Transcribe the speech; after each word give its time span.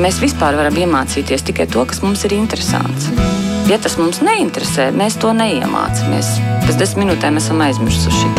Mēs 0.00 0.22
vispār 0.22 0.56
varam 0.56 0.76
iemācīties 0.80 1.42
tikai 1.50 1.66
to, 1.68 1.82
kas 1.84 2.00
mums 2.00 2.22
ir 2.24 2.32
interesants. 2.32 3.10
Ja 3.68 3.76
tas 3.76 3.98
mums 4.00 4.22
neinteresē, 4.24 4.88
mēs 4.96 5.18
to 5.20 5.34
neiemācāmies. 5.36 6.30
Pēc 6.64 6.78
desmit 6.80 7.04
minūtēm 7.04 7.36
esam 7.36 7.60
aizmirsuši. 7.60 8.30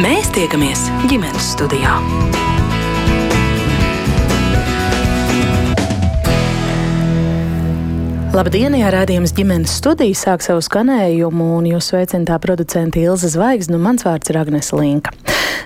Mēs 0.00 0.32
tiekamies 0.32 0.86
ģimenes 1.10 1.52
studijā. 1.52 1.98
Labdien, 8.32 8.72
jā, 8.80 8.88
rādījums 8.88 9.36
ģimenes 9.36 9.76
studija 9.82 10.16
sāk 10.16 10.40
savu 10.40 10.64
skanējumu, 10.64 11.50
un 11.58 11.68
jūs 11.74 11.92
sveicināta 11.92 12.40
producente 12.40 13.04
Ilza 13.04 13.28
Zvaigzne, 13.28 13.76
un 13.76 13.84
mans 13.84 14.08
vārds 14.08 14.32
ir 14.32 14.40
Agnes 14.40 14.72
Linka. 14.72 15.12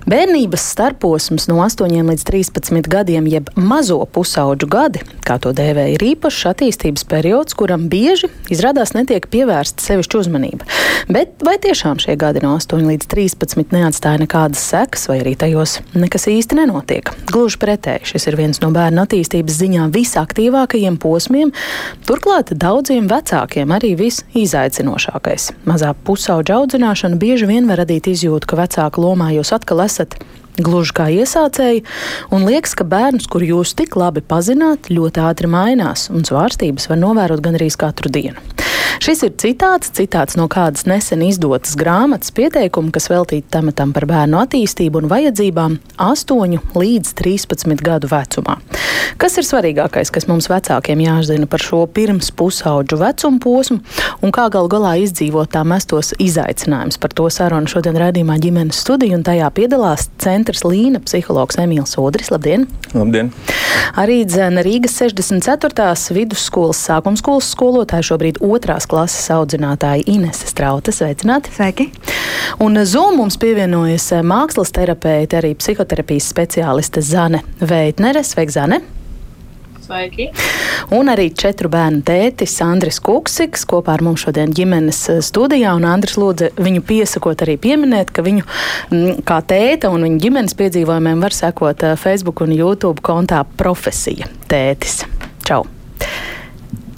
Bērnības 0.07 0.63
starposms 0.71 1.49
no 1.51 1.57
8 1.65 1.91
līdz 1.91 2.23
13 2.29 2.87
gadiem, 2.87 3.25
jeb 3.27 3.49
mazo 3.59 3.97
pusauģu 4.15 4.69
gadi, 4.71 5.01
kā 5.27 5.35
to 5.43 5.51
dēvē, 5.51 5.89
ir 5.97 6.03
īpašs 6.13 6.45
attīstības 6.53 7.03
periods, 7.11 7.57
kuram 7.59 7.89
bieži 7.91 8.31
izrādās 8.55 8.95
netiek 8.95 9.27
pievērsta 9.27 9.83
sevišķa 9.83 10.21
uzmanība. 10.21 10.69
Bet 11.11 11.43
vai 11.43 11.57
tiešām 11.59 11.99
šie 11.99 12.15
gadi 12.21 12.45
no 12.45 12.53
8 12.55 12.87
līdz 12.87 13.09
13 13.11 13.75
neatstāja 13.75 14.21
nekādas 14.23 14.63
sekas, 14.63 15.09
vai 15.11 15.17
arī 15.25 15.33
tajos 15.41 15.81
nekas 15.99 16.29
īsti 16.31 16.61
nenotiek? 16.61 17.11
Gluži 17.33 17.59
pretēji, 17.67 18.13
šis 18.13 18.29
ir 18.31 18.39
viens 18.39 18.63
no 18.63 18.71
bērnu 18.71 19.03
attīstības 19.09 19.59
ziņā 19.59 19.89
visaktīvākajiem 19.91 21.01
posmiem, 21.03 21.51
turklāt 22.07 22.55
daudziem 22.55 23.11
vecākiem 23.11 23.75
arī 23.75 23.97
visizaicinošākais. 23.99 25.51
Mazā 25.67 25.91
pusauģa 26.07 26.63
audzināšana 26.63 27.19
bieži 27.19 27.51
vien 27.51 27.67
var 27.67 27.83
radīt 27.83 28.07
izjūtu, 28.15 28.55
ka 28.55 28.63
vecāka 28.63 29.03
lomā 29.03 29.33
jūs 29.35 29.51
atkal 29.59 29.83
esat 29.83 29.96
esat 29.97 30.19
gluži 30.59 30.95
kā 30.97 31.09
iesācēji, 31.13 31.85
un 32.35 32.47
liekas, 32.49 32.77
ka 32.79 32.87
bērns, 32.89 33.29
kur 33.31 33.45
jūs 33.45 33.75
tik 33.79 33.97
labi 33.99 34.25
pazināt, 34.25 34.91
ļoti 34.93 35.25
ātri 35.27 35.51
mainās, 35.51 36.09
un 36.13 36.27
svārstības 36.27 36.91
var 36.91 37.03
novērot 37.03 37.45
gan 37.45 37.59
arī 37.59 37.71
katru 37.77 38.13
dienu. 38.13 38.41
Šis 39.03 39.23
ir 39.27 39.35
citāts, 39.39 39.91
citāts 39.95 40.39
no 40.39 40.47
kādas 40.51 40.87
nesen 40.89 41.21
izdotas 41.27 41.75
grāmatas 41.79 42.33
pieteikuma, 42.35 42.93
kas 42.95 43.11
veltīta 43.13 43.59
tematam 43.59 43.93
par 43.95 44.07
bērnu 44.09 44.39
attīstību 44.41 45.03
un 45.03 45.11
vajadzībām 45.11 45.77
8 46.01 46.57
līdz 46.77 47.13
13 47.19 47.85
gadu 47.85 48.11
vecumā. 48.11 48.57
Kas 49.21 49.37
ir 49.41 49.47
svarīgākais, 49.49 50.11
kas 50.13 50.27
mums 50.29 50.49
vecākiem 50.51 51.01
jāzina 51.05 51.49
par 51.51 51.63
šo 51.63 51.85
pirms 51.93 52.33
pusauģu 52.37 52.99
vecumu 53.01 53.41
posmu 53.43 53.79
un 54.25 54.35
kā 54.35 54.49
gal 54.53 54.69
galā 54.73 54.97
izdzīvot 55.05 55.53
tā 55.55 55.63
mestos 55.69 56.15
izaicinājumus? 56.23 56.99
Par 57.01 57.15
to 57.17 57.29
sarunu 57.33 57.71
šodien 57.71 57.97
redzījumā 58.01 58.39
ģimenes 58.43 58.81
studija 58.85 59.17
un 59.19 59.25
tajā 59.27 59.49
piedalās 59.57 60.09
centrs 60.47 60.63
Līna 60.63 61.01
psihologs 61.03 61.59
Emīls 61.59 61.97
Udris. 61.99 62.31
Labdien! 62.31 62.67
Labdien! 62.95 63.33
Arī 63.99 64.21
dzēna 64.29 64.63
Rīgas 64.63 64.95
64. 65.01 65.95
vidusskolas 66.15 66.79
sākumskolas 66.87 67.49
skolotāja 67.51 68.07
šobrīd 68.13 68.39
otrās 68.45 68.87
klases 68.87 69.27
audzinātāja 69.35 70.07
Inese 70.07 70.47
Strauta. 70.47 70.95
Sveicināti! 70.95 71.51
Sveiki! 71.57 71.89
Un 72.63 72.79
Zoom 72.87 73.19
mums 73.23 73.39
pievienojas 73.43 74.13
mākslas 74.23 74.71
terapeite, 74.77 75.41
arī 75.41 75.57
psihoterapijas 75.59 76.31
speciāliste 76.31 77.03
Zane 77.03 77.43
Veitnere. 77.59 78.23
Sveika, 78.23 78.61
Zane! 78.61 78.85
Sveiki! 79.87 80.25
Un 80.99 81.07
arī 81.13 81.29
četru 81.31 81.69
bērnu 81.71 82.01
tētis 82.07 82.57
Andris 82.65 82.99
Kuksiks 83.07 83.63
kopā 83.71 83.95
ar 83.95 84.03
mums 84.03 84.25
šodien 84.25 84.51
ģimenes 84.57 84.99
eh, 85.13 85.21
studijā. 85.23 85.77
Un 85.79 85.87
Andris 85.87 86.19
lūdza 86.19 86.51
viņu 86.59 86.83
piesakot 86.89 87.47
arī 87.47 87.55
pieminēt, 87.63 88.11
ka 88.11 88.27
viņu 88.27 88.43
mm, 88.43 89.23
kā 89.29 89.39
tēta 89.47 89.93
un 89.95 90.09
viņa 90.09 90.21
ģimenes 90.27 90.59
piedzīvojumiem 90.59 91.23
var 91.23 91.39
sekot 91.39 91.87
eh, 91.87 91.95
Facebook 92.03 92.43
un 92.43 92.59
YouTube 92.59 93.05
kontā 93.07 93.45
profesija 93.63 94.27
tētis. 94.51 95.05
Čau! 95.47 95.63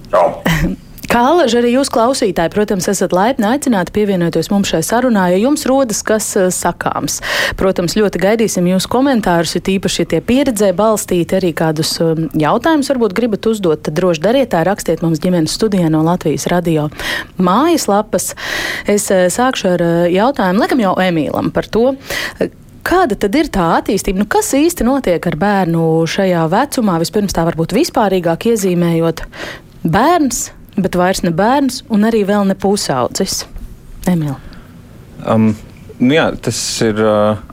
Čau! 0.09 0.29
Kā 1.09 1.23
alaži 1.31 1.57
arī 1.63 1.71
jūs 1.73 1.89
klausītāji, 1.89 2.53
protams, 2.53 2.85
esat 2.93 3.15
laipni 3.17 3.47
aicināti 3.49 3.95
pievienoties 3.97 4.51
mums 4.53 4.69
šai 4.69 4.83
sarunā, 4.85 5.31
ja 5.33 5.39
jums 5.41 5.65
rodas 5.69 6.03
kas 6.05 6.27
uh, 6.37 6.51
sakāms. 6.53 7.23
Protams, 7.57 7.95
ļoti 7.97 8.21
gaidīsim 8.21 8.69
jūsu 8.69 8.91
komentārus, 8.93 9.55
jo 9.57 9.63
tīpaši, 9.65 10.05
ja 10.05 10.11
tie 10.13 10.21
pieredzē 10.25 10.75
balstīti 10.77 11.39
arī 11.39 11.55
kādus 11.57 11.95
um, 12.05 12.27
jautājumus 12.37 12.93
varbūt 12.93 13.17
gribat 13.17 13.49
uzdot, 13.49 13.87
tad 13.87 13.97
droši 13.97 14.21
dariet 14.27 14.53
tā, 14.53 14.61
rakstiet 14.69 15.01
mums 15.05 15.23
ģimenes 15.25 15.57
studijā 15.57 15.89
no 15.93 16.03
Latvijas 16.05 16.45
radio 16.53 16.91
mājaslapas. 17.41 18.35
Es 18.85 19.09
uh, 19.09 19.31
sākšu 19.33 19.73
ar 19.79 19.87
uh, 19.87 19.95
jautājumu, 20.13 20.61
laikam 20.61 20.85
jau 20.85 20.93
Emīlam 21.09 21.49
par 21.57 21.71
to. 21.73 21.87
Kāda 22.85 23.17
tad 23.17 23.33
ir 23.37 23.49
tā 23.53 23.71
attīstība? 23.79 24.21
Nu, 24.21 24.29
kas 24.29 24.53
īsti 24.57 24.85
notiek 24.85 25.25
ar 25.33 25.41
bērnu 25.41 25.89
šajā 26.09 26.45
vecumā? 26.53 27.01
Vispirms 27.01 27.37
tā 27.37 27.49
varbūt 27.49 27.73
vispārīgāk 27.81 28.51
iezīmējot 28.53 29.25
bērns 29.89 30.47
bet 30.85 30.99
vairs 30.99 31.23
ne 31.27 31.33
bērns 31.35 31.83
un 31.93 32.07
arī 32.09 32.25
vēl 32.29 32.49
ne 32.49 32.57
pusaudzis. 32.59 33.45
Emīl. 34.09 34.37
Um, 35.27 35.53
nu 35.99 36.19
jā, 36.19 36.33
tas 36.43 36.59
ir. 36.87 37.05
Uh... 37.05 37.45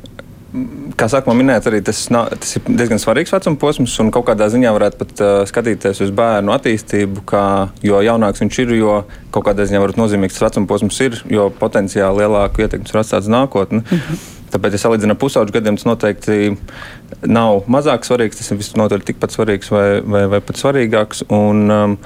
Kā 0.95 1.09
sākumā 1.11 1.33
minēts, 1.35 1.67
arī 1.67 1.81
tas, 1.83 1.97
tas 2.07 2.51
ir 2.55 2.61
diezgan 2.79 3.01
svarīgs 3.01 3.33
vecuma 3.33 3.57
posms, 3.59 3.91
un 3.99 4.07
kaut 4.15 4.23
kādā 4.29 4.45
ziņā 4.47 4.69
varētu 4.71 4.99
pat 5.01 5.11
uh, 5.19 5.31
skatīties 5.49 5.99
uz 6.05 6.13
bērnu 6.15 6.53
attīstību, 6.55 7.25
kā, 7.27 7.41
jo 7.83 7.99
jaunāks 7.99 8.39
viņš 8.39 8.59
ir, 8.63 8.71
jo 8.77 8.93
kaut 9.35 9.49
kādā 9.49 9.65
ziņā 9.67 9.81
varbūt 9.83 9.99
nozīmīgs 9.99 10.37
tas 10.37 10.45
vecuma 10.45 10.69
posms 10.71 11.01
ir, 11.03 11.19
jo 11.27 11.49
potenciāli 11.59 12.23
lielāku 12.23 12.63
ietekmi 12.63 12.87
var 12.87 13.03
atstāt 13.03 13.27
uz 13.27 13.33
nākotni. 13.35 13.83
Mm 13.83 13.99
-hmm. 13.99 14.23
Tāpēc, 14.55 14.77
ja 14.77 14.81
salīdzinām 14.85 15.17
ar 15.17 15.19
pusauģu 15.19 15.55
gadiem, 15.55 15.75
tas 15.75 15.87
noteikti 15.87 16.55
nav 17.27 17.65
mazāk 17.71 18.07
svarīgs. 18.07 18.39
Tas 18.39 18.51
ir 18.51 18.59
visnotaļ 18.61 19.03
tikpat 19.03 19.35
svarīgs 19.35 19.71
vai, 19.73 19.87
vai, 20.01 20.25
vai 20.31 20.41
pat 20.45 20.61
svarīgāks. 20.61 21.25
Un, 21.35 21.65
um, 21.71 21.97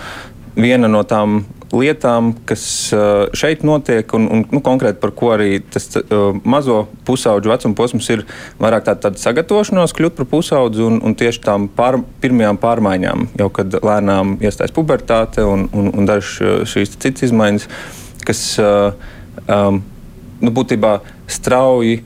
viena 0.59 0.89
no 0.91 1.01
tām 1.07 1.43
lietām, 1.69 2.31
kas 2.49 2.63
uh, 2.95 3.27
šeit 3.37 3.61
notiek, 3.67 4.09
un, 4.17 4.25
un 4.33 4.43
nu, 4.49 4.61
konkrēti 4.65 4.99
par 5.01 5.13
ko 5.17 5.33
arī 5.35 5.59
tas 5.61 5.85
uh, 5.99 6.31
mazo 6.41 6.81
pusauģu 7.05 7.51
vecuma 7.51 7.77
posms 7.77 8.09
ir 8.15 8.23
vairāk 8.61 8.87
tāda, 8.87 9.03
tāda 9.05 9.21
sagatavošanās 9.21 9.93
kļūt 9.97 10.17
par 10.17 10.29
pusaudzi 10.31 10.83
un, 10.85 10.97
un 11.05 11.15
tieši 11.17 11.43
tām 11.45 11.69
pār, 11.77 11.99
pirmajām 12.23 12.57
pārmaiņām, 12.61 13.27
jau 13.41 13.49
kad 13.53 13.79
lēnām 13.85 14.37
iestājas 14.41 14.73
pubertāte 14.75 15.45
un, 15.45 15.67
un, 15.69 15.91
un 15.93 16.09
dažas 16.09 16.35
uh, 16.41 16.59
šīs 16.69 16.97
citas 16.97 17.29
izmaiņas, 17.29 17.69
kas 18.25 18.43
um, 18.59 19.81
nu, 20.41 20.53
būtībā 20.53 20.99
strauji 21.29 22.01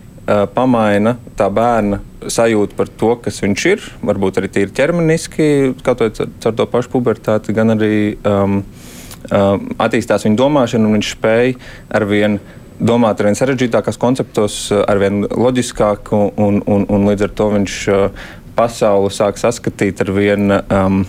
pamaina 0.56 1.18
tā 1.36 1.50
bērna 1.52 1.98
sajūtu 2.32 2.78
par 2.78 2.90
to, 2.90 3.14
kas 3.24 3.42
viņš 3.44 3.66
ir. 3.72 3.86
Varbūt 4.06 4.40
arī 4.42 4.50
tīri 4.54 4.76
ķermeniski, 4.76 5.48
skatoties 5.82 6.34
caur 6.44 6.58
to 6.58 6.68
pašu 6.72 6.94
pubertāti, 6.94 7.56
gan 7.56 7.76
arī 7.76 7.96
um, 8.28 8.62
um, 9.30 9.66
attīstās 9.84 10.28
viņa 10.28 10.40
domāšana, 10.40 10.88
un 10.88 11.00
viņš 11.00 11.16
spēj 11.18 11.56
ar 11.94 12.08
vien 12.10 12.40
domāt 12.84 13.20
ar 13.22 13.30
vien 13.30 13.38
sarežģītākos 13.38 14.00
konceptos, 14.02 14.56
ar 14.74 15.00
vien 15.00 15.24
loģiskāk, 15.30 16.14
un, 16.14 16.64
un, 16.66 16.88
un 16.90 17.06
līdz 17.12 17.28
ar 17.28 17.36
to 17.38 17.52
viņš 17.54 17.78
pasauli 18.58 19.14
sāk 19.14 19.40
saskatīt 19.42 20.02
ar 20.04 20.12
vien. 20.14 20.58
Um, 20.68 21.04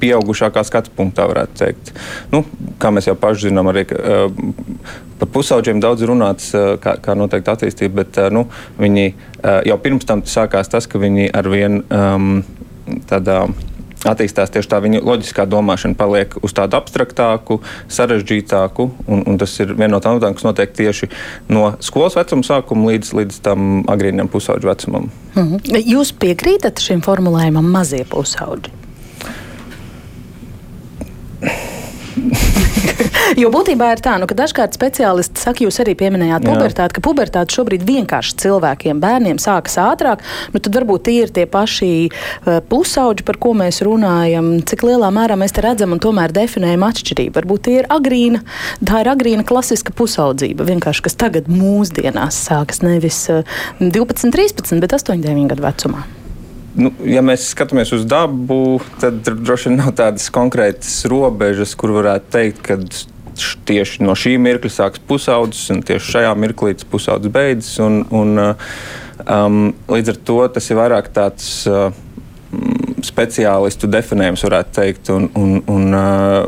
pieaugušākā 0.00 0.64
skatu 0.66 0.92
punktā, 0.96 1.26
varētu 1.30 1.58
teikt. 1.60 1.92
Nu, 2.32 2.44
kā 2.82 2.92
mēs 2.94 3.08
jau 3.10 3.16
paši 3.20 3.48
zinām, 3.48 3.70
arī 3.72 3.86
uh, 3.92 4.26
par 5.20 5.32
pusauģiem 5.34 5.80
daudz 5.84 6.06
runāts, 6.08 6.50
uh, 6.56 6.74
kā, 6.82 6.96
kā 7.02 7.16
noteikti 7.18 7.52
attīstība, 7.54 8.02
bet 8.02 8.20
uh, 8.22 8.30
nu, 8.34 8.46
viņi 8.80 9.08
jau 9.66 9.76
pirms 9.78 10.06
tam 10.08 10.24
sākās 10.26 10.66
tas, 10.72 10.88
ka 10.90 10.98
viņi 10.98 11.28
ar 11.38 11.46
vien 11.52 11.82
um, 11.86 12.40
tādā 13.06 13.44
attīstās 14.10 14.52
tieši 14.54 14.70
tā 14.70 14.80
viņa 14.82 15.02
loģiskā 15.06 15.46
domāšana, 15.50 15.96
paliek 15.98 16.36
uz 16.44 16.54
tādu 16.56 16.78
abstraktāku, 16.78 17.58
sarežģītāku. 17.92 18.88
Un, 19.06 19.24
un 19.26 19.38
tas 19.40 19.54
ir 19.62 19.74
viena 19.74 19.96
no 19.96 20.02
tām 20.04 20.18
lietām, 20.18 20.36
kas 20.36 20.46
notiek 20.46 20.74
tieši 20.76 21.10
no 21.52 21.70
skolas 21.84 22.18
vecuma 22.18 22.46
sākuma 22.46 22.92
līdz, 22.92 23.12
līdz 23.20 23.42
tam 23.46 23.84
agrīnam 23.92 24.30
pusauģu 24.32 24.70
vecumam. 24.70 25.10
Mm 25.34 25.42
-hmm. 25.42 25.84
Jūs 25.94 26.12
piekrītat 26.12 26.82
šim 26.82 27.02
formulējumam, 27.02 27.70
mazie 27.70 28.04
pusauģi? 28.04 28.85
jo 33.42 33.50
būtībā 33.52 33.90
ir 33.94 34.02
tā, 34.04 34.16
nu, 34.20 34.28
ka 34.28 34.36
dažkārt 34.38 34.76
speciālisti 34.76 35.42
saka, 35.42 35.64
jūs 35.66 35.78
arī 35.82 35.96
pieminējāt 35.98 36.46
pubertāti, 36.46 36.96
ka 36.96 37.04
pubertāte 37.04 37.56
šobrīd 37.56 37.84
vienkārši 37.86 38.36
cilvēkiem, 38.42 39.00
bērniem 39.02 39.40
sākas 39.42 39.78
ātrāk. 39.82 40.24
Nu, 40.54 40.62
tad 40.62 40.76
varbūt 40.76 41.06
tie 41.08 41.16
ir 41.24 41.32
tie 41.36 41.46
paši 41.50 41.90
uh, 42.08 42.58
pusauģi, 42.70 43.26
par 43.26 43.40
ko 43.42 43.54
mēs 43.58 43.82
runājam, 43.86 44.52
cik 44.66 44.86
lielā 44.88 45.12
mērā 45.14 45.38
mēs 45.38 45.56
te 45.56 45.64
redzam 45.64 45.94
un 45.96 46.02
tomēr 46.02 46.34
definējam 46.36 46.86
atšķirību. 46.88 47.36
Varbūt 47.40 47.66
tie 47.68 47.78
ir 47.82 47.90
agrīna, 47.92 48.42
tā 48.82 49.02
ir 49.04 49.12
agrīna 49.12 49.46
klasiska 49.46 49.94
pusaudzība, 49.96 50.66
vienkārši 50.68 51.06
kas 51.06 51.18
tagad 51.20 51.50
mūsdienās 51.52 52.44
sākas 52.48 52.84
nevis 52.86 53.24
uh, 53.32 53.42
12, 53.80 54.32
13, 54.34 54.80
bet 54.82 54.96
8, 55.00 55.20
9 55.24 55.52
gadu 55.52 55.68
vecumā. 55.68 56.06
Nu, 56.76 56.90
ja 57.08 57.22
mēs 57.24 57.48
skatāmies 57.54 57.92
uz 57.96 58.04
dabu, 58.08 58.78
tad 59.00 59.22
droši 59.24 59.70
vien 59.70 59.78
nav 59.80 59.94
tādas 59.96 60.28
konkrētas 60.32 60.98
robežas, 61.08 61.72
kur 61.78 61.94
varētu 61.96 62.32
teikt, 62.34 62.60
ka 62.66 62.76
tieši 63.68 64.04
no 64.04 64.16
šī 64.16 64.36
mirkļa 64.40 64.72
sākas 64.72 65.02
pusaudzis, 65.08 65.70
un 65.72 65.80
tieši 65.86 66.18
šajā 66.18 66.34
mirklī 66.40 66.74
tas 66.76 66.88
pusaudzis 66.88 67.32
beidzas. 67.32 67.74
Un, 67.84 68.02
un, 68.12 68.42
um, 69.24 69.62
līdz 69.92 70.12
ar 70.12 70.20
to 70.28 70.40
tas 70.56 70.68
ir 70.72 70.80
vairāk 70.82 71.12
tāds. 71.16 71.54
Uh, 71.70 71.88
speciālistu 73.06 73.88
definējums, 73.90 74.44
varētu 74.46 74.74
teikt. 74.76 75.10
Un, 75.12 75.26
un, 75.36 75.58
un, 75.70 75.96
uh, 75.96 76.46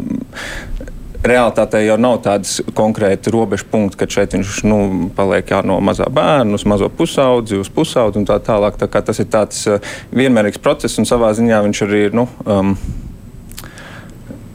realitātē 1.30 1.82
jau 1.84 1.98
nav 2.00 2.20
tādas 2.26 2.58
konkrēti 2.76 3.32
robežu 3.34 3.68
punkti, 3.72 4.00
kad 4.02 4.14
šeit 4.14 4.36
viņš 4.36 4.62
nu, 4.68 4.78
paliek 5.16 5.52
jā, 5.54 5.62
no 5.66 5.80
mazā 5.84 6.08
bērna 6.12 6.58
uz 6.58 6.66
mazo 6.68 6.90
pusaudzi, 6.92 7.60
uz 7.60 7.72
pusaudzi 7.72 8.20
un 8.20 8.28
tā 8.28 8.38
tālāk. 8.44 8.78
Tā 8.80 8.88
tas 8.88 9.20
ir 9.22 9.28
tāds 9.32 9.66
uh, 9.70 9.82
vienmērīgs 10.14 10.62
process 10.62 11.00
un 11.00 11.08
savā 11.08 11.34
ziņā 11.36 11.60
viņš 11.68 11.84
arī 11.86 12.06
ir. 12.08 12.16
Nu, 12.18 12.28
um, 12.46 12.74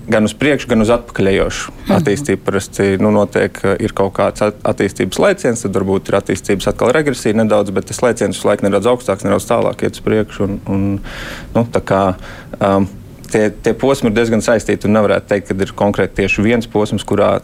gan 0.07 0.27
uz 0.27 0.33
priekšu, 0.35 0.67
gan 0.71 0.83
uz 0.83 0.91
atpakaļējošu 0.93 1.71
mhm. 1.71 1.93
attīstību. 1.97 2.41
Parasti 2.45 2.87
nu, 3.01 3.11
notiek, 3.15 3.59
ir 3.83 3.95
kaut 3.95 4.13
kāds 4.17 4.43
attīstības 4.43 5.21
lēciens, 5.23 5.63
tad 5.65 5.77
varbūt 5.79 6.11
ir 6.11 6.19
attīstības 6.19 6.69
atkal 6.73 6.91
regresija 6.95 7.37
nedaudz, 7.39 7.73
bet 7.75 7.87
tas 7.91 8.03
lēciens 8.03 8.39
uz 8.39 8.47
laiku 8.47 8.67
nedaudz 8.67 8.91
augstāks, 8.93 9.25
nedaudz 9.27 9.47
tālāk 9.49 9.85
iet 9.85 9.99
uz 9.99 10.03
priekšu. 10.05 10.47
Un, 10.47 10.59
un, 10.67 10.83
nu, 11.55 11.65
kā, 11.87 12.03
um, 12.59 12.89
tie, 13.33 13.49
tie 13.65 13.73
posmi 13.77 14.11
ir 14.11 14.17
diezgan 14.17 14.43
saistīti. 14.45 14.91
Nevarētu 14.91 15.31
teikt, 15.33 15.51
ka 15.51 15.57
ir 15.65 15.77
konkrēti 15.77 16.21
tieši 16.21 16.45
viens 16.45 16.69
posms, 16.69 17.05
kurā 17.07 17.35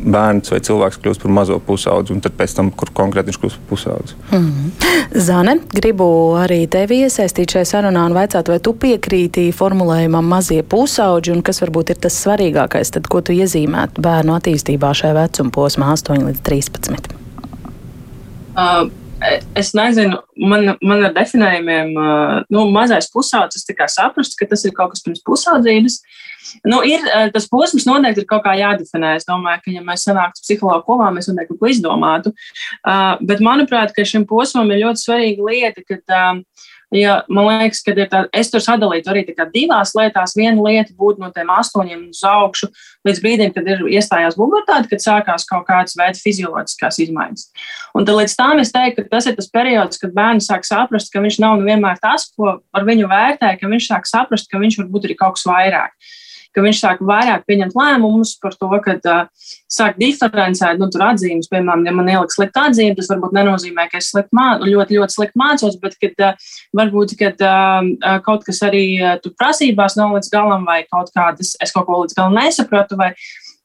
bērns 0.00 0.48
vai 0.52 0.60
cilvēks 0.64 0.98
kļūst 1.02 1.22
par 1.24 1.32
mazo 1.36 1.58
pusaudzi, 1.64 2.14
un 2.14 2.22
tad 2.24 2.32
pēc 2.38 2.54
tam, 2.56 2.70
kur 2.72 2.92
konkrēti 2.96 3.30
viņš 3.30 3.38
kļūst 3.42 3.58
par 3.58 3.66
pusaudzi. 3.68 4.16
Mm 4.30 4.46
-hmm. 4.46 5.20
Zane, 5.26 5.56
gribu 5.74 6.06
arī 6.40 6.62
tevi 6.70 7.02
iesaistīt 7.04 7.52
šajā 7.52 7.68
sarunā 7.68 8.06
un 8.08 8.16
vaicāt, 8.16 8.48
vai 8.48 8.58
tu 8.58 8.72
piekrīti 8.72 9.50
formulējumam 9.52 10.24
mazie 10.24 10.62
pusauģi, 10.62 11.32
un 11.32 11.42
kas 11.42 11.60
varbūt 11.62 11.90
ir 11.90 12.00
tas 12.00 12.16
svarīgākais, 12.24 12.92
tad, 12.96 13.08
ko 13.08 13.20
tu 13.20 13.32
iezīmētu 13.32 14.00
bērnu 14.00 14.36
attīstībā 14.38 14.94
šajā 14.94 15.14
vecuma 15.14 15.50
posmā 15.50 15.92
8 15.92 16.26
līdz 16.26 16.40
13? 16.42 17.14
Uh, 18.50 18.90
es 19.58 19.72
nezinu, 19.76 20.18
man, 20.40 20.74
man 20.80 21.04
ar 21.08 21.14
definējumiem, 21.16 21.92
nu, 22.52 22.64
mazais 22.72 23.10
pusaudzis, 23.12 23.66
tā 23.68 23.76
kā 23.78 23.88
saprast, 23.90 24.36
ka 24.38 24.48
tas 24.50 24.64
ir 24.66 24.74
kaut 24.76 24.94
kas 24.94 25.04
pirms 25.04 25.22
pusaudzības. 25.26 26.00
Nu, 26.66 26.80
ir, 26.86 27.04
tas 27.34 27.46
posms 27.50 27.84
noteikti 27.86 28.24
ir 28.24 28.28
kaut 28.30 28.42
kā 28.46 28.56
jādefinē. 28.58 29.12
Es 29.20 29.28
domāju, 29.28 29.60
ka, 29.64 29.74
ja 29.74 29.82
mēs 29.86 30.06
sanāktu 30.08 30.42
psihologu 30.42 30.86
kopā, 30.88 31.10
mēs 31.14 31.28
noteikti 31.30 31.52
kaut 31.52 31.60
ko 31.62 31.70
izdomātu. 31.70 32.32
Bet, 33.28 33.42
manuprāt, 33.44 33.94
šim 34.10 34.24
posmam 34.28 34.72
ir 34.72 34.82
ļoti 34.86 35.04
svarīga 35.04 35.46
lieta, 35.46 35.84
ka 35.86 36.00
Ja, 36.90 37.20
man 37.30 37.46
liekas, 37.46 37.84
ka 37.86 37.94
tā, 37.94 38.24
es 38.34 38.48
tur 38.50 38.62
sadalītu 38.64 39.12
arī 39.12 39.22
divās 39.54 39.92
lietās. 39.94 40.34
Viena 40.34 40.58
lieta 40.58 40.90
būtu 40.98 41.22
no 41.22 41.28
tiem 41.30 41.52
astoņiem 41.54 42.08
uz 42.10 42.22
augšu 42.26 42.66
līdz 43.06 43.20
brīdim, 43.22 43.52
kad 43.54 43.68
ir 43.70 43.84
iestājās 43.94 44.34
pubertāte, 44.38 44.90
kad 44.90 45.04
sākās 45.04 45.46
kaut 45.46 45.68
kādas 45.68 45.94
veida 45.98 46.18
fizioloģiskās 46.18 46.98
izmaiņas. 47.06 47.46
Un 47.94 48.08
tad 48.08 48.18
līdz 48.18 48.34
tam 48.38 48.62
es 48.62 48.74
teiktu, 48.74 49.06
ka 49.06 49.16
tas 49.16 49.30
ir 49.30 49.38
tas 49.38 49.50
periods, 49.54 50.02
kad 50.02 50.16
bērns 50.16 50.50
sāk 50.50 50.66
saprast, 50.66 51.12
ka 51.14 51.22
viņš 51.22 51.38
nav 51.44 51.62
vienmēr 51.62 52.02
tas, 52.02 52.26
ko 52.34 52.58
ar 52.58 52.88
viņu 52.88 53.06
vērtē, 53.10 53.54
ka 53.60 53.70
viņš 53.70 53.92
sāk 53.92 54.10
saprast, 54.10 54.50
ka 54.50 54.58
viņš 54.58 54.82
var 54.82 54.90
būt 54.90 55.06
arī 55.06 55.18
kaut 55.22 55.38
kas 55.38 55.46
vairāk 55.46 55.94
ka 56.54 56.64
viņš 56.64 56.80
sāk 56.82 57.02
vairāk 57.06 57.44
pieņemt 57.48 57.76
lēmumus 57.78 58.34
par 58.42 58.56
to, 58.58 58.70
ka 58.84 58.96
uh, 58.98 59.50
sāk 59.70 59.98
diferencēt, 60.00 60.80
nu, 60.80 60.88
tur 60.92 61.06
atzīmes, 61.10 61.50
piemēram, 61.50 61.84
ja 61.86 61.94
man 61.96 62.10
ieliks 62.10 62.38
slikta 62.38 62.66
atzīme, 62.70 62.96
tas 62.98 63.10
varbūt 63.12 63.36
nenozīmē, 63.36 63.86
ka 63.90 64.00
es 64.00 64.10
slikt 64.14 64.32
mā, 64.36 64.48
ļoti, 64.64 64.98
ļoti 64.98 65.16
slikti 65.16 65.40
mācos, 65.40 65.78
bet 65.82 65.98
kad, 66.02 66.16
uh, 66.30 66.56
varbūt, 66.76 67.14
kad 67.20 67.46
uh, 67.46 68.18
kaut 68.26 68.46
kas 68.48 68.62
arī 68.66 68.84
uh, 68.98 69.14
tur 69.22 69.36
prasībās 69.38 69.98
nav 70.00 70.16
līdz 70.16 70.32
galam, 70.32 70.66
vai 70.68 70.82
kaut 70.88 71.14
kādas, 71.16 71.54
es 71.62 71.74
kaut 71.76 71.88
ko 71.88 72.02
līdz 72.02 72.18
galam 72.18 72.36
nesapratu, 72.40 72.98
vai 73.00 73.12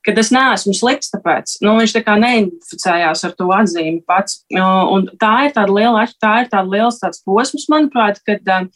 ka 0.06 0.14
es 0.22 0.30
neesmu 0.30 0.76
slikts, 0.78 1.10
tāpēc 1.10 1.56
nu, 1.66 1.74
viņš 1.80 1.96
tā 1.96 2.04
kā 2.06 2.14
neidentificējās 2.22 3.24
ar 3.26 3.32
to 3.40 3.48
atzīmi 3.56 4.04
pats. 4.06 4.44
Un 4.54 5.08
tā 5.22 5.32
ir 5.48 5.56
tāda 5.56 5.74
liela, 5.74 6.04
tā 6.22 6.36
ir 6.44 6.52
tāda 6.52 6.70
liels 6.70 7.00
tāds 7.02 7.24
posms, 7.26 7.66
manuprāt, 7.74 8.22
kad 8.28 8.54
uh, 8.54 8.68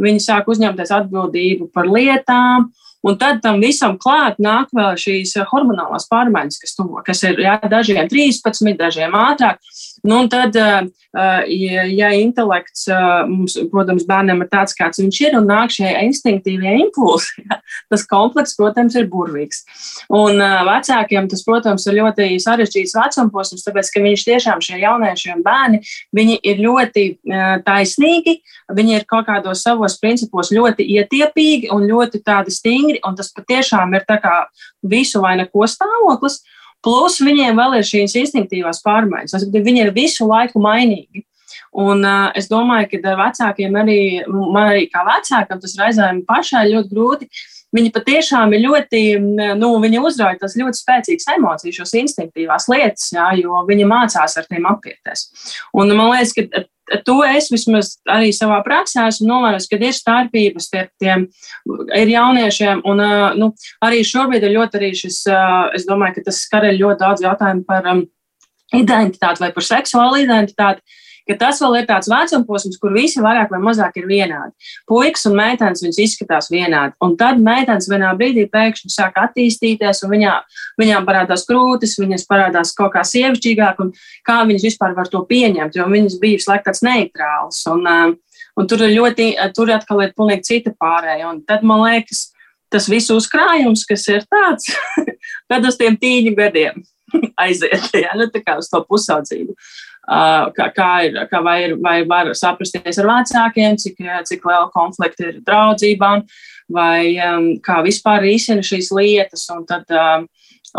viņi 0.00 0.24
sāk 0.24 0.48
uzņemties 0.50 0.92
atbildību 0.96 1.68
par 1.74 1.88
lietām, 1.90 2.70
Un 3.06 3.16
tad 3.20 3.38
tam 3.40 3.62
visam 3.62 3.96
klāt 4.00 4.36
nāk 4.42 4.72
vēl 4.76 4.98
šīs 5.00 5.32
hormonālās 5.48 6.04
pārmaiņas, 6.10 6.58
kas, 6.60 6.74
tu, 6.76 6.84
kas 7.06 7.22
ir 7.24 7.40
jā, 7.40 7.56
dažiem 7.72 8.02
13, 8.10 8.74
dažiem 8.76 9.16
ātrāk. 9.16 9.60
Nu, 10.02 10.22
un 10.22 10.28
tad, 10.32 10.56
ja, 10.56 11.82
ja 11.84 12.10
intelekts 12.16 12.86
mums, 13.28 13.56
protams, 13.72 14.06
bērnam 14.08 14.40
ir 14.44 14.48
tāds, 14.52 14.74
kāds 14.78 15.00
viņš 15.02 15.20
ir, 15.26 15.36
un 15.38 15.48
nāk 15.50 15.74
šie 15.74 15.90
instinktīvie 16.06 16.76
impulsi, 16.86 17.44
ja, 17.44 17.58
tas 17.92 18.06
komplekss, 18.08 18.56
protams, 18.58 18.96
ir 18.96 19.08
burvīgs. 19.12 19.64
Un 20.16 20.40
vecākiem 20.40 21.28
tas, 21.30 21.44
protams, 21.46 21.86
ir 21.90 21.98
ļoti 21.98 22.30
sarežģīts 22.42 22.96
vecumposms, 22.96 23.64
tāpēc, 23.66 23.90
ka 23.92 24.04
viņš 24.04 24.26
tiešām 24.30 24.64
šie 24.64 24.80
jaunieši 24.84 25.34
un 25.34 25.44
bērni, 25.46 25.82
viņi 26.16 26.38
ir 26.52 26.62
ļoti 26.64 27.06
taisnīgi, 27.66 28.38
viņi 28.76 28.96
ir 28.98 29.08
kaut 29.10 29.28
kādos 29.28 29.64
savos 29.66 29.98
principos 30.00 30.52
ļoti 30.54 30.86
ietiepīgi 30.96 31.70
un 31.74 31.88
ļoti 31.90 32.22
tādi 32.24 32.54
stingri, 32.54 33.00
un 33.06 33.18
tas 33.18 33.32
patiešām 33.36 33.92
ir 33.98 34.08
tā 34.08 34.20
kā 34.22 34.36
visu 34.86 35.20
vai 35.24 35.36
neko 35.40 35.68
stāvoklis. 35.68 36.40
Plus 36.84 37.18
viņiem 37.20 37.58
vēl 37.60 37.78
ir 37.78 37.86
šīs 37.86 38.16
instinktīvās 38.22 38.80
pārmaiņas. 38.84 39.48
Viņi 39.52 39.84
ir 39.84 39.92
visu 39.96 40.28
laiku 40.28 40.62
mainīgi. 40.64 41.26
Un 41.70 42.02
uh, 42.02 42.30
es 42.34 42.48
domāju, 42.50 42.88
ka 42.90 43.14
vecākiem 43.18 43.76
arī, 43.78 44.00
man 44.26 44.72
arī 44.72 44.86
kā 44.90 45.04
vecākam, 45.06 45.60
tas 45.62 45.76
reizēm 45.78 46.24
pašai 46.26 46.66
ļoti 46.72 46.94
grūti. 46.94 47.28
Viņi 47.70 47.92
patiešām 47.94 48.50
ir 48.56 48.64
ļoti, 48.64 49.00
nu, 49.60 49.68
viņi 49.78 50.00
uzrauj 50.02 50.40
tas 50.40 50.56
ļoti 50.58 50.80
spēcīgas 50.80 51.28
emocijas, 51.36 51.76
šos 51.76 51.92
instinktīvās 52.00 52.66
lietas, 52.72 53.04
jā, 53.14 53.28
jo 53.38 53.60
viņi 53.68 53.86
mācās 53.86 54.34
ar 54.40 54.48
tiem 54.50 54.66
apieties. 54.66 55.28
Un 55.78 55.94
man 55.94 56.10
liekas, 56.10 56.34
ka 56.34 56.64
to 57.06 57.16
es 57.26 57.50
vismaz 57.52 57.92
arī 58.10 58.30
savā 58.34 58.60
praksē 58.66 59.06
esmu 59.08 59.28
novērojis, 59.30 59.68
ka 59.70 59.78
ir 59.80 59.96
starpības 59.96 60.68
starp 60.70 60.90
tiem 61.00 61.26
ir 61.96 62.12
jauniešiem. 62.14 62.82
Un 62.88 63.04
nu, 63.40 63.52
arī 63.86 64.02
šobrīd 64.06 64.46
ir 64.46 64.56
ļoti 64.56 64.80
arī 64.80 64.90
šis, 64.98 65.22
es 65.76 65.86
domāju, 65.88 66.18
ka 66.18 66.30
tas 66.30 66.42
skar 66.46 66.66
ļoti 66.70 67.02
daudz 67.04 67.24
jautājumu 67.26 67.66
par 67.68 67.86
identitāti 68.76 69.42
vai 69.42 69.52
par 69.54 69.66
seksuālu 69.66 70.24
identitāti 70.24 70.82
ka 71.30 71.36
tas 71.38 71.60
vēl 71.62 71.78
ir 71.80 71.86
tāds 71.88 72.10
vecuma 72.10 72.46
posms, 72.48 72.78
kur 72.80 72.92
visi 72.94 73.22
vairāk 73.22 73.52
vai 73.52 73.60
mazāk 73.62 74.00
ir 74.00 74.08
vienādi. 74.10 74.52
Puikas 74.90 75.26
un 75.30 75.36
meitenes 75.38 75.82
viņas 75.84 76.00
izskatās 76.04 76.50
vienādi. 76.52 76.96
Un 77.04 77.14
tad 77.20 77.40
meitenes 77.44 77.88
vienā 77.90 78.10
brīdī 78.18 78.46
pēkšņi 78.50 78.90
sāk 78.92 79.20
attīstīties, 79.22 80.02
un 80.06 80.14
viņā, 80.14 80.34
viņām 80.80 81.06
parādās 81.08 81.46
krūtis, 81.48 81.98
viņas 82.00 82.26
parādās 82.30 82.74
kaut 82.78 82.94
kā 82.96 83.04
sievišķīgāk, 83.06 83.82
un 83.84 83.94
kā 84.26 84.40
viņas 84.48 84.66
vispār 84.70 84.96
var 84.98 85.10
to 85.12 85.22
pieņemt, 85.30 85.78
jo 85.78 85.86
viņas 85.90 86.18
bija 86.22 86.40
visu 86.40 86.50
laiku 86.50 86.68
tāds 86.70 86.84
neitrāls. 86.86 87.62
Un, 87.70 87.86
um, 87.86 88.14
un 88.58 88.70
tur 88.70 88.86
ir 88.86 88.96
ļoti, 88.96 89.32
tur 89.56 89.72
atkal 89.76 90.04
ir 90.06 90.14
pilnīgi 90.16 90.48
cita 90.50 90.74
pārēja. 90.80 91.30
Un 91.30 91.44
tad 91.46 91.66
man 91.66 91.84
liekas, 91.86 92.28
tas 92.70 92.88
viss 92.90 93.12
uzkrājums, 93.14 93.86
kas 93.88 94.06
ir 94.10 94.26
tāds, 94.30 94.72
tad 95.50 95.66
uz 95.66 95.78
tiem 95.78 95.98
tīņu 96.00 96.34
gadiem 96.38 96.82
aiziet, 97.44 97.90
ja, 97.98 98.14
nu, 98.18 98.28
uz 98.30 98.68
to 98.70 98.84
pusaudzību 98.86 99.56
kā, 100.56 100.68
kā 100.74 100.90
ir, 101.06 101.18
kā 101.30 101.40
vai, 101.44 101.56
ir, 101.68 101.76
vai 101.82 102.00
var 102.08 102.32
saprasties 102.34 102.98
ar 102.98 103.08
vecākiem, 103.10 103.78
cik, 103.78 104.00
cik 104.26 104.46
liela 104.48 104.68
konflikta 104.74 105.28
ir 105.28 105.40
draudzībām, 105.46 106.24
vai 106.70 107.14
um, 107.22 107.52
kā 107.62 107.80
vispār 107.86 108.24
risina 108.26 108.64
šīs 108.66 108.90
lietas. 108.94 109.46
Un 109.54 109.62
tad, 109.68 109.86
um, 109.94 110.26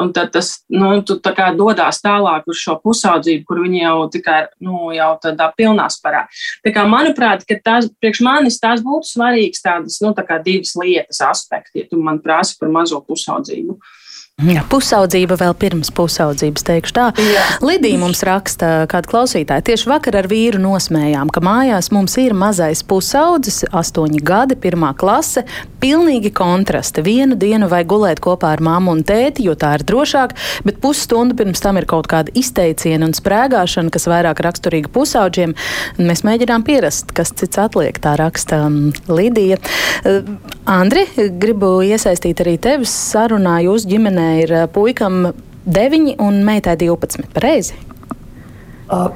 un 0.01 0.11
tad 0.15 0.33
tas 0.35 0.51
nu, 0.71 0.91
dodas 1.03 2.01
tālāk 2.03 2.51
uz 2.51 2.59
šo 2.59 2.77
pusaudzību, 2.83 3.45
kur 3.47 3.63
viņi 3.63 3.83
jau 3.85 3.95
tikai 4.11 4.41
nu, 4.67 4.91
jau 4.95 5.13
tādā 5.23 5.51
pilnā 5.55 5.88
sparā. 5.91 6.25
Tā 6.65 6.75
kā, 6.75 6.85
manuprāt, 6.88 7.47
tās, 7.63 7.88
priekš 8.03 8.23
manis 8.27 8.59
tās 8.59 8.83
būtu 8.83 9.13
svarīgas 9.13 9.63
tādas 9.63 10.00
nu, 10.03 10.11
tā 10.17 10.27
divas 10.43 10.75
lietas 10.79 11.23
aspekti, 11.27 11.83
ja 11.83 11.89
tu 11.91 12.03
man 12.03 12.19
prasi 12.23 12.59
par 12.59 12.71
mazo 12.71 13.00
pusaudzību. 13.07 13.79
Uh, 13.79 13.97
Jā, 14.41 14.63
pusaudzība 14.65 15.36
vēl 15.38 15.53
pirms 15.62 15.91
pusaudzības, 15.93 16.63
teikšu 16.65 16.93
tā. 16.95 17.07
Jā. 17.21 17.43
Lidija 17.62 18.00
mums 18.01 18.24
raksta, 18.25 18.88
kāda 18.89 19.10
klausītāja. 19.12 19.62
Tieši 19.67 19.89
vakar 19.91 20.17
ar 20.17 20.29
vīru 20.31 20.57
nosmējām, 20.63 21.29
ka 21.33 21.43
mājās 21.45 21.91
mums 21.93 22.17
ir 22.21 22.33
mazais 22.38 22.81
pusaudzis, 22.88 23.62
astoņi 23.69 24.21
gadi, 24.25 24.57
pirmā 24.57 24.95
klase. 24.98 25.43
Pilnīgi 25.81 26.31
kontrasti. 26.33 27.03
Vienu 27.05 27.38
dienu 27.38 27.69
vajag 27.69 27.89
gulēt 27.91 28.21
kopā 28.24 28.55
ar 28.55 28.63
mammu 28.65 28.95
un 28.98 29.03
tēti, 29.05 29.45
jo 29.45 29.53
tā 29.57 29.75
ir 29.77 29.86
drošāk, 29.86 30.33
bet 30.65 30.81
pusstundu 30.81 31.38
pirms 31.38 31.62
tam 31.62 31.77
ir 31.77 31.86
kaut 31.89 32.10
kāda 32.10 32.33
izteiciena 32.38 33.05
un 33.10 33.13
sprēgāšana, 33.17 33.93
kas 33.93 34.10
vairāk 34.10 34.41
raksturīga 34.45 34.89
pusauģiem. 34.93 35.53
Mēs 36.01 36.25
mēģinām 36.25 36.65
pierast, 36.65 37.13
kas 37.17 37.33
cits 37.38 37.62
atliek, 37.62 37.98
tā 38.01 38.15
raksta 38.21 38.63
um, 38.67 38.89
Lidija. 39.10 39.62
Uh, 40.01 40.33
Andri, 40.69 41.05
gribu 41.41 41.79
iesaistīt 41.86 42.41
arī 42.41 42.57
tevi 42.62 42.89
sarunā 42.89 43.60
jūsu 43.65 43.89
ģimenē 43.91 44.30
ir 44.39 44.53
eh, 44.55 44.67
puikam 44.71 45.31
9 45.65 46.15
un 46.23 46.41
meitai 46.47 46.77
12. 46.79 47.27
Pareizi? 47.35 47.77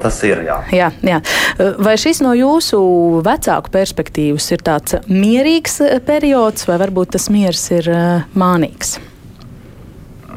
Tas 0.00 0.22
ir. 0.24 0.40
Jā. 0.46 0.54
Jā, 0.72 0.86
jā. 1.04 1.18
Vai 1.84 1.98
šis 2.00 2.22
no 2.24 2.30
jūsu 2.32 2.78
vecāku 3.26 3.68
perspektīvas 3.74 4.46
ir 4.56 4.62
tāds 4.64 4.96
mierīgs 5.04 5.82
periods, 6.06 6.64
vai 6.64 6.78
varbūt 6.80 7.12
tas 7.18 7.28
miers 7.28 7.66
ir 7.76 7.90
mānīgs? 8.32 8.94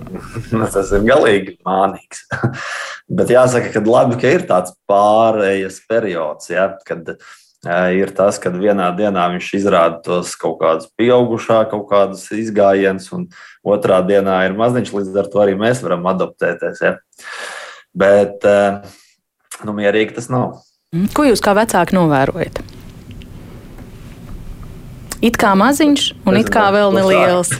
tas 0.73 0.91
ir 0.95 1.05
galīgi 1.07 1.55
mānīgs. 1.65 2.25
Bet 3.19 3.31
jāsaka, 3.33 3.71
ka 3.73 3.83
labi, 3.85 4.19
ka 4.21 4.33
ir 4.37 4.45
tāds 4.49 4.75
pārējais 4.89 5.79
periods, 5.89 6.51
ja, 6.51 6.71
kad 6.85 7.15
ir 7.67 8.13
tas, 8.15 8.39
ka 8.39 8.51
vienā 8.53 8.87
dienā 8.95 9.25
viņš 9.33 9.49
izrāda 9.57 9.99
tos 10.03 10.35
kaut 10.39 10.59
kādus 10.61 10.87
pieaugušā, 10.95 11.65
kaut 11.71 11.89
kādus 11.89 12.23
izgājienus, 12.31 13.09
un 13.15 13.27
otrā 13.67 13.99
dienā 14.05 14.45
ir 14.47 14.55
maziņš, 14.55 14.93
līdz 14.95 15.19
ar 15.19 15.27
to 15.31 15.43
arī 15.43 15.57
mēs 15.59 15.83
varam 15.83 16.07
adaptēties. 16.07 16.81
Ja? 16.85 16.95
Bet 17.91 18.47
nu, 19.65 19.75
mierīgi 19.75 20.15
tas 20.15 20.29
nav. 20.31 20.61
Mm. 20.95 21.09
Ko 21.13 21.27
jūs 21.27 21.43
kā 21.43 21.53
vecāki 21.57 21.97
novērojat? 21.97 22.63
It 25.19 25.35
kā 25.35 25.51
maziņš, 25.59 26.05
un 26.31 26.39
it 26.39 26.47
kā 26.53 26.69
vēl 26.71 26.95
neliels. 26.95 27.51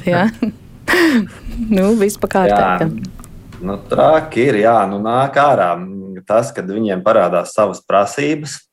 nu, 1.75 1.91
viss 1.99 2.19
pakārtā. 2.21 2.87
Nu, 3.59 3.75
traki 3.91 4.47
ir, 4.47 4.61
jā, 4.63 4.77
nu 4.87 5.01
nāk 5.03 5.35
ārā 5.43 5.73
tas, 6.27 6.53
kad 6.55 6.67
viņiem 6.69 7.03
parādās 7.03 7.51
savas 7.55 7.81
prasības, 7.83 8.68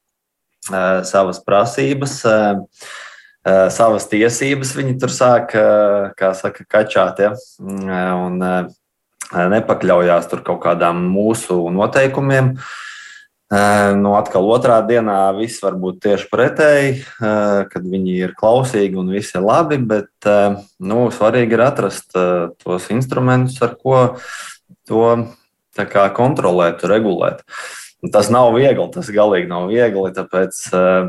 savas 0.66 1.38
prasības, 1.44 2.18
savas 3.74 4.08
tiesības. 4.10 4.74
Viņi 4.78 4.96
tur 5.02 5.12
sāk, 5.14 5.54
kā 6.18 6.32
saka, 6.34 6.66
kačāt, 6.68 7.22
ja, 7.22 7.32
un 8.18 8.42
nepakļaujās 9.54 10.28
tur 10.30 10.42
kaut 10.46 10.60
kādām 10.66 11.06
mūsu 11.12 11.60
noteikumiem. 11.74 12.56
Nu, 13.46 14.16
atkal 14.18 14.42
otrā 14.50 14.80
dienā 14.82 15.30
viss 15.36 15.62
var 15.62 15.76
būt 15.78 16.00
tieši 16.02 16.26
pretēji, 16.32 16.94
kad 17.70 17.84
viņi 17.86 18.16
ir 18.24 18.32
klausīgi 18.34 18.98
un 18.98 19.12
viss 19.14 19.36
ir 19.38 19.46
labi, 19.46 19.78
bet 19.78 20.26
nu, 20.82 21.04
svarīgi 21.14 21.54
ir 21.54 21.62
atrast 21.62 22.10
tos 22.10 22.88
instrumentus, 22.90 23.60
ar 23.62 23.76
ko 23.78 24.00
to 24.90 25.04
kā, 25.78 26.08
kontrolēt, 26.16 26.82
regulēt. 26.90 27.46
Un 28.06 28.12
tas 28.14 28.28
nav 28.30 28.52
viegli, 28.54 28.86
tas 28.94 29.08
galīgi 29.10 29.48
nav 29.50 29.66
viegli. 29.66 30.12
Tāpēc 30.14 30.58
uh, 30.78 31.08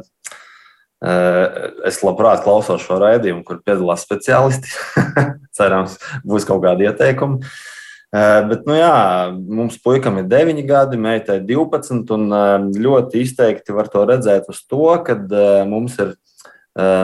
es 1.85 1.99
labprāt 2.01 2.41
klausos 2.41 2.81
šo 2.81 2.97
raidījumu, 3.03 3.43
kur 3.45 3.59
piedalās 3.61 4.01
speciālisti. 4.07 4.71
Cerams, 5.57 5.99
būs 6.25 6.47
kaut 6.49 6.63
kādi 6.65 6.87
ieteikumi. 6.89 7.51
Uh, 8.07 8.39
bet, 8.49 8.63
nu 8.65 8.79
jā, 8.79 8.95
mums 9.35 9.77
puikam 9.83 10.17
ir 10.23 10.25
9 10.31 10.63
gadi, 10.65 10.97
meitai 10.97 11.37
12, 11.45 12.01
un 12.17 12.25
uh, 12.33 12.65
ļoti 12.65 13.21
izteikti 13.27 13.77
var 13.77 13.91
to 13.93 14.07
redzēt 14.09 14.49
uz 14.49 14.63
to, 14.65 14.87
ka 15.05 15.19
mums 15.69 15.99
ir 16.01 16.17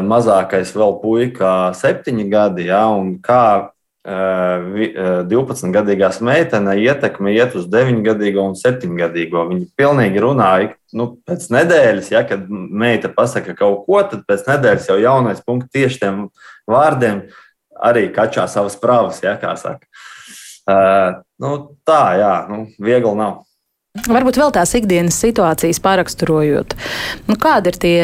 mazākais 0.05 0.69
vēl 0.77 0.91
puika 1.01 1.51
7 1.73 2.19
gadi, 2.29 2.67
un 2.69 3.15
kā 3.25 3.73
12-gadīgās 4.03 6.17
meitene 6.27 6.73
ietekme 6.83 7.31
iet 7.31 7.53
uz 7.55 7.69
9-gadīgo 7.71 8.43
un 8.49 8.55
7-gadīgo. 8.59 9.45
Viņi 9.51 9.69
pilnīgi 9.79 10.23
runāja 10.23 10.73
nu, 10.97 11.05
pēc 11.23 11.47
nedēļas, 11.55 12.09
ja, 12.11 12.25
kad 12.27 12.49
meita 12.49 13.11
pasaka 13.13 13.55
kaut 13.55 13.85
ko, 13.87 14.01
tad 14.03 14.25
pēc 14.27 14.43
nedēļas 14.49 14.89
jau 14.91 14.99
jaunais 14.99 15.39
punkts 15.45 15.71
tieši 15.71 16.03
tiem 16.03 16.27
vārdiem 16.69 17.23
arī 17.83 18.09
kačā 18.13 18.45
savas 18.51 18.75
pravas, 18.79 19.23
ja, 19.23 19.35
kā 19.39 19.55
saka. 19.59 19.87
Uh, 20.63 21.19
nu, 21.43 21.55
tā, 21.87 22.03
jā, 22.19 22.35
nu, 22.51 22.67
viegli 22.79 23.15
nav. 23.19 23.41
Varbūt 24.07 24.39
vēl 24.41 24.51
tās 24.55 24.71
ikdienas 24.73 25.19
situācijas 25.21 25.77
pāraksturojot. 25.83 26.73
Nu, 27.27 27.35
kādi 27.37 27.69
ir 27.69 27.77
tie 27.83 27.99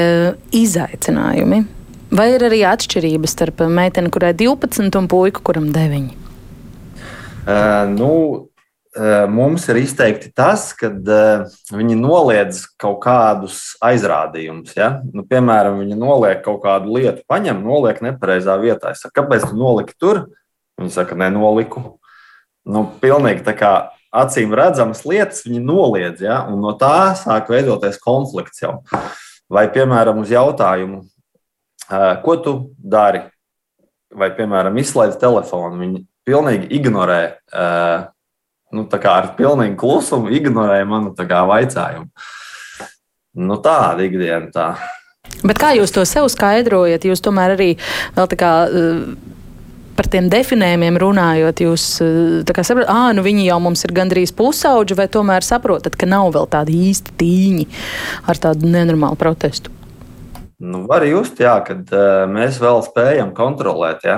izaicinājumi? 0.54 1.64
Vai 2.10 2.32
ir 2.34 2.42
arī 2.48 2.64
atšķirības 2.66 3.36
starp 3.36 3.62
meiteni, 3.70 4.10
kurai 4.10 4.32
12 4.34 4.98
un 4.98 5.10
puiku, 5.12 5.44
kuram 5.46 5.68
9? 5.76 6.08
Uh, 7.50 7.86
nu, 7.94 8.14
mums 9.30 9.68
ir 9.70 9.78
izteikti 9.84 10.32
tas, 10.36 10.72
ka 10.74 10.90
viņi 10.90 11.98
noliedz 12.00 12.64
kaut 12.82 13.00
kādus 13.04 13.76
aizrādījumus. 13.86 14.74
Ja? 14.78 14.90
Nu, 15.14 15.24
piemēram, 15.30 15.80
viņi 15.84 16.00
noliek 16.00 16.42
kaut 16.46 16.64
kādu 16.66 16.98
lietu, 16.98 17.24
paņem, 17.30 17.62
noliek 17.64 18.02
nepareizā 18.02 18.58
vietā. 18.62 18.96
Es 18.96 19.06
saku, 19.06 19.20
kāpēc 19.22 19.46
tu 19.52 19.60
noliki 19.60 19.94
tur? 20.00 20.26
Viņi 20.82 20.96
saka, 20.96 21.18
nenoliku. 21.20 22.00
Nu, 22.66 22.88
pilnīgi 23.02 23.46
tā 23.46 23.54
kā 23.58 23.74
acīm 24.10 24.56
redzamas 24.58 25.06
lietas 25.06 25.46
viņi 25.46 25.62
noliedz, 25.62 26.26
ja? 26.26 26.42
un 26.50 26.60
no 26.64 26.74
tā 26.80 27.14
sāk 27.20 27.54
veidoties 27.54 28.02
konflikts 28.02 28.66
jau. 28.66 28.80
Vai, 29.50 29.68
piemēram, 29.74 30.20
uz 30.22 30.34
jautājumu, 30.34 31.04
Ko 32.24 32.38
tu 32.44 32.56
dari? 32.78 33.24
Vai, 34.10 34.32
piemēram, 34.34 34.78
izslēdz 34.82 35.20
telefonu, 35.22 35.78
viņi 35.78 36.00
pilnīgi 36.26 36.70
ignorē, 36.80 37.22
nu, 38.74 38.86
tā 38.90 38.98
kā 39.02 39.16
ar 39.22 39.32
pilnīgu 39.38 39.78
klusumu 39.78 40.32
ignorē 40.34 40.80
manu 40.90 41.14
kā, 41.14 41.44
vaicājumu. 41.50 42.10
Nu, 43.40 43.60
tāda 43.62 44.06
ikdiena 44.06 44.50
tā. 44.54 44.70
Bet 45.46 45.62
kā 45.62 45.76
jūs 45.78 45.94
to 45.94 46.02
sev 46.10 46.26
skaidrojat? 46.34 47.06
Jūs 47.06 47.22
tomēr 47.24 47.54
arī 47.54 47.76
vēl 48.18 48.32
tā 48.32 48.40
kā 48.40 48.54
par 50.00 50.08
tiem 50.08 50.30
definējumiem 50.32 50.98
runājot, 51.02 51.62
jūs 51.66 51.86
saprotat, 52.00 52.88
ah, 52.88 53.10
nu 53.16 53.24
viņi 53.26 53.50
jau 53.50 53.58
mums 53.64 53.84
ir 53.84 53.94
gandrīz 53.98 54.32
pusauģi, 54.36 54.96
vai 54.96 55.10
tomēr 55.12 55.46
saprotat, 55.46 55.98
ka 56.00 56.08
nav 56.08 56.32
vēl 56.38 56.48
tādi 56.54 56.78
īsti 56.90 57.18
tīņi 57.20 57.68
ar 58.32 58.40
tādu 58.40 58.72
nenormālu 58.72 59.20
protestu? 59.20 59.76
Nu, 60.60 60.84
var 60.90 61.06
just, 61.08 61.40
jā, 61.40 61.54
kad 61.64 61.88
uh, 61.96 62.26
mēs 62.28 62.60
vēl 62.60 62.82
spējam 62.84 63.32
kontrolēt, 63.36 64.04
ja? 64.04 64.18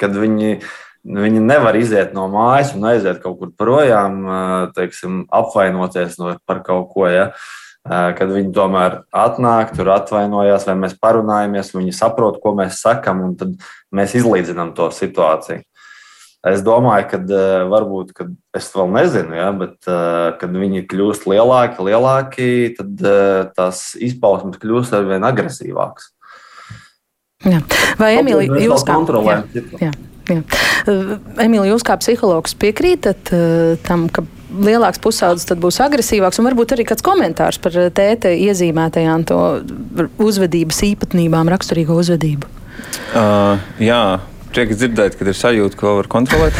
kad 0.00 0.14
viņi, 0.16 0.62
viņi 1.04 1.40
nevar 1.44 1.76
iziet 1.76 2.14
no 2.16 2.28
mājas 2.32 2.70
un 2.76 2.86
aiziet 2.88 3.18
kaut 3.20 3.36
kur 3.40 3.50
projām, 3.52 4.20
uh, 4.24 4.68
teiksim, 4.76 5.26
apvainoties 5.28 6.16
no, 6.22 6.32
par 6.48 6.62
kaut 6.64 6.88
ko. 6.94 7.04
Ja? 7.12 7.26
Uh, 7.88 8.14
kad 8.16 8.32
viņi 8.32 8.54
tomēr 8.56 9.02
atnāk, 9.12 9.74
tur 9.76 9.92
atvainojas, 9.92 10.64
vai 10.68 10.78
mēs 10.80 10.96
parunājamies, 11.00 11.74
viņi 11.76 11.94
saprot, 11.96 12.40
ko 12.40 12.54
mēs 12.56 12.80
sakam, 12.80 13.20
un 13.26 13.36
tad 13.40 13.54
mēs 13.92 14.16
izlīdzinām 14.18 14.72
to 14.76 14.88
situāciju. 14.94 15.64
Es 16.46 16.60
domāju, 16.62 17.08
ka 17.10 17.18
uh, 17.18 17.64
varbūt, 17.66 18.12
kad 18.14 18.30
es 18.54 18.68
vēl 18.70 18.92
nezinu, 18.94 19.34
ja, 19.34 19.48
bet 19.58 19.88
uh, 19.90 20.36
kad 20.38 20.52
viņi 20.54 20.84
kļūst 20.86 21.26
lielāki, 21.26 21.82
lielāki 21.88 22.50
tad 22.76 23.02
uh, 23.02 23.48
tās 23.56 23.96
izpausmes 23.98 24.60
kļūst 24.62 24.94
ar 24.94 25.08
vien 25.08 25.26
agresīvākas. 25.26 26.12
Jā. 27.46 27.58
Vai 27.98 28.12
Emīlija, 28.20 28.54
jūs 28.62 28.86
kā 28.86 28.94
kontrolējat? 28.94 29.58
Jā, 29.82 29.90
jā, 29.90 29.90
jā. 30.30 30.40
Emīlija, 31.42 31.72
jūs 31.72 31.86
kā 31.86 31.98
psihologs 31.98 32.54
piekrītat 32.58 33.30
tam, 33.86 34.06
ka 34.10 34.24
lielāks 34.48 35.02
pusaudzis 35.02 35.58
būs 35.58 35.78
agresīvāks, 35.84 36.40
un 36.40 36.48
varbūt 36.48 36.74
arī 36.74 36.86
kāds 36.88 37.04
komentārs 37.06 37.60
par 37.62 37.76
tēta 37.94 38.32
iezīmētajām 38.34 39.26
to 39.28 39.38
uzvedības 40.22 40.82
īpatnībām, 40.90 41.50
raksturīgo 41.54 41.98
uzvedību? 42.02 42.50
Uh, 43.14 43.62
jā, 43.82 44.02
prieks 44.58 44.80
dzirdēt, 44.80 45.14
ka 45.14 45.26
ir 45.28 45.36
sajūta, 45.38 45.78
ko 45.78 45.94
var 46.00 46.08
kontrolēt. 46.10 46.56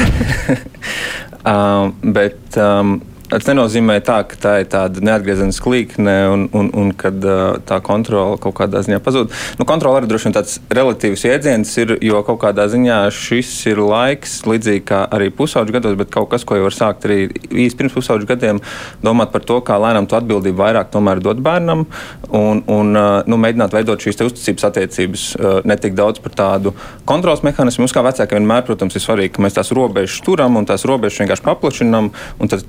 um, 1.51 1.97
bet 2.15 2.59
um, 2.63 3.01
Tas 3.29 3.45
nenozīmē 3.45 3.99
tā, 4.05 4.23
ka 4.25 4.39
tā 4.41 4.53
ir 4.63 4.71
tāda 4.73 5.03
neatgriezeniska 5.05 5.69
līkne 5.69 6.15
un, 6.33 6.47
un, 6.57 6.71
un 6.81 6.93
uh, 6.97 7.59
tā 7.69 7.79
kontrole 7.85 8.39
kaut 8.41 8.57
kādā 8.57 8.81
ziņā 8.87 9.03
pazūd. 9.05 9.35
Nu, 9.61 9.67
kontrole 9.69 10.01
arī 10.01 10.09
droši 10.09 10.29
vien 10.29 10.37
tāds 10.39 10.57
relatīvs 10.73 11.27
jēdziens 11.29 11.75
ir, 11.83 11.93
jo 12.09 12.23
kaut 12.25 12.41
kādā 12.47 12.65
ziņā 12.73 13.03
šis 13.13 13.53
ir 13.69 13.83
laiks, 13.85 14.41
līdzīgi 14.49 14.85
kā 14.89 15.03
arī 15.13 15.29
pusauģu 15.35 15.77
gados, 15.77 15.99
bet 16.01 16.13
kaut 16.15 16.31
kas, 16.33 16.47
ko 16.49 16.57
jau 16.57 16.65
var 16.67 16.77
sākt 16.77 17.05
arī 17.09 17.21
īsi 17.53 17.77
pirms 17.77 17.99
pusauģu 17.99 18.31
gadiem, 18.33 18.63
domāt 19.05 19.35
par 19.35 19.45
to, 19.45 19.61
kā 19.61 19.77
lēnām 19.77 20.09
tu 20.09 20.17
atbildību 20.17 20.63
vairāk 20.63 20.89
tomēr 20.95 21.21
dot 21.21 21.45
bērnam 21.45 21.85
un, 22.33 22.65
un 22.65 22.97
nu, 23.29 23.41
mēģināt 23.45 23.77
veidot 23.77 24.09
šīs 24.09 24.25
uzticības 24.25 24.69
attiecības, 24.71 25.29
uh, 25.37 25.61
ne 25.69 25.77
tik 25.77 25.97
daudz 25.99 26.25
par 26.25 26.33
tādu 26.33 26.73
kontrols 27.09 27.45
mehānismu. 27.45 27.85
Mums 27.85 27.95
kā 27.95 28.03
vecākiem 28.09 28.39
vienmēr, 28.41 28.65
protams, 28.67 28.97
ir 28.97 29.05
svarīgi, 29.05 29.35
ka 29.37 29.45
mēs 29.45 29.57
tās 29.59 29.73
robežas 29.77 30.23
turam 30.25 30.57
un 30.59 30.67
tās 30.69 30.85
robežas 30.89 31.21
vienkārši 31.23 31.45
paplašinām. 31.47 32.11
Un 32.39 32.51
tad 32.51 32.65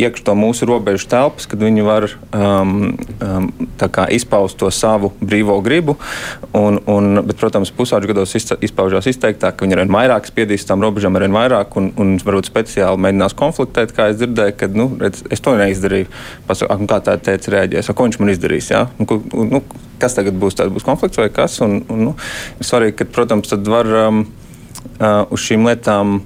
iekš 0.00 0.24
to 0.26 0.34
mūsu 0.38 0.66
robežu 0.68 1.08
telpas, 1.10 1.46
kad 1.50 1.62
viņi 1.62 1.84
var 1.86 2.06
um, 2.34 2.94
um, 3.22 3.48
izpaust 4.14 4.58
to 4.60 4.70
savu 4.74 5.12
brīvo 5.20 5.56
gribu. 5.64 5.96
Un, 6.54 6.78
un, 6.90 7.20
bet, 7.26 7.36
protams, 7.40 7.72
pusauģu 7.74 8.12
gados 8.12 8.34
izpaužās 8.36 9.08
izteiktāk, 9.10 9.56
ka 9.56 9.66
viņi 9.66 9.78
arvien 9.78 9.94
vairāk 9.94 10.28
spiedīs 10.30 10.66
tam 10.68 10.84
robežām, 10.84 11.16
arvien 11.18 11.34
vairāk 11.34 11.76
un, 11.80 11.90
un 12.00 12.14
varbūt 12.22 12.50
speciāli 12.50 13.00
mēģinās 13.06 13.36
konfliktēt, 13.38 13.94
kā 13.96 14.10
es 14.12 14.20
dzirdēju, 14.20 14.56
ka 14.60 14.70
nu, 14.74 14.88
redz, 15.00 15.24
es 15.34 15.42
to 15.44 15.56
neizdarīju. 15.58 16.10
Pasaka, 16.48 16.78
kā 16.90 17.00
tā 17.08 17.18
teica, 17.30 17.56
rēģēs, 17.58 17.90
ko 17.94 18.08
viņš 18.08 18.20
man 18.22 18.34
izdarīs. 18.34 18.70
Ja? 18.72 18.86
Nu, 19.00 19.20
nu, 19.50 19.62
kas 20.02 20.16
tagad 20.18 20.38
būs? 20.40 20.58
Tad 20.58 20.72
būs 20.74 20.86
konflikts 20.86 21.20
vai 21.20 21.30
kas? 21.34 21.58
Un, 21.64 21.80
un, 21.92 22.08
nu, 22.10 22.14
svarīgi, 22.62 22.98
ka, 23.00 23.10
protams, 23.16 23.54
var 23.68 23.90
um, 24.06 24.24
uh, 24.98 25.24
uz 25.34 25.44
šīm 25.44 25.66
lietām 25.68 26.20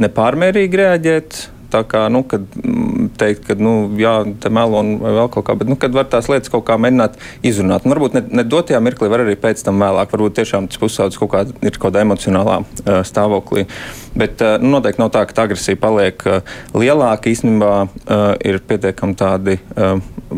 nepārmērīgi 0.00 0.80
reaģēt 0.80 1.42
tā 1.74 1.82
kā, 1.88 2.06
nu, 2.12 2.22
kad 2.28 2.44
mm, 2.60 3.10
teikt, 3.20 3.44
ka, 3.48 3.58
nu, 3.58 3.74
jā, 4.00 4.14
te 4.40 4.52
melo 4.54 4.82
vai 5.02 5.14
vēl 5.18 5.30
kaut 5.34 5.48
kā, 5.48 5.56
bet, 5.58 5.70
nu, 5.70 5.78
kad 5.80 5.94
var 5.96 6.08
tās 6.10 6.30
lietas 6.30 6.52
kaut 6.52 6.66
kā 6.68 6.78
mēģināt 6.80 7.18
izrunāt. 7.46 7.86
Un 7.86 7.94
varbūt 7.94 8.16
ne, 8.18 8.24
ne 8.40 8.46
dotajā 8.46 8.80
mirklī, 8.84 9.10
var 9.12 9.24
arī 9.24 9.36
pēc 9.40 9.64
tam 9.66 9.82
vēlāk, 9.82 10.12
varbūt 10.14 10.38
tiešām 10.40 10.70
tas 10.70 10.80
pusaudzis 10.82 11.20
kaut 11.20 11.32
kā 11.34 11.44
ir 11.50 11.76
kaut 11.76 11.90
kādā 11.90 12.04
emocionālā 12.06 12.60
uh, 12.62 13.00
stāvoklī. 13.06 13.66
Bet 14.14 14.42
uh, 14.44 14.56
nu, 14.62 14.76
noteikti 14.76 15.02
nav 15.02 15.12
tā, 15.14 15.24
ka 15.28 15.46
agresija 15.46 15.80
paliek 15.80 16.26
uh, 16.30 16.56
lielāka. 16.76 17.32
Īstenībā 17.32 17.72
uh, 17.84 18.26
ir 18.46 18.60
pietiekami 18.68 19.18
tādi 19.18 19.58
uh, 19.74 19.96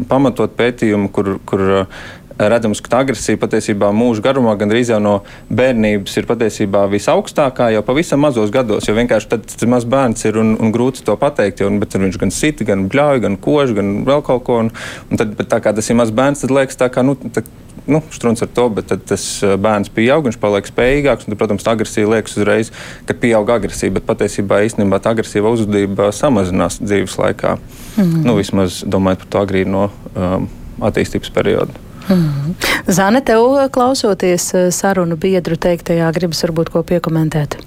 pamatot 0.09 0.57
pētījumi, 0.57 1.11
kur, 1.14 1.37
kur 1.49 1.66
uh, 1.83 2.07
redzams, 2.38 2.83
ka 2.85 2.93
tā 2.93 3.02
agresija 3.05 3.40
patiesībā 3.40 3.90
mūža 3.97 4.25
garumā 4.25 4.55
gandrīz 4.61 4.90
jau 4.93 5.00
no 5.02 5.16
bērnības 5.49 6.16
ir 6.21 6.28
patiesībā 6.28 6.85
visaugstākā 6.93 7.71
jau 7.75 7.85
pavisam 7.87 8.21
mazos 8.25 8.52
gados. 8.55 8.88
Jo 8.88 8.97
vienkārši 8.99 9.31
tad 9.33 9.47
tas 9.49 9.69
mazs 9.71 9.88
bērns 9.88 10.26
ir 10.28 10.40
un, 10.40 10.55
un 10.61 10.73
grūti 10.75 11.05
to 11.07 11.16
pateikt, 11.21 11.62
jo 11.62 11.71
bet 11.81 11.97
viņš 11.97 12.19
gan 12.21 12.35
sita, 12.35 12.66
gan 12.69 12.88
bļauj, 12.93 13.23
gan 13.25 13.38
kož, 13.40 13.76
gan 13.76 13.95
vēl 14.09 14.25
kaut 14.26 14.45
ko. 14.49 14.61
Un, 14.64 14.73
un 15.11 15.21
tad, 15.21 15.37
tā 15.49 15.61
kā 15.64 15.73
tas 15.76 15.88
ir 15.90 15.99
mazs 15.99 16.14
bērns, 16.16 16.45
tad 16.45 16.52
liekas 16.52 16.81
tā 16.81 16.90
kā. 16.93 17.05
Nu, 17.07 17.16
tā, 17.16 17.45
nu, 17.87 18.02
strūns 18.12 18.43
ar 18.45 18.50
to, 18.52 18.66
bet 18.76 18.90
tad 18.90 19.07
tas 19.09 19.25
eh, 19.47 19.57
bērns 19.61 19.93
pieaug, 19.95 20.26
viņš 20.28 20.40
paliek 20.43 20.69
spējīgāks. 20.69 21.26
Un, 21.26 21.33
tad, 21.33 21.40
protams, 21.40 21.66
agresija 21.73 22.11
liekas 22.11 22.37
uzreiz, 22.37 22.73
ka 23.09 23.16
pieaug 23.16 23.50
agresija, 23.57 23.95
bet 23.97 24.09
patiesībā 24.09 24.61
īstenībā 24.66 25.00
tā 25.00 25.14
agresīva 25.16 25.55
uzvedība 25.57 26.11
samazinās 26.12 26.83
dzīves 26.83 27.16
laikā. 27.23 27.57
Mm 27.97 28.05
-hmm. 28.05 28.28
nu, 28.28 28.37
vismaz 28.37 28.83
domājot 28.85 29.25
par 29.25 29.33
to 29.33 29.45
agrīno 29.47 29.88
um, 29.88 30.49
attīstības 30.85 31.33
periodu. 31.33 31.86
Mm. 32.07 32.55
Zane, 32.87 33.21
tev 33.27 33.57
klausoties 33.75 34.53
eh, 34.55 34.69
sarunu 34.75 35.17
biedru 35.19 35.59
teiktajā, 35.59 36.13
gribas 36.15 36.45
varbūt 36.47 36.71
ko 36.75 36.85
piekomentēt? 36.87 37.59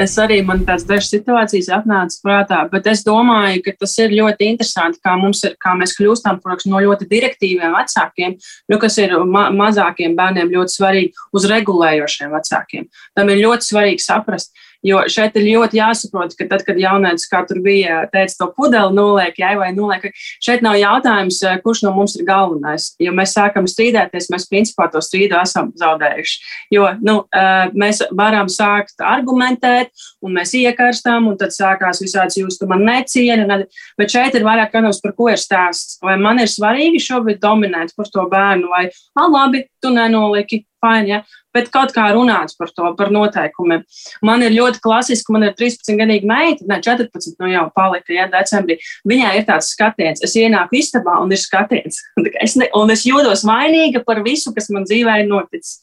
Es 0.00 0.14
arī 0.16 0.38
man 0.40 0.62
tādas 0.64 0.86
dažas 0.88 1.10
situācijas 1.12 1.68
atnāca 1.76 2.16
prātā, 2.24 2.60
bet 2.72 2.86
es 2.88 3.02
domāju, 3.04 3.60
ka 3.66 3.74
tas 3.82 3.92
ir 4.00 4.14
ļoti 4.16 4.48
interesanti, 4.48 5.00
kā, 5.04 5.18
ir, 5.20 5.56
kā 5.60 5.74
mēs 5.76 5.92
kļūstam 5.98 6.40
protams, 6.40 6.64
no 6.72 6.80
ļoti 6.80 7.08
direktīviem 7.10 7.76
vecākiem, 7.76 8.38
nu, 8.72 8.78
kas 8.80 8.96
ir 9.02 9.12
ma 9.28 9.50
mazākiem 9.52 10.16
bērniem 10.16 10.52
ļoti 10.54 10.76
svarīgi, 10.78 11.12
uz 11.36 11.48
regulējošiem 11.52 12.32
vecākiem. 12.32 12.88
Tam 13.18 13.32
ir 13.34 13.42
ļoti 13.44 13.68
svarīgi 13.68 14.06
saprast, 14.06 14.56
Jo 14.82 15.04
šeit 15.10 15.36
ir 15.38 15.46
ļoti 15.46 15.78
jāsaprot, 15.78 16.34
ka 16.38 16.46
tad, 16.50 16.64
kad 16.66 16.78
jaunieci, 16.80 17.28
kā 17.30 17.42
tur 17.46 17.60
bija, 17.62 18.02
teica, 18.12 18.34
to 18.40 18.48
pudeli 18.56 18.96
noliek, 18.96 19.36
jā, 19.38 19.52
vai 19.60 19.70
noliek, 19.76 20.08
šeit 20.42 20.64
nav 20.64 20.74
jautājums, 20.80 21.38
eh, 21.46 21.60
kurš 21.62 21.84
no 21.86 21.92
mums 21.94 22.16
ir 22.18 22.26
galvenais. 22.26 22.90
Ja 23.02 23.12
mēs 23.14 23.34
sākam 23.36 23.68
strīdēties, 23.70 24.30
mēs 24.32 24.48
principā 24.50 24.88
to 24.90 24.98
strīdu 24.98 25.38
esam 25.38 25.70
zaudējuši. 25.78 26.38
Jo 26.74 26.88
nu, 27.00 27.24
eh, 27.32 27.70
mēs 27.74 28.02
varam 28.10 28.50
sākt 28.50 28.98
argumentēt, 28.98 29.94
un 30.22 30.34
mēs 30.34 30.54
iekarstam, 30.58 31.28
un 31.30 31.38
tad 31.38 31.54
sākās 31.54 32.02
visāds 32.02 32.38
jūs 32.38 32.58
tu 32.58 32.66
man 32.66 32.82
necieni, 32.82 33.66
bet 33.98 34.10
šeit 34.10 34.34
ir 34.34 34.42
vairāk 34.42 34.72
jautājums, 34.72 35.02
par 35.02 35.12
ko 35.12 35.28
ir 35.28 35.38
stāsts. 35.38 35.98
Vai 36.02 36.16
man 36.16 36.38
ir 36.38 36.46
svarīgi 36.46 36.98
šobrīd 36.98 37.38
dominēt 37.38 37.94
par 37.96 38.06
to 38.06 38.26
bērnu, 38.28 38.68
vai, 38.68 38.90
ah, 39.16 39.28
labi, 39.28 39.64
tu 39.80 39.90
nenoliki, 39.90 40.64
fine, 40.82 41.08
ja? 41.08 41.22
bet 41.52 41.68
kaut 41.72 41.92
kā 41.92 42.06
runāt 42.16 42.54
par 42.56 42.70
to, 42.72 42.86
par 42.96 43.10
noteikumiem. 43.12 43.82
Man 44.24 44.44
ir 44.44 44.54
ļoti 44.54 44.80
klasiski, 44.84 45.34
man 45.34 45.44
ir 45.44 45.56
13-gadīga 45.58 46.28
meita, 46.28 46.64
ne 46.68 46.78
14, 46.80 47.34
nu 47.42 47.50
jau 47.52 47.66
palika, 47.76 48.14
ja 48.16 48.24
decembrī. 48.32 48.78
Viņai 49.08 49.34
ir 49.36 49.44
tāds 49.48 49.68
skatiens, 49.74 50.22
es 50.24 50.32
ienāku 50.40 50.78
istabā 50.80 51.18
un 51.22 51.34
ir 51.34 51.42
skatiens. 51.42 52.00
Es 52.42 52.56
ne, 52.58 52.66
un 52.74 52.90
es 52.90 53.04
jūtos 53.06 53.44
vainīga 53.46 54.00
par 54.06 54.18
visu, 54.24 54.50
kas 54.56 54.66
man 54.72 54.86
dzīvē 54.88 55.20
ir 55.20 55.28
noticis. 55.28 55.76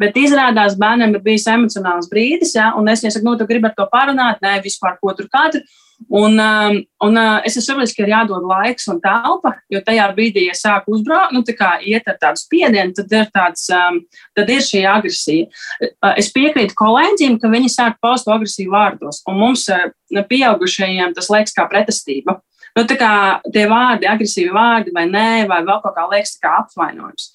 Bet 0.00 0.16
izrādās 0.18 0.74
bērnam 0.80 1.14
ir 1.16 1.22
bijis 1.24 1.46
emocionāls 1.48 2.10
brīdis, 2.10 2.56
ja? 2.58 2.72
un 2.76 2.90
es 2.92 3.00
viņai 3.00 3.14
saku, 3.14 3.28
nu, 3.28 3.36
tu 3.40 3.46
gribi 3.48 3.70
ar 3.70 3.76
to 3.78 3.86
parunāt, 3.92 4.42
nē, 4.44 4.58
vispār 4.66 4.98
ko 5.00 5.14
tur 5.16 5.30
katru. 5.32 5.62
Un, 6.08 6.38
um, 6.38 6.78
un 7.04 7.16
uh, 7.16 7.40
es 7.44 7.56
saprotu, 7.60 7.92
ka 7.96 8.04
ir 8.04 8.12
jādod 8.12 8.44
laiks 8.48 8.86
un 8.90 9.00
telpa, 9.02 9.54
jo 9.72 9.80
tajā 9.84 10.06
brīdī, 10.16 10.46
ja 10.48 10.54
sāk 10.56 10.86
uzbraukt, 10.90 11.34
nu, 11.36 11.42
tā 11.46 11.54
kā 11.58 11.70
iet 11.84 12.08
ar 12.08 12.16
tādu 12.20 12.40
spiedienu, 12.40 12.94
tad 12.96 13.12
ir, 13.12 13.26
tāds, 13.34 13.66
um, 13.76 14.00
tad 14.36 14.52
ir 14.52 14.64
šī 14.64 14.84
agresija. 14.88 15.48
Uh, 15.80 16.14
es 16.20 16.30
piekrītu 16.34 16.76
kolēģiem, 16.78 17.36
ka 17.42 17.50
viņi 17.52 17.72
sāk 17.72 17.98
paust 18.04 18.30
agresiju 18.30 18.72
vārdos, 18.72 19.22
un 19.28 19.40
mums, 19.42 19.66
uh, 19.72 19.90
pieaugušajiem, 20.30 21.12
tas 21.16 21.30
liekas 21.32 21.56
kā 21.56 21.68
pretestība. 21.70 22.38
Nu, 22.72 22.86
tā 22.88 22.96
kā 22.96 23.12
tie 23.52 23.66
vārdi, 23.68 24.08
agresīvi 24.08 24.54
vārdi 24.54 24.94
vai 24.96 25.04
nē, 25.10 25.44
vai 25.50 25.60
vēl 25.66 25.82
kaut 25.82 25.92
kā 25.98 26.06
liekas 26.08 26.38
kā 26.40 26.54
apvainojums. 26.62 27.28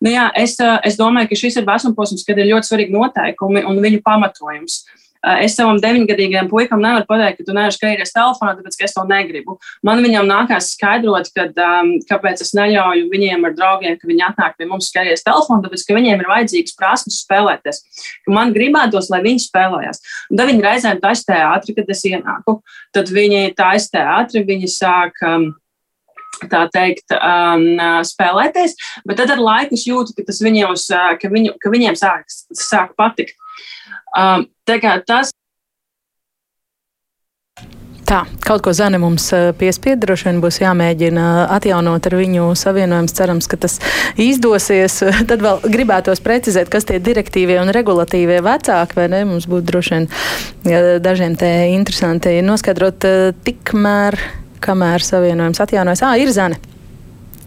Nu, 0.00 0.08
jā, 0.08 0.30
es, 0.40 0.56
es 0.88 0.96
domāju, 0.96 1.28
ka 1.28 1.36
šis 1.36 1.60
ir 1.60 1.68
vecuma 1.68 1.92
posms, 1.98 2.24
kad 2.24 2.38
ir 2.40 2.48
ļoti 2.54 2.70
svarīgi 2.70 2.96
noteikumi 2.96 3.66
un 3.68 3.82
viņu 3.84 4.00
pamatojums. 4.06 4.80
Uh, 4.86 5.09
es 5.44 5.56
savam 5.58 5.80
deviņgadīgajam 5.82 6.48
puikam 6.50 6.80
nevaru 6.82 7.06
pateikt, 7.08 7.40
ka 7.40 7.46
tu 7.48 7.54
nevari 7.56 7.74
skatīties 7.74 8.14
telefonā, 8.14 8.54
tāpēc 8.56 8.78
ka 8.78 8.86
es 8.86 8.96
to 8.96 9.04
negribu. 9.08 9.56
Man 9.86 10.02
viņam 10.04 10.28
nākās 10.28 10.72
skaidrot, 10.74 11.30
kad, 11.36 11.56
um, 11.60 11.92
kāpēc 12.08 12.40
es 12.44 12.54
neļauju 12.56 13.10
viņiem 13.12 13.46
ar 13.48 13.56
draugiem, 13.56 13.98
ka 14.00 14.08
viņi 14.08 14.26
atnāk 14.30 14.56
pie 14.56 14.68
mums 14.70 14.90
skatīties 14.92 15.26
telefonu, 15.26 15.66
tāpēc 15.66 15.86
ka 15.86 15.96
viņiem 15.98 16.24
ir 16.24 16.30
vajadzīgas 16.30 16.76
prasmes 16.78 17.20
spēlēties. 17.24 17.82
Man 18.32 18.54
gribētos, 18.56 19.10
lai 19.12 19.22
viņi 19.26 19.44
spēlējās. 19.44 20.04
Un 20.30 20.40
tad 20.40 20.52
viņi 20.52 20.66
reizēm 20.66 21.02
taisa 21.04 21.32
teātri, 21.34 21.76
kad 21.76 21.92
es 21.92 22.04
ienāku. 22.08 22.60
Tad 22.96 23.12
viņi 23.12 23.50
taisa 23.58 23.98
teātri, 23.98 24.46
viņi 24.48 24.72
sāk. 24.72 25.20
Um, 25.26 25.50
tā 26.48 26.62
teikt, 26.72 27.12
um, 27.12 27.66
spēlēties, 28.06 28.76
bet 29.04 29.18
tad 29.20 29.34
ar 29.34 29.42
laiku 29.42 29.76
es 29.76 29.84
jūtu, 29.84 30.14
ka, 30.16 30.24
viņos, 30.24 30.86
uh, 30.94 31.10
ka, 31.20 31.28
viņu, 31.28 31.56
ka 31.60 31.72
viņiem 31.72 31.98
sāk, 32.00 32.24
sāk 32.56 32.94
patikt. 32.96 33.36
Um, 34.16 34.48
tas 35.06 35.30
Tā, 38.10 38.24
kaut 38.42 38.64
ko 38.66 38.72
Zane 38.74 38.98
mums 38.98 39.28
uh, 39.30 39.52
piespied, 39.54 40.00
droši 40.02 40.26
vien 40.26 40.38
būs 40.42 40.56
jāmēģina 40.58 41.26
atjaunot 41.54 42.08
ar 42.08 42.16
viņu 42.18 42.48
savienojums. 42.58 43.14
Cerams, 43.14 43.46
ka 43.46 43.54
tas 43.62 43.76
izdosies. 44.18 44.96
Tad 45.30 45.44
vēl 45.44 45.62
gribētos 45.70 46.18
precizēt, 46.24 46.72
kas 46.72 46.88
tie 46.88 46.98
direktīvie 46.98 47.60
un 47.62 47.70
regulatīvie 47.70 48.40
vecāki, 48.42 48.98
vai 48.98 49.06
ne? 49.14 49.22
Mums 49.30 49.46
būtu 49.46 49.68
droši 49.68 50.00
vien 50.00 50.10
dažiem 51.06 51.38
te 51.38 51.52
interesanti 51.76 52.34
noskaidrot 52.42 53.06
uh, 53.06 53.30
tikmēr, 53.46 54.18
kamēr 54.58 55.06
savienojums 55.06 55.62
atjaunojas. 55.62 56.02
Ā, 56.02 56.16
ir 56.18 56.34
Zane! 56.34 56.58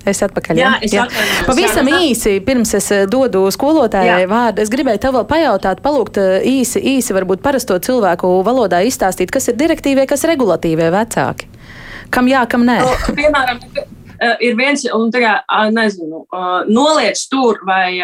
Es 0.04 0.20
atpakaļ. 0.26 0.60
Jā, 0.60 0.72
es 0.84 0.94
jā. 0.94 1.06
Atvainojos. 1.08 1.46
Pavisam 1.48 1.90
jā, 1.90 2.02
īsi, 2.10 2.36
pirms 2.44 2.74
es 2.76 2.90
eh, 2.92 3.06
dodu 3.10 3.46
skolotājai 3.56 4.26
vārdu, 4.28 4.64
es 4.64 4.72
gribēju 4.74 5.00
tev 5.06 5.16
vēl 5.16 5.26
pajautāt, 5.30 5.80
palūgt 5.86 6.20
eh, 6.20 6.44
īsi, 6.50 6.82
īsi 6.98 7.16
varbūt 7.16 7.44
parasto 7.46 7.78
cilvēku 7.80 8.36
valodā 8.44 8.84
izstāstīt, 8.84 9.32
kas 9.32 9.48
ir 9.52 9.60
direktīvie, 9.60 10.06
kas 10.10 10.26
ir 10.26 10.34
regulatīvie 10.34 10.92
vecāki. 10.94 11.48
Kam 12.14 12.28
jā, 12.30 12.44
kam 12.52 12.68
nē? 12.68 12.78
Nu, 12.84 13.16
piemēram, 13.16 13.64
eh, 13.80 14.36
ir 14.50 14.60
viens, 14.60 14.84
un 14.92 15.08
tagad, 15.16 15.48
nezinu, 15.72 16.26
noliec 16.68 17.24
tur 17.32 17.64
vai, 17.68 17.96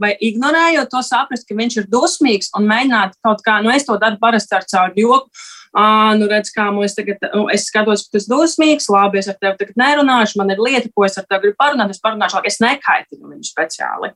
vai 0.00 0.14
ignorējot 0.24 0.88
to 0.88 1.04
saprast, 1.04 1.44
ka 1.48 1.58
viņš 1.58 1.82
ir 1.82 1.92
dusmīgs 1.92 2.52
un 2.56 2.64
mēģināt 2.70 3.20
kaut 3.20 3.44
kā, 3.44 3.60
nu 3.60 3.72
es 3.76 3.84
to 3.84 4.00
daru 4.00 4.16
parasti 4.24 4.56
ar 4.56 4.68
caur 4.72 4.96
joku 4.96 5.28
ah, 5.76 6.12
nu 6.18 6.28
redz, 6.30 6.52
kā 6.54 6.68
mums 6.74 6.96
tagad, 6.96 7.22
nu, 7.34 7.44
es 7.52 7.68
skatos, 7.70 8.06
ka 8.06 8.18
tas 8.18 8.26
ir 8.26 8.34
dusmīgs, 8.34 8.88
labi, 8.92 9.20
es 9.22 9.30
ar 9.30 9.38
tevi 9.38 9.60
tagad 9.60 9.78
nerunāšu, 9.80 10.40
man 10.40 10.54
ir 10.54 10.62
lieta, 10.62 10.90
ko 10.94 11.06
es 11.06 11.18
ar 11.20 11.28
tevi 11.28 11.48
gribu 11.48 11.60
parunāt, 11.60 11.94
es 11.94 12.02
parunāšu, 12.02 12.42
es 12.48 12.60
nekaitinu 12.62 13.30
viņu 13.34 13.50
speciāli. 13.50 14.14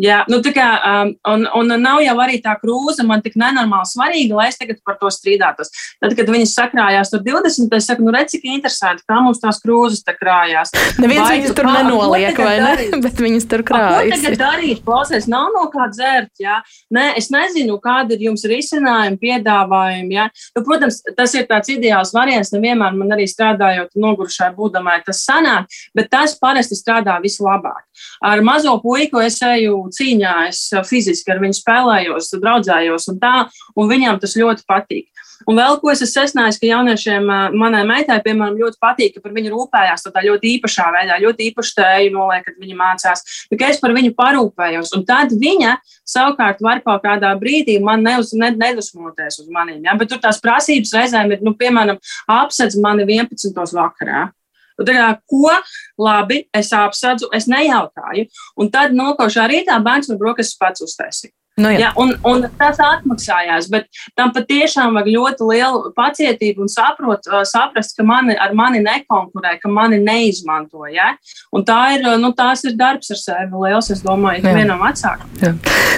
Jā, 0.00 0.24
nu, 0.26 0.40
kā, 0.42 0.68
um, 0.82 1.10
un, 1.30 1.44
un 1.54 1.72
nav 1.78 2.00
jau 2.02 2.14
arī 2.24 2.40
tā 2.42 2.56
krūze 2.58 3.04
man 3.06 3.20
tik 3.22 3.36
nenormāli 3.38 3.86
svarīga, 3.86 4.34
lai 4.40 4.48
es 4.50 4.58
tagad 4.58 4.80
par 4.82 4.96
to 4.98 5.10
strīdātos. 5.14 5.70
Tad, 6.02 6.16
kad 6.18 6.32
viņas 6.34 6.54
sakrājās 6.56 7.12
tur 7.12 7.22
20, 7.22 7.70
es 7.78 7.86
saku, 7.86 8.02
nu, 8.02 8.10
redz, 8.14 8.32
cik 8.34 8.48
interesanti, 8.50 9.04
kā 9.06 9.20
mums 9.22 9.38
tās 9.42 9.60
krūzes 9.62 10.02
tā 10.02 10.16
krājās. 10.18 10.74
Neviens 10.98 11.22
vai 11.22 11.36
viņas 11.38 11.54
tur 11.54 11.68
kā, 11.68 11.74
nenoliek, 11.78 12.40
vai 12.42 12.56
ne? 12.58 12.64
Darīt? 12.66 12.96
Bet 13.06 13.22
viņas 13.22 13.46
tur 13.52 13.62
krājas. 13.68 14.10
Ko 14.10 14.18
tagad 14.18 14.38
darīt? 14.40 14.82
Klausies, 14.88 15.28
nav 15.30 15.54
no 15.54 15.68
kā 15.70 15.86
dzert, 15.92 16.32
jā. 16.42 16.58
Nē, 16.94 17.06
es 17.20 17.30
nezinu, 17.30 17.78
kāda 17.84 18.16
ir 18.16 18.26
jums 18.26 18.42
risinājumi, 18.50 19.20
piedāvājumi, 19.22 20.18
jā. 20.18 20.26
Nu, 20.58 20.64
protams, 20.66 21.04
tas 21.14 21.38
ir 21.38 21.46
tāds 21.46 21.70
ideāls 21.70 22.10
variants, 22.16 22.50
nevienmēr 22.56 22.98
man 22.98 23.14
arī 23.14 23.28
strādājot 23.30 23.94
nogurušai 23.94 24.50
būdamai 24.58 24.98
tas 25.06 25.22
sanāk, 25.22 25.70
bet 25.94 26.10
tas 26.10 26.34
parasti 26.42 26.82
strādā 26.82 27.20
vislabāk. 27.22 27.86
Ar 28.24 28.42
mazo 28.46 28.76
puiku 28.82 29.22
es 29.24 29.40
eju 29.44 29.84
cīņā, 29.94 30.36
es 30.50 30.66
fiziski 30.88 31.34
ar 31.34 31.42
viņu 31.42 31.58
spēlējos, 31.60 32.34
draudzējos 32.42 33.10
un 33.12 33.20
tā, 33.22 33.34
un 33.76 33.90
viņam 33.90 34.22
tas 34.22 34.38
ļoti 34.38 34.66
patīk. 34.68 35.08
Un 35.50 35.58
vēl 35.58 35.78
ko 35.80 35.90
es 35.92 36.02
esmu 36.04 36.22
secinājis, 36.22 36.58
ka 36.60 36.68
jauniešiem, 36.68 37.26
manai 37.58 37.82
meitai, 37.88 38.20
piemēram, 38.24 38.56
ļoti 38.60 38.78
patīk, 38.82 39.16
ka 39.16 39.24
par 39.24 39.34
viņu 39.36 39.52
rūpējās 39.52 40.06
tādā 40.06 40.22
ļoti 40.24 40.52
īpašā 40.56 40.86
veidā, 40.94 41.18
ļoti 41.24 41.48
īpašu 41.50 41.74
tēju 41.80 42.12
noliek, 42.14 42.44
kad 42.46 42.60
viņa 42.60 42.78
mācās, 42.78 43.24
ka 43.52 43.68
es 43.68 43.80
par 43.82 43.94
viņu 43.96 44.14
parūpējos. 44.18 44.94
Un 44.96 45.04
tad 45.08 45.34
viņa 45.40 45.76
savukārt 46.08 46.62
var 46.64 46.80
kaut 46.86 47.04
kādā 47.04 47.34
brīdī 47.40 47.76
man 47.82 48.06
neuz, 48.06 48.32
ne, 48.38 48.52
nedusmoties 48.54 49.42
uz 49.42 49.50
maniem. 49.52 49.82
Ja? 49.84 49.98
Bet 49.98 50.12
tur 50.12 50.22
tās 50.22 50.40
prasības 50.44 50.94
reizēm 50.96 51.34
ir, 51.34 51.44
nu, 51.44 51.56
piemēram, 51.58 52.00
apsedz 52.30 52.78
mani 52.80 53.06
11. 53.08 53.52
vakarā. 53.74 54.28
Kā, 54.74 55.08
ko 55.30 55.52
labi, 56.00 56.40
es 56.54 56.72
apsadzu, 56.74 57.28
es 57.36 57.46
nejautāju. 57.46 58.26
Un 58.58 58.70
tad 58.74 58.96
nokaušā 58.96 59.46
rītā 59.50 59.78
bērns 59.84 60.10
man 60.10 60.18
brokastis 60.18 60.58
pats 60.58 60.82
uztaisīja. 60.82 61.34
Nu, 61.54 61.70
jā. 61.70 61.78
ja, 61.84 61.90
un, 62.02 62.10
un 62.26 62.42
tas 62.58 62.80
atmaksājās, 62.82 63.68
bet 63.70 63.86
tam 64.18 64.32
patiešām 64.34 64.96
vajag 64.96 65.10
ļoti 65.14 65.46
lielu 65.52 65.92
pacietību 65.94 66.64
un 66.64 66.70
saprot, 66.72 67.28
saprast, 67.46 67.94
ka 67.94 68.02
mani, 68.06 68.34
ar 68.34 68.56
mani 68.58 68.80
nekonkurē, 68.82 69.52
ka 69.62 69.70
mani 69.70 70.00
neizmanto. 70.02 70.82
Ja? 70.90 71.12
Un 71.54 71.62
tā 71.62 71.78
ir, 71.94 72.08
nu, 72.18 72.32
ir 72.34 72.74
darbs 72.74 73.12
ar 73.14 73.20
sevi 73.20 73.62
liels, 73.62 73.90
es 73.94 74.02
domāju, 74.02 74.42
ka 74.42 74.54
vienam 74.56 74.82
vecākam. 74.82 75.30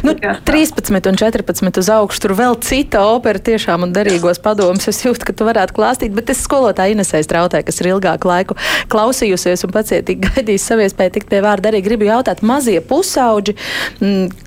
Nu, 0.05 0.13
13 0.13 1.09
un 1.09 1.17
14 1.17 1.81
uz 1.81 1.89
augšu, 1.95 2.21
tur 2.27 2.37
vēl 2.37 2.59
cita 2.61 3.07
opera 3.09 3.41
tiešām 3.41 3.89
un 3.89 3.97
derīgos 3.97 4.43
padomus. 4.45 4.85
Es 4.93 5.01
jūtu, 5.07 5.25
ka 5.25 5.33
tu 5.33 5.49
varētu 5.49 5.73
klāstīt, 5.79 6.13
bet 6.13 6.35
es 6.35 6.45
skolotāju 6.45 6.99
Inesē 6.99 7.23
strautē, 7.25 7.63
kas 7.65 7.81
ir 7.81 7.95
ilgāku 7.95 8.29
laiku 8.29 8.59
klausījusies 8.93 9.65
un 9.65 9.73
pacietīgi 9.73 10.21
gaidījis 10.29 10.69
savu 10.69 10.85
iespēju 10.85 11.17
tikt 11.17 11.33
pie 11.33 11.41
vārda, 11.41 11.73
arī 11.73 11.81
gribu 11.87 12.11
jautāt 12.11 12.45
mazie 12.45 12.77
pusauģi, 12.85 13.57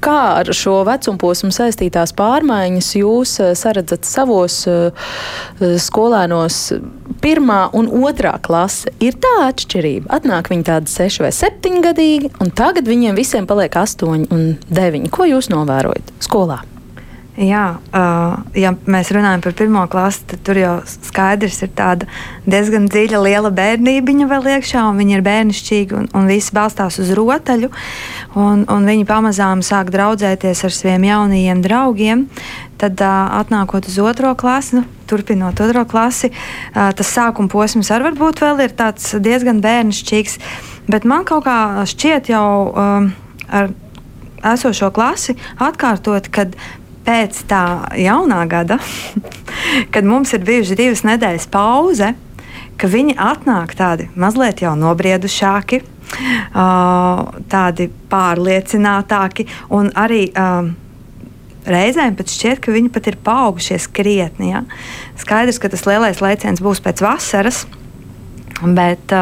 kā 0.06 0.20
ar 0.38 0.54
šo 0.54 0.84
vecumu 0.86 0.99
vecumposmu 1.00 1.52
saistītās 1.56 2.14
pārmaiņas 2.18 2.94
jūs 3.00 3.36
eh, 3.44 3.54
saredzat 3.58 4.08
savos 4.08 4.62
eh, 4.70 4.92
skolēnos 5.60 6.62
pirmā 7.24 7.62
un 7.78 7.90
otrā 8.04 8.36
klase? 8.44 8.92
Ir 9.04 9.18
tā 9.22 9.36
atšķirība. 9.48 10.12
Atnāk 10.20 10.52
viņi 10.52 10.68
tādi 10.70 10.92
seši 10.92 11.26
vai 11.26 11.32
septiņi 11.36 11.86
gadīgi, 11.90 12.34
un 12.44 12.52
tagad 12.56 12.90
viņiem 12.90 13.18
visiem 13.20 13.48
paliek 13.50 13.80
astoņi 13.80 14.30
un 14.36 14.52
deviņi. 14.70 15.14
Ko 15.14 15.28
jūs 15.30 15.52
novērojat 15.54 16.14
skolā? 16.24 16.62
Jā, 17.40 17.78
uh, 17.96 18.34
ja 18.52 18.74
mēs 18.84 19.14
runājam 19.16 19.40
par 19.46 19.54
pirmo 19.56 19.86
klasi, 19.88 20.26
tad 20.28 20.42
tur 20.44 20.58
jau 20.60 20.74
skaidrs 20.92 21.62
ir 21.64 21.70
tāda 21.72 22.10
diezgan 22.44 22.90
dziļa, 22.92 23.22
liela 23.24 23.52
bērnība 23.56 24.28
vēl 24.28 24.50
iekšā, 24.58 24.82
un 24.90 25.00
viņi 25.00 25.16
ir 25.16 25.24
bērnišķīgi, 25.24 25.96
un, 25.96 26.10
un 26.20 26.28
visi 26.28 26.52
balstās 26.58 27.00
uz 27.00 27.14
rotaļu. 27.16 27.72
Un, 28.36 28.66
un 28.68 28.92
viņi 28.92 29.08
pamazām 29.08 29.64
sāk 29.64 29.88
draudzēties 29.96 30.66
ar 30.68 30.76
saviem 30.76 31.08
jaunajiem 31.08 31.64
draugiem. 31.64 32.28
Tad, 32.80 33.00
uh, 33.00 33.32
atnākot 33.40 33.88
uz 33.88 33.96
otro 34.04 34.36
klasi, 34.36 34.82
nu, 34.82 34.84
turpinot 35.08 35.64
otro 35.64 35.88
klasi, 35.88 36.34
uh, 36.34 36.90
tas 36.92 37.16
sākuma 37.16 37.48
posms 37.52 37.88
arī 37.96 38.10
varbūt 38.10 38.44
vēl 38.44 38.66
ir 38.68 38.76
diezgan 38.76 39.64
bērnišķīgs. 39.64 40.42
Bet 40.92 41.08
man 41.08 41.24
kaut 41.24 41.48
kā 41.48 41.88
šķiet 41.88 42.34
jau 42.36 42.50
um, 42.68 43.14
ar 43.48 43.72
esošo 44.44 44.90
klasi 44.96 45.36
atkārtot, 45.60 46.30
kad 46.32 46.56
pēc 47.06 47.44
tā 47.50 47.64
jaunā 48.00 48.44
gada, 48.50 48.80
kad 49.94 50.08
mums 50.08 50.34
ir 50.36 50.46
bijušas 50.48 50.80
divas 50.80 51.06
nedēļas 51.08 51.48
pauze, 51.52 52.14
ka 52.80 52.90
viņi 52.92 53.18
atnāk 53.20 53.76
tādi 53.80 54.10
mazliet 54.20 54.64
jau 54.64 54.76
nobriedušāki, 54.80 55.82
tādi 57.54 57.90
pārliecinātāki 58.12 59.50
un 59.76 59.92
arī. 60.00 60.30
Reizēm 61.70 62.16
pat 62.18 62.32
šķiet, 62.32 62.62
ka 62.64 62.72
viņi 62.74 62.90
pat 62.90 63.10
ir 63.12 63.18
paaugušies 63.22 63.84
krietni. 63.94 64.48
Ja? 64.56 64.62
Skaidrs, 65.20 65.60
ka 65.62 65.70
tas 65.70 65.84
lielais 65.86 66.22
lēciens 66.24 66.64
būs 66.64 66.80
pēc 66.82 67.04
vasaras, 67.04 67.66
Bet, 68.60 69.14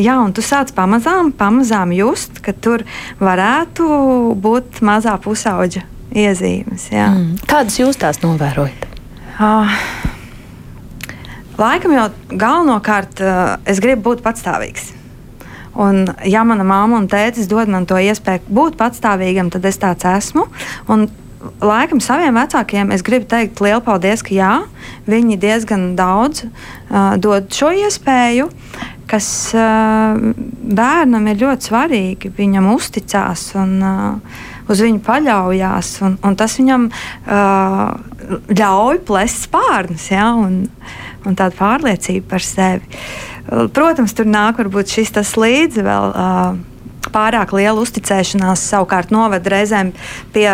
jā, 0.00 0.14
un 0.16 0.32
tu 0.32 0.40
sāc 0.44 0.70
pamazām, 0.72 1.28
pamazām 1.36 1.90
just, 1.92 2.38
ka 2.44 2.54
tur 2.56 2.86
varētu 3.20 3.84
būt 4.40 4.80
mazā 4.86 5.18
pusauģa 5.20 5.82
iezīmes. 6.14 6.88
Jā. 6.92 7.10
Mm. 7.14 7.38
Kādas 7.48 7.78
jūs 7.80 7.98
tās 8.00 8.20
novērojat? 8.24 8.86
Uh, 9.38 9.74
laikam 11.60 11.94
jau 11.94 12.08
galvenokārt 12.32 13.22
uh, 13.22 13.56
es 13.68 13.82
gribu 13.84 14.10
būt 14.10 14.24
patstāvīgs. 14.26 14.94
Un, 15.78 16.08
ja 16.26 16.42
mana 16.42 16.64
mamma 16.66 16.98
un 16.98 17.06
tētis 17.10 17.46
dod 17.50 17.70
man 17.70 17.86
to 17.86 18.00
iespēju 18.02 18.48
būt 18.50 18.78
patstāvīgam, 18.80 19.52
tad 19.54 19.68
es 19.68 19.78
tāds 19.78 20.08
esmu. 20.10 20.48
Un, 20.90 21.06
laikam 21.62 22.00
saviem 22.02 22.34
vecākiem 22.38 22.92
es 22.94 23.04
gribu 23.06 23.28
teikt 23.30 23.60
lielu 23.62 23.82
paldies, 23.84 24.24
ka 24.26 24.34
jā, 24.34 24.52
viņi 25.06 25.38
diezgan 25.40 25.90
daudz 25.98 26.44
uh, 26.44 27.14
dod 27.20 27.46
šo 27.54 27.70
iespēju, 27.84 28.48
kas 29.08 29.28
uh, 29.56 30.18
bērnam 30.80 31.30
ir 31.30 31.42
ļoti 31.44 31.70
svarīgi. 31.70 32.32
Viņam 32.36 32.72
uzticās 32.74 33.50
un 33.58 33.76
uh, 33.78 34.40
uz 34.68 34.82
viņu 34.84 35.02
paļaujas, 35.06 35.92
un, 36.06 36.16
un 36.24 36.38
tas 36.38 36.58
viņam 36.60 36.88
uh, 36.92 38.38
ļauj 38.52 39.02
plēst 39.08 39.48
spārnus 39.48 40.08
ja, 40.12 40.30
un, 40.36 40.64
un 41.26 41.38
tādu 41.38 41.58
pārliecību 41.58 42.28
par 42.28 42.44
sevi. 42.44 43.02
Protams, 43.48 44.12
tur 44.12 44.28
nāk 44.28 44.58
varbūt 44.60 44.92
šis 44.92 45.14
tas 45.16 45.32
līdzi 45.40 45.84
vēl. 45.86 46.10
Uh, 46.12 46.67
pārāk 47.12 47.54
liela 47.56 47.80
uzticēšanās 47.82 48.64
savukārt 48.72 49.12
noved 49.14 49.46
reizēm 49.48 49.92
pie 50.34 50.46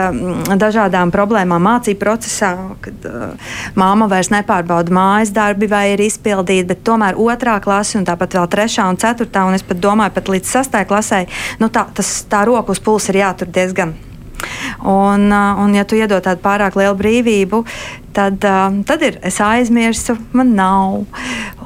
dažādām 0.60 1.12
problēmām 1.14 1.64
mācību 1.68 2.00
procesā, 2.00 2.54
kad 2.84 3.08
uh, 3.10 3.52
māma 3.78 4.08
vairs 4.10 4.32
nepārbauda 4.34 4.94
mājas 4.94 5.34
darbi 5.34 5.68
vai 5.70 5.86
ir 5.94 6.04
izpildīti, 6.06 6.68
bet 6.72 6.84
tomēr 6.86 7.18
otrā 7.20 7.58
klase 7.64 7.98
un 8.00 8.08
tāpat 8.08 8.38
vēl 8.38 8.50
trešā 8.56 8.88
un 8.90 9.00
ceturtā, 9.00 9.46
un 9.48 9.58
es 9.58 9.66
pat 9.66 9.82
domāju, 9.82 10.16
pat 10.16 10.32
līdz 10.36 10.56
sastajai 10.56 10.90
klasē, 10.90 11.22
nu 11.62 11.70
tā, 11.72 11.88
tas, 11.94 12.16
tā 12.30 12.46
roka 12.48 12.74
uz 12.74 12.82
pulsa 12.82 13.12
ir 13.12 13.24
jātur 13.24 13.50
diezgan 13.54 13.96
Un, 14.84 15.28
un 15.32 15.76
ja 15.76 15.84
tu 15.88 15.98
iedod 15.98 16.24
tādu 16.24 16.42
pārāk 16.44 16.76
lielu 16.78 16.96
brīvību, 16.98 17.62
tad, 18.14 18.44
tad 18.86 19.02
ir 19.02 19.18
es 19.26 19.40
aizmirsu, 19.42 20.16
man 20.36 20.54
nav. 20.56 21.02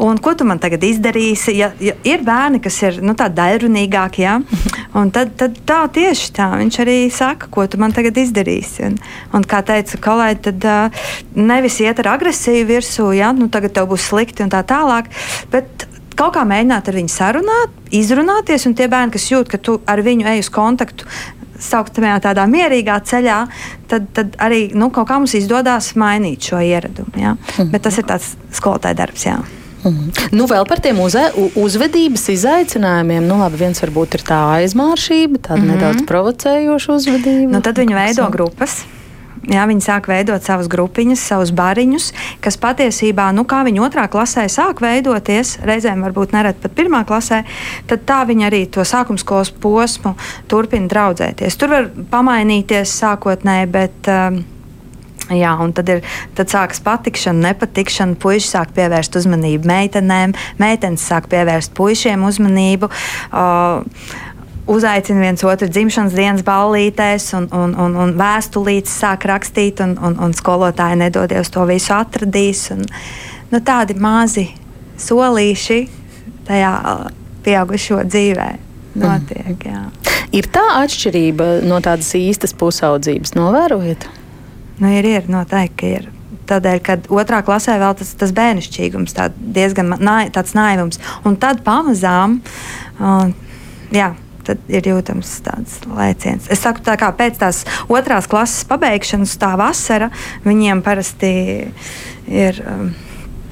Un 0.02 0.20
ko 0.22 0.34
tu 0.38 0.46
man 0.48 0.60
tagad 0.62 0.84
izdarīsi? 0.86 1.56
Ja, 1.58 1.70
ja 1.82 1.94
ir 2.08 2.24
bērni, 2.26 2.62
kas 2.64 2.78
ir 2.86 3.00
nu, 3.04 3.14
tādi 3.18 3.38
daļrunīgāki, 3.38 4.24
ja? 4.24 4.38
tad, 5.14 5.34
tad 5.40 5.58
tā 5.68 5.80
tieši 5.94 6.32
tā 6.38 6.48
viņš 6.56 6.80
arī 6.84 6.98
saka, 7.14 7.50
ko 7.52 7.66
tu 7.68 7.80
man 7.82 7.94
tagad 7.96 8.18
izdarīsi. 8.20 8.86
Un, 8.88 8.98
un 9.36 9.46
kā 9.48 9.60
teica 9.66 10.00
kolēģi, 10.08 10.40
tad 10.48 10.96
nevis 11.36 11.80
iet 11.84 12.00
ar 12.04 12.14
agresiju 12.16 12.68
virsū, 12.70 13.10
ja 13.18 13.34
nu, 13.36 13.50
tagad 13.52 13.76
tev 13.76 13.90
būs 13.92 14.08
slikti 14.10 14.46
un 14.46 14.54
tā 14.54 14.64
tālāk. 14.66 15.12
Bet, 15.52 15.88
kaut 16.18 16.34
kā 16.34 16.44
mēģināt 16.48 16.88
ar 16.90 16.96
viņu 16.98 17.12
sarunāt, 17.12 17.74
izrunāties, 17.94 18.66
un 18.66 18.74
tie 18.78 18.88
bērni, 18.90 19.14
kas 19.14 19.28
jūt, 19.30 19.50
ka 19.52 19.60
tu 19.62 19.78
ar 19.88 20.02
viņu 20.02 20.26
ej 20.32 20.42
uz 20.42 20.50
kontaktu, 20.52 21.06
sauktamajā 21.58 22.20
tādā 22.28 22.46
mierīgā 22.50 22.98
ceļā, 23.04 23.38
tad, 23.90 24.08
tad 24.16 24.36
arī 24.42 24.68
nu, 24.74 24.90
kaut 24.94 25.08
kā 25.10 25.18
mums 25.18 25.34
izdodas 25.38 25.94
mainīt 25.98 26.50
šo 26.50 26.60
ieradumu. 26.62 27.14
Ja? 27.16 27.32
Mm 27.32 27.38
-hmm. 27.56 27.70
Bet 27.70 27.82
tas 27.82 27.98
ir 27.98 28.04
tāds 28.04 28.36
skolotāja 28.52 28.94
darbs. 28.94 29.26
Jā. 29.26 29.38
Mm 29.84 29.90
-hmm. 29.90 30.28
nu, 30.32 30.46
vēl 30.46 30.68
par 30.68 30.80
tiem 30.80 31.00
uz, 31.00 31.14
uzvedības 31.54 32.28
izaicinājumiem. 32.28 33.26
Nu, 33.26 33.38
labi, 33.38 33.56
viens 33.56 33.82
varbūt 33.82 34.14
ir 34.14 34.20
tā 34.20 34.40
aizmāršība, 34.58 35.38
tāda 35.38 35.56
mm 35.56 35.68
-hmm. 35.68 35.74
nedaudz 35.74 36.02
provocējoša 36.02 36.92
uzvedība. 36.92 37.52
Nu, 37.52 37.60
tad 37.60 37.78
viņi 37.78 37.94
veido 37.94 38.30
grupas. 38.30 38.84
Jā, 39.48 39.62
viņi 39.64 39.80
sāk 39.80 40.10
veidot 40.10 40.44
savas 40.44 40.66
grupiņas, 40.68 41.22
savus 41.30 41.54
bariņus, 41.56 42.10
kas 42.44 42.58
patiesībā, 42.60 43.30
nu, 43.32 43.46
kā 43.48 43.62
viņi 43.64 43.80
otrā 43.80 44.04
klasē 44.12 44.44
sāk 44.52 44.82
veidoties, 44.84 45.54
reizēm 45.64 46.04
varbūt 46.04 46.34
nereti 46.36 46.60
pat 46.66 46.74
pirmā 46.76 47.00
klasē, 47.08 47.40
tad 47.88 48.04
tā 48.08 48.20
viņi 48.28 48.48
arī 48.50 48.60
to 48.68 48.84
sākumskolas 48.84 49.54
posmu 49.62 50.12
turpina 50.52 50.92
draudzēties. 50.92 51.56
Tur 51.56 51.72
var 51.72 51.90
pamainīties 52.12 52.92
sākotnēji, 53.00 53.72
bet. 53.78 54.12
Um, 54.12 54.44
Jā, 55.28 55.50
un 55.60 55.74
tad, 55.76 55.90
ir, 55.92 55.98
tad 56.38 56.48
sākas 56.48 56.80
patikšana, 56.80 57.50
nepatikšana. 57.50 58.16
Puisši 58.22 58.48
sāk 58.48 58.70
pievērst 58.76 59.18
uzmanību 59.20 59.68
meitenēm, 59.68 60.32
meitenes 60.56 61.04
sāk 61.04 61.28
pievērst 61.28 61.74
puišiem 61.76 62.24
uzmanību. 62.24 62.88
Uh, 63.28 63.84
uzaicina 64.68 65.20
viens 65.24 65.44
otru 65.44 65.68
dzimšanas 65.70 66.16
dienas 66.16 66.44
ballītēs, 66.46 67.30
un, 67.38 67.48
un, 67.56 67.74
un, 67.80 67.96
un 68.04 68.14
vēstulītes 68.18 68.98
sāk 69.00 69.26
rakstīt, 69.30 69.80
un, 69.84 69.96
un, 70.04 70.18
un 70.28 70.36
skolotāji 70.36 71.00
nedodies 71.00 71.52
to 71.54 71.64
visu 71.68 71.94
atradīs. 71.96 72.66
Un, 72.74 72.84
nu, 73.52 73.62
tādi 73.64 73.96
mazi 74.00 74.48
solīši 75.00 75.80
tajā 76.48 76.74
pieaugušo 77.46 78.02
dzīvē 78.08 78.50
notiek. 78.98 79.64
Jā. 79.64 79.86
Ir 80.36 80.48
tā 80.52 80.64
atšķirība 80.82 81.48
no 81.68 81.80
tādas 81.84 82.10
īstas 82.18 82.52
pusaudzības, 82.58 83.34
novērojat? 83.38 84.08
Nu, 84.78 84.92
ir, 84.92 85.08
ir 85.08 85.32
noteikti 85.32 85.96
ir. 85.98 86.08
Tādēļ, 86.48 86.78
kad 86.84 87.08
otrā 87.12 87.42
klasē 87.44 87.74
vēl 87.80 87.96
tas, 87.98 88.14
tas 88.16 88.30
bērnišķīgums, 88.36 89.12
tā 89.16 89.28
diezgan 89.36 89.96
nā, 90.00 90.20
tāds 90.32 90.54
naivums. 90.56 91.00
Un 91.28 91.36
tad 91.40 91.60
pamazām, 91.64 92.38
uh, 93.00 93.28
jā, 93.92 94.14
tad 94.48 94.72
ir 94.72 94.88
jūtams 94.90 95.34
tāds 95.46 95.78
lēciens. 95.86 96.48
Es 96.52 96.64
saku, 96.64 96.82
tā 96.86 96.96
kā 97.00 97.10
pēc 97.16 97.38
tās 97.42 97.64
otrās 97.88 98.28
klases 98.30 98.64
pabeigšanas, 98.68 99.36
tā 99.40 99.52
vasara 99.60 100.10
viņiem 100.46 100.82
parasti 100.86 101.32
ir. 102.28 102.64
Um, 102.64 102.90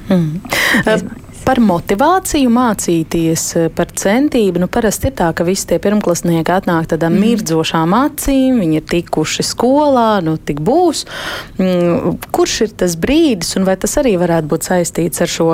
mm. 0.09 1.26
Par 1.47 1.61
motivāciju 1.63 2.51
mācīties, 2.51 3.43
par 3.79 3.93
centību. 3.95 4.59
Nu, 4.65 4.67
parasti 4.73 5.07
ir 5.07 5.15
tā, 5.21 5.29
ka 5.31 5.45
visi 5.47 5.69
tie 5.71 5.77
pirmklasnieki 5.79 6.51
atnāk 6.51 6.89
tādām 6.91 7.15
mm. 7.15 7.23
mirdzošām 7.23 7.95
acīm, 7.95 8.59
viņi 8.65 8.81
ir 8.81 8.87
tikuši 8.91 9.47
skolā, 9.47 10.19
nu 10.27 10.35
tik 10.43 10.59
būs. 10.67 11.05
Mm, 11.63 12.19
kurš 12.35 12.57
ir 12.67 12.75
tas 12.83 12.99
brīdis, 12.99 13.55
un 13.61 13.69
vai 13.69 13.79
tas 13.79 13.95
arī 14.03 14.17
varētu 14.19 14.51
būt 14.51 14.67
saistīts 14.73 15.23
ar 15.23 15.31
šo 15.37 15.49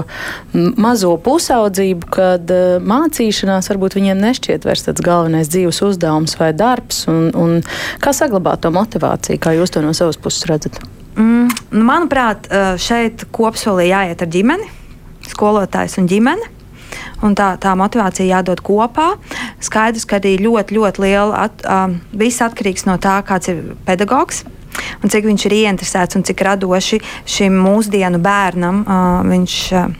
mazo 0.80 1.12
pusaudzību, 1.28 2.10
kad 2.16 2.56
uh, 2.56 2.80
mācīšanās 2.80 3.68
varbūt 3.74 4.00
viņiem 4.00 4.24
nešķiet 4.24 4.64
vairs 4.64 4.88
tāds 4.88 5.04
galvenais 5.04 5.52
dzīves 5.52 5.84
uzdevums 5.84 6.40
vai 6.40 6.54
darbs, 6.56 7.04
un, 7.12 7.34
un 7.36 7.58
kā 8.00 8.16
saglabāt 8.16 8.64
to 8.64 8.72
motivāciju, 8.72 9.44
kā 9.44 9.58
jūs 9.60 9.76
to 9.76 9.84
no 9.84 9.92
savas 9.92 10.16
puses 10.16 10.48
redzat? 10.48 10.80
Mm, 11.20 11.50
nu, 11.76 11.84
manuprāt, 11.84 12.48
šeit 12.80 13.28
kopsolī 13.28 13.92
jāiet 13.92 14.24
ar 14.24 14.32
ģimeni 14.32 14.78
skolotājs 15.32 15.98
un 16.00 16.08
ģimene. 16.10 16.50
Un 17.24 17.36
tā, 17.38 17.54
tā 17.62 17.72
motivācija 17.78 18.38
jādod 18.38 18.60
kopā. 18.64 19.12
Skaidrs, 19.62 20.04
ka 20.08 20.18
arī 20.18 20.34
ļoti, 20.42 20.76
ļoti 20.76 21.04
liela 21.04 21.46
at, 21.46 21.62
um, 21.64 21.96
viss 22.18 22.42
atkarīgs 22.44 22.84
no 22.88 22.98
tā, 23.00 23.20
kāds 23.26 23.52
ir 23.52 23.62
pedagogs. 23.86 24.42
Un 25.02 25.12
cik 25.12 25.26
viņš 25.28 25.46
ir 25.48 25.56
ieinteresēts 25.62 26.18
un 26.18 26.24
cik 26.26 26.42
radoši 26.46 27.00
šim 27.28 27.56
mūsdienu 27.62 28.20
bērnam 28.22 28.82
uh, 28.82 29.20
viņš 29.28 29.58
uh, 29.78 29.90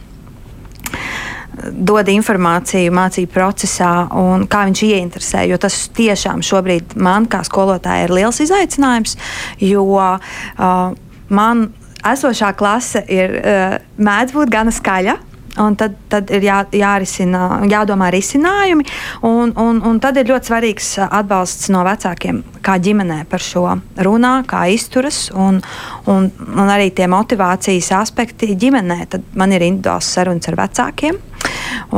dod 1.71 2.09
informāciju 2.11 2.93
mācību 2.95 3.31
procesā 3.33 3.93
un 4.19 4.47
kā 4.51 4.65
viņš 4.69 4.85
ieinteresē. 4.89 5.45
Jo 5.51 5.59
tas 5.63 5.77
tiešām 5.97 6.43
šobrīd 6.47 6.97
man 6.97 7.29
kā 7.31 7.43
skolotājai 7.47 8.09
ir 8.09 8.17
liels 8.19 8.41
izaicinājums, 8.45 9.17
jo 9.63 9.85
uh, 9.93 10.97
man 11.33 11.69
esošā 12.13 12.53
klase 12.59 13.05
ir 13.11 13.37
uh, 13.41 13.77
mēdz 13.99 14.35
būt 14.37 14.53
gana 14.53 14.75
skaļa. 14.75 15.19
Un 15.61 15.75
tad, 15.77 15.99
tad 16.09 16.31
ir 16.33 16.47
jā, 16.47 16.63
jārisina, 16.73 17.61
jādomā 17.69 18.07
risinājumi, 18.15 18.87
un, 19.29 19.51
un, 19.61 19.83
un 19.85 19.99
tad 20.01 20.17
ir 20.17 20.31
ļoti 20.31 20.49
svarīgs 20.49 20.87
atbalsts 21.05 21.69
no 21.75 21.83
vecākiem, 21.85 22.39
kā 22.65 22.79
ģimenē 22.81 23.19
par 23.29 23.45
šo 23.45 23.67
runā, 24.01 24.31
kā 24.49 24.63
izturas, 24.73 25.27
un, 25.37 25.61
un, 26.09 26.31
un 26.33 26.73
arī 26.73 26.89
tie 26.97 27.05
motivācijas 27.13 27.93
aspekti 27.99 28.55
ģimenē. 28.57 28.99
Tad 29.13 29.29
man 29.37 29.53
ir 29.53 29.67
individuāls 29.69 30.09
sarunas 30.09 30.49
ar 30.49 30.57
vecākiem, 30.63 31.21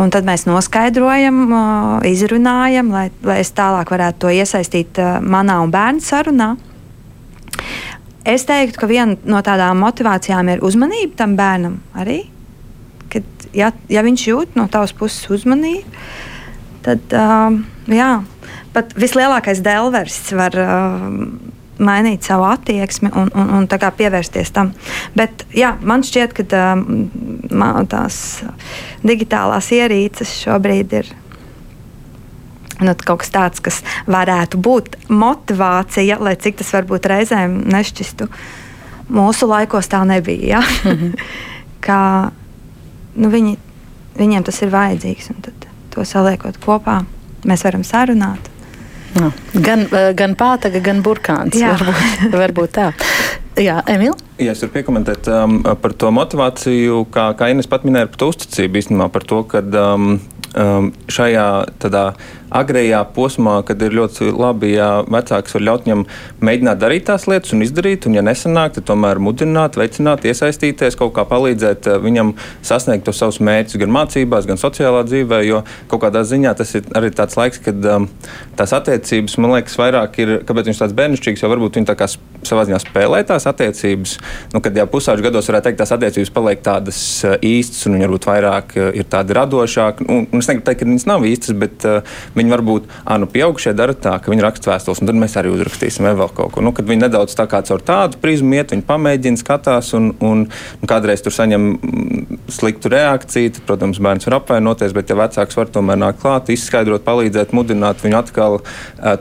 un 0.02 0.10
tad 0.10 0.26
mēs 0.26 0.48
noskaidrojam, 0.50 1.44
izrunājam, 2.10 2.90
lai, 2.90 3.06
lai 3.22 3.38
es 3.44 3.54
tālāk 3.54 3.94
varētu 3.94 4.26
to 4.26 4.34
iesaistīt 4.34 4.98
manā 5.22 5.62
un 5.62 5.70
bērnu 5.70 6.02
sarunā. 6.02 6.56
Es 8.24 8.46
teiktu, 8.48 8.80
ka 8.80 8.88
viena 8.88 9.18
no 9.28 9.40
tādām 9.44 9.82
motivācijām 9.84 10.48
ir 10.54 10.62
uzmanība 10.64 11.18
tam 11.18 11.34
bērnam 11.36 11.80
arī. 12.00 12.22
Kad, 13.12 13.26
ja, 13.52 13.68
ja 13.92 14.04
viņš 14.04 14.28
jūt 14.30 14.54
no 14.56 14.64
tavas 14.72 14.94
puses 14.96 15.28
uzmanību, 15.34 15.84
tad 16.86 17.12
uh, 17.12 17.58
jā, 17.92 18.08
pat 18.72 18.94
vislielākais 18.96 19.60
delvers 19.64 20.16
var 20.36 20.56
uh, 20.56 21.04
mainīt 21.84 22.24
savu 22.24 22.46
attieksmi 22.48 23.12
un, 23.12 23.28
un, 23.34 23.52
un 23.58 23.68
pievērsties 23.68 24.54
tam. 24.56 24.72
Bet 25.16 25.44
jā, 25.52 25.74
man 25.82 26.06
šķiet, 26.06 26.32
ka 26.38 26.46
uh, 26.56 26.80
tās 27.92 28.16
digitālās 29.04 29.68
ierīces 29.76 30.32
šobrīd 30.46 30.96
ir 31.02 31.12
Nu, 32.82 32.94
kaut 33.06 33.22
kas 33.22 33.30
tāds, 33.30 33.62
kas 33.62 33.82
varētu 34.10 34.58
būt 34.58 34.96
motivācija, 35.12 36.18
lai 36.18 36.34
cik 36.40 36.58
tas 36.62 36.72
varbūt 36.74 37.06
reizēm 37.10 37.60
nešķistu. 37.70 38.28
Mūsu 39.14 39.46
laikos 39.46 39.90
tā 39.92 40.00
nebija. 40.08 40.58
Ja? 40.58 40.62
Mm 40.84 40.98
-hmm. 40.98 41.12
Kā, 41.86 42.30
nu, 43.14 43.28
viņi, 43.30 43.56
viņiem 44.18 44.42
tas 44.42 44.62
ir 44.62 44.70
vajadzīgs, 44.70 45.30
un 45.30 45.36
to 45.90 46.04
saliekot 46.04 46.58
kopā, 46.64 47.04
mēs 47.44 47.64
varam 47.64 47.84
sarunāt. 47.84 48.50
No. 49.14 49.30
Gan, 49.52 49.80
eh, 49.80 50.12
gan 50.14 50.34
pātaga, 50.34 50.80
gan 50.82 51.02
burkāns. 51.02 51.54
Jā. 51.54 51.76
Varbūt, 51.78 52.34
varbūt 52.42 52.72
tā. 52.74 52.92
Jā, 53.54 53.78
Emīl? 53.86 54.16
Ja 54.42 54.50
es 54.50 54.62
varu 54.64 54.72
piekomentēt 54.74 55.28
um, 55.30 55.60
par 55.62 55.92
to 55.94 56.10
motivāciju, 56.10 57.04
kā, 57.14 57.28
kā 57.38 57.52
Ines 57.52 57.70
pat 57.70 57.84
minēja 57.86 58.08
par 58.10 58.18
to 58.18 58.30
uzticību, 58.32 58.80
īstenībā 58.80 59.06
par 59.14 59.22
to, 59.30 59.44
ka 59.46 59.62
um, 59.62 60.16
um, 60.58 60.88
šajā 61.06 61.46
tādā 61.78 62.08
agrējā 62.52 63.00
posmā, 63.14 63.56
kad 63.66 63.82
ir 63.82 63.94
ļoti 63.96 64.30
labi, 64.34 64.74
ja 64.76 64.88
vecāks 65.08 65.54
var 65.56 65.64
ļaut 65.68 65.86
viņam 65.86 66.04
mēģināt 66.44 66.80
darīt 66.80 67.06
tās 67.08 67.26
lietas 67.30 67.54
un 67.56 67.64
izdarīt, 67.64 68.08
un 68.08 68.18
ja 68.18 68.24
nesanāk, 68.24 68.76
tad 68.76 68.86
tomēr 68.90 69.20
mudināt, 69.22 69.78
veicināt, 69.80 70.26
iesaistīties, 70.28 70.98
kaut 71.00 71.14
kā 71.16 71.26
palīdzēt 71.28 71.88
uh, 71.90 71.98
viņam 72.02 72.34
sasniegt 72.64 73.06
tos 73.08 73.20
savus 73.22 73.40
mērķus 73.44 73.80
gan 73.82 73.94
mācībās, 73.94 74.48
gan 74.48 74.60
sociālā 74.60 75.04
dzīvē, 75.08 75.40
jo 75.48 75.62
kaut 75.90 76.04
kādā 76.06 76.24
ziņā 76.26 76.54
tas 76.58 76.74
ir 76.78 76.88
arī 76.96 77.10
tāds 77.14 77.38
laiks, 77.40 77.62
kad 77.64 77.90
um, 77.90 78.08
tās 78.58 78.74
attiecības, 78.76 79.38
man 79.42 79.56
liekas, 79.56 79.78
vairāk 79.80 80.20
ir, 80.22 80.34
kāpēc 80.46 80.70
viņš 80.70 80.82
tāds 80.84 80.96
bērnišķīgs, 80.98 81.44
jo 81.44 81.52
varbūt 81.52 81.80
viņi 81.80 81.90
tā 81.90 81.96
kā 81.98 82.10
savā 82.44 82.66
ziņā 82.68 82.80
spēlē 82.82 83.22
tās 83.28 83.48
attiecības, 83.50 84.16
nu, 84.54 84.62
kad 84.64 84.76
jau 84.76 84.86
pusauģu 84.90 85.26
gados 85.26 85.48
varētu 85.50 85.70
teikt, 85.70 85.80
tās 85.80 85.94
attiecības 85.96 86.32
paliek 86.34 86.64
tādas 86.64 87.00
uh, 87.24 87.36
īstas, 87.44 87.86
un 87.88 87.96
viņi 87.96 88.08
varbūt 88.08 88.28
vairāk 88.30 88.76
uh, 88.78 88.90
ir 88.94 89.08
tādi 89.10 89.36
radošāki, 89.38 90.08
un, 90.08 90.26
un 90.28 90.44
es 90.44 90.50
negribu 90.50 90.68
teikt, 90.68 90.82
ka 90.82 90.88
viņas 90.90 91.08
nav 91.10 91.26
īstas, 91.28 91.56
bet 91.58 91.88
uh, 91.88 92.16
viņi 92.34 92.54
varbūt, 92.54 92.88
ah, 93.04 93.18
nu, 93.22 93.28
pieaugušie 93.30 93.74
dara 93.76 93.94
tā, 93.94 94.16
ka 94.22 94.32
viņi 94.32 94.44
raksta 94.44 94.72
vēstules, 94.72 95.02
un 95.02 95.10
tad 95.10 95.18
mēs 95.20 95.36
arī 95.40 95.52
uzrakstīsim 95.54 96.06
vēl 96.06 96.30
kaut 96.34 96.54
ko. 96.54 96.64
Nu, 96.64 96.74
kad 96.76 96.88
viņi 96.88 97.06
nedaudz 97.06 97.36
tā 97.38 97.46
kā 97.50 97.62
caur 97.66 97.82
tādu 97.84 98.20
prizmu 98.22 98.58
iet, 98.58 98.74
viņi 98.74 98.86
pamēģina, 98.88 99.40
skatās, 99.40 99.92
un, 99.98 100.12
un, 100.24 100.46
un 100.48 100.90
kādreiz 100.90 101.22
tur 101.24 101.34
saņem 101.34 101.66
mm, 101.74 102.40
sliktu 102.54 102.92
reakciju. 102.92 103.54
Tad, 103.54 103.62
protams, 103.68 104.00
bērns 104.02 104.28
var 104.28 104.38
apvainoties, 104.40 104.94
bet 104.96 105.10
ja 105.10 105.18
vecāks 105.18 105.58
var 105.58 105.70
tomēr 105.74 106.00
nākt 106.00 106.22
klāt, 106.22 106.50
izskaidrot, 106.54 107.04
palīdzēt, 107.06 107.54
mudināt 107.56 108.02
viņu 108.04 108.18
atkal 108.18 108.58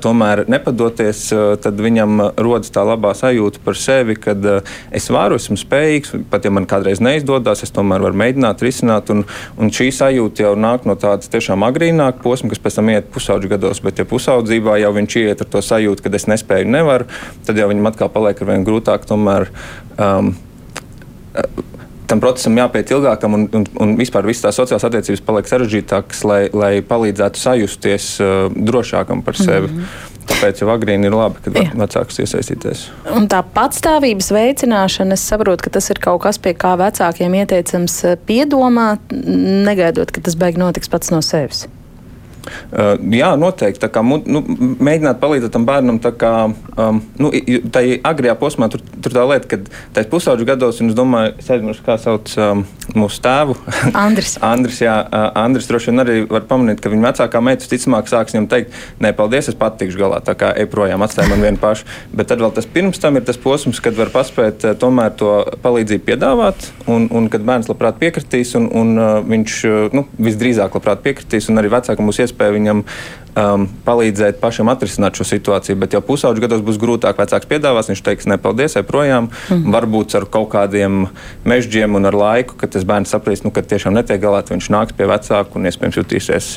tomēr 0.04 0.46
nepadoties, 0.52 1.26
tad 1.64 1.82
viņam 1.82 2.22
rodas 2.42 2.72
tā 2.74 2.86
labā 2.88 3.14
sajūta 3.18 3.62
par 3.64 3.78
sevi, 3.80 4.18
kad 4.20 4.46
es 4.94 5.10
varu, 5.14 5.38
esmu 5.42 5.58
spējīgs, 5.60 6.16
pat 6.32 6.48
ja 6.48 6.54
man 6.54 6.68
kādreiz 6.70 7.02
neizdodas, 7.04 7.64
es 7.66 7.74
tomēr 7.76 8.04
varu 8.06 8.20
mēģināt 8.24 8.64
risināt, 8.66 9.12
un, 9.14 9.26
un 9.60 9.74
šī 9.74 9.90
sajūta 9.96 10.48
jau 10.48 10.54
nāk 10.60 10.88
no 10.90 10.96
tādas 11.00 11.32
tiešām 11.34 11.66
agrīnāka 11.68 12.24
posma, 12.24 12.52
kas 12.54 12.62
pēc 12.64 12.80
tam 12.80 12.92
iet 12.94 13.03
pusauģu 13.14 13.52
gados, 13.56 13.82
bet 13.84 14.00
ja 14.02 14.08
pusaudzībā 14.10 14.78
jau 14.82 14.94
viņš 14.96 15.20
iet 15.24 15.44
ar 15.44 15.52
to 15.56 15.62
sajūtu, 15.66 16.06
ka 16.06 16.14
es 16.16 16.30
nespēju, 16.32 16.70
nevaru, 16.70 17.10
tad 17.48 17.60
jau 17.60 17.70
viņam 17.72 17.92
atkal 17.92 18.12
paliek 18.14 18.42
ar 18.42 18.52
vien 18.54 18.66
grūtāk 18.68 19.08
tomēr. 19.10 19.50
Um, 19.98 20.36
tam 22.14 22.22
procesam 22.22 22.58
jāpiet 22.58 22.92
ilgākam, 22.94 23.38
un, 23.38 23.46
un, 23.58 23.68
un 23.82 23.94
vispār 24.00 24.28
visas 24.28 24.46
tās 24.46 24.60
sociālās 24.60 24.86
attiecības 24.90 25.24
paliek 25.26 25.50
sarežģītākas, 25.50 26.24
lai, 26.30 26.42
lai 26.54 26.74
palīdzētu 26.86 27.42
sajusties 27.42 28.10
uh, 28.22 28.48
drošākam 28.54 29.24
par 29.26 29.40
sevi. 29.40 29.70
Mm 29.70 29.78
-hmm. 29.80 30.10
Tāpēc 30.24 30.62
jau 30.62 30.70
agrīni 30.72 31.10
ir 31.10 31.16
labi, 31.16 31.42
kad 31.44 31.58
vecāks 31.76 32.20
iesaistīties. 32.24 32.86
Un 33.12 33.28
tā 33.28 33.42
patstāvības 33.56 34.32
veicināšana, 34.32 35.18
es 35.18 35.28
saprotu, 35.28 35.64
ka 35.64 35.70
tas 35.70 35.90
ir 35.90 36.00
kaut 36.00 36.22
kas, 36.24 36.40
pie 36.40 36.54
kā 36.54 36.78
vecākiem 36.80 37.36
ieteicams 37.42 38.04
uh, 38.04 38.16
piedomāt, 38.28 39.00
negaidot, 39.68 40.12
ka 40.12 40.22
tas 40.22 40.36
beigas 40.36 40.64
notiks 40.64 40.90
pats 40.90 41.12
no 41.12 41.22
sevis. 41.22 41.68
Uh, 42.44 42.98
jā, 43.14 43.34
noteikti. 43.40 43.88
Kā, 43.94 44.02
nu, 44.04 44.42
mēģināt 44.84 45.20
palīdzēt 45.22 45.54
tam 45.54 45.66
bērnam, 45.68 46.00
kā 46.20 46.32
um, 46.50 47.00
nu, 47.22 47.32
tā 47.74 47.84
agrajā 48.04 48.36
posmā, 48.40 48.68
tur, 48.74 48.84
tur 49.04 49.16
tā 49.16 49.24
lieta, 49.30 49.50
ka 49.52 49.60
tajā 49.96 50.10
pusauģu 50.12 50.48
gados, 50.48 50.82
un 50.84 50.92
es 50.92 50.98
domāju, 50.98 51.36
es 51.40 51.50
aizmirsu, 51.54 51.84
kā 51.86 51.96
sauc 52.02 52.34
um, 52.36 52.66
mūsu 52.98 53.22
tēvu. 53.24 53.56
Andris. 54.06 54.36
Andris, 54.44 54.82
jā, 54.84 54.98
uh, 55.06 55.30
Andris 55.44 55.70
droši 55.70 55.92
vien 55.92 56.04
arī 56.04 56.18
var 56.30 56.48
pamanīt, 56.50 56.84
ka 56.84 56.92
viņa 56.92 57.08
vecākā 57.10 57.44
meita 57.46 57.66
visticamāk 57.66 58.12
sāks 58.12 58.36
viņam 58.36 58.50
teikt, 58.52 58.76
nē, 59.04 59.14
paldies, 59.18 59.52
es 59.54 59.60
pat 59.60 59.80
tikšu 59.80 60.02
galā, 60.04 60.20
tā 60.26 60.36
kā 60.40 60.52
ej 60.60 60.68
projām, 60.72 61.06
atstāj 61.06 61.30
man 61.32 61.44
vienu 61.44 61.62
pašu. 61.62 61.88
Bet 62.12 62.32
tad 62.32 62.44
vēl 62.44 62.54
tas 62.56 62.68
pirms 62.70 63.02
tam 63.04 63.20
ir 63.20 63.28
tas 63.28 63.40
posms, 63.40 63.82
kad 63.84 63.96
var 64.00 64.12
paspēt 64.14 64.68
uh, 64.68 64.76
tomēr 64.80 65.16
to 65.20 65.32
palīdzību 65.64 66.08
piedāvāt, 66.12 66.70
un, 66.92 67.08
un 67.14 67.32
kad 67.32 67.46
bērns 67.48 67.72
labprāt 67.72 68.02
piekritīs, 68.04 68.56
un, 68.60 68.70
un 68.74 68.94
uh, 69.00 69.16
viņš 69.24 69.60
uh, 69.70 69.96
nu, 69.96 70.08
visdrīzāk 70.20 70.76
labprāt 70.76 71.04
piekritīs, 71.06 71.50
un 71.52 71.62
arī 71.62 71.72
vecākam 71.74 72.10
būs 72.10 72.24
iespēja 72.24 72.33
iespēja 72.34 72.58
viņam 72.58 72.84
um, 73.38 73.66
palīdzēt 73.86 74.40
pašam 74.42 74.70
atrisināt 74.74 75.18
šo 75.18 75.26
situāciju. 75.28 75.78
Bet 75.82 75.96
jau 75.96 76.02
pusauģu 76.06 76.44
gados 76.44 76.64
būs 76.66 76.80
grūtāk. 76.82 77.20
Vecāks 77.20 77.50
piedāvās, 77.50 77.90
viņš 77.92 78.04
teiks, 78.06 78.30
nepaldies, 78.30 78.78
ej 78.80 78.86
projām. 78.88 79.30
Mm. 79.50 79.74
Varbūt 79.76 80.18
ar 80.20 80.28
kaut 80.34 80.52
kādiem 80.54 81.08
mežģiem 81.50 81.98
un 82.00 82.10
ar 82.10 82.18
laiku, 82.18 82.58
kad 82.60 82.74
tas 82.76 82.88
bērns 82.88 83.14
sapratīs, 83.14 83.46
nu, 83.46 83.54
ka 83.54 83.66
tiešām 83.66 83.96
netiek 83.98 84.22
galā, 84.24 84.44
viņš 84.50 84.70
nāks 84.74 84.98
pie 84.98 85.10
vecāka 85.10 85.60
un 85.60 85.70
iespējams 85.70 86.00
jutīsies. 86.02 86.54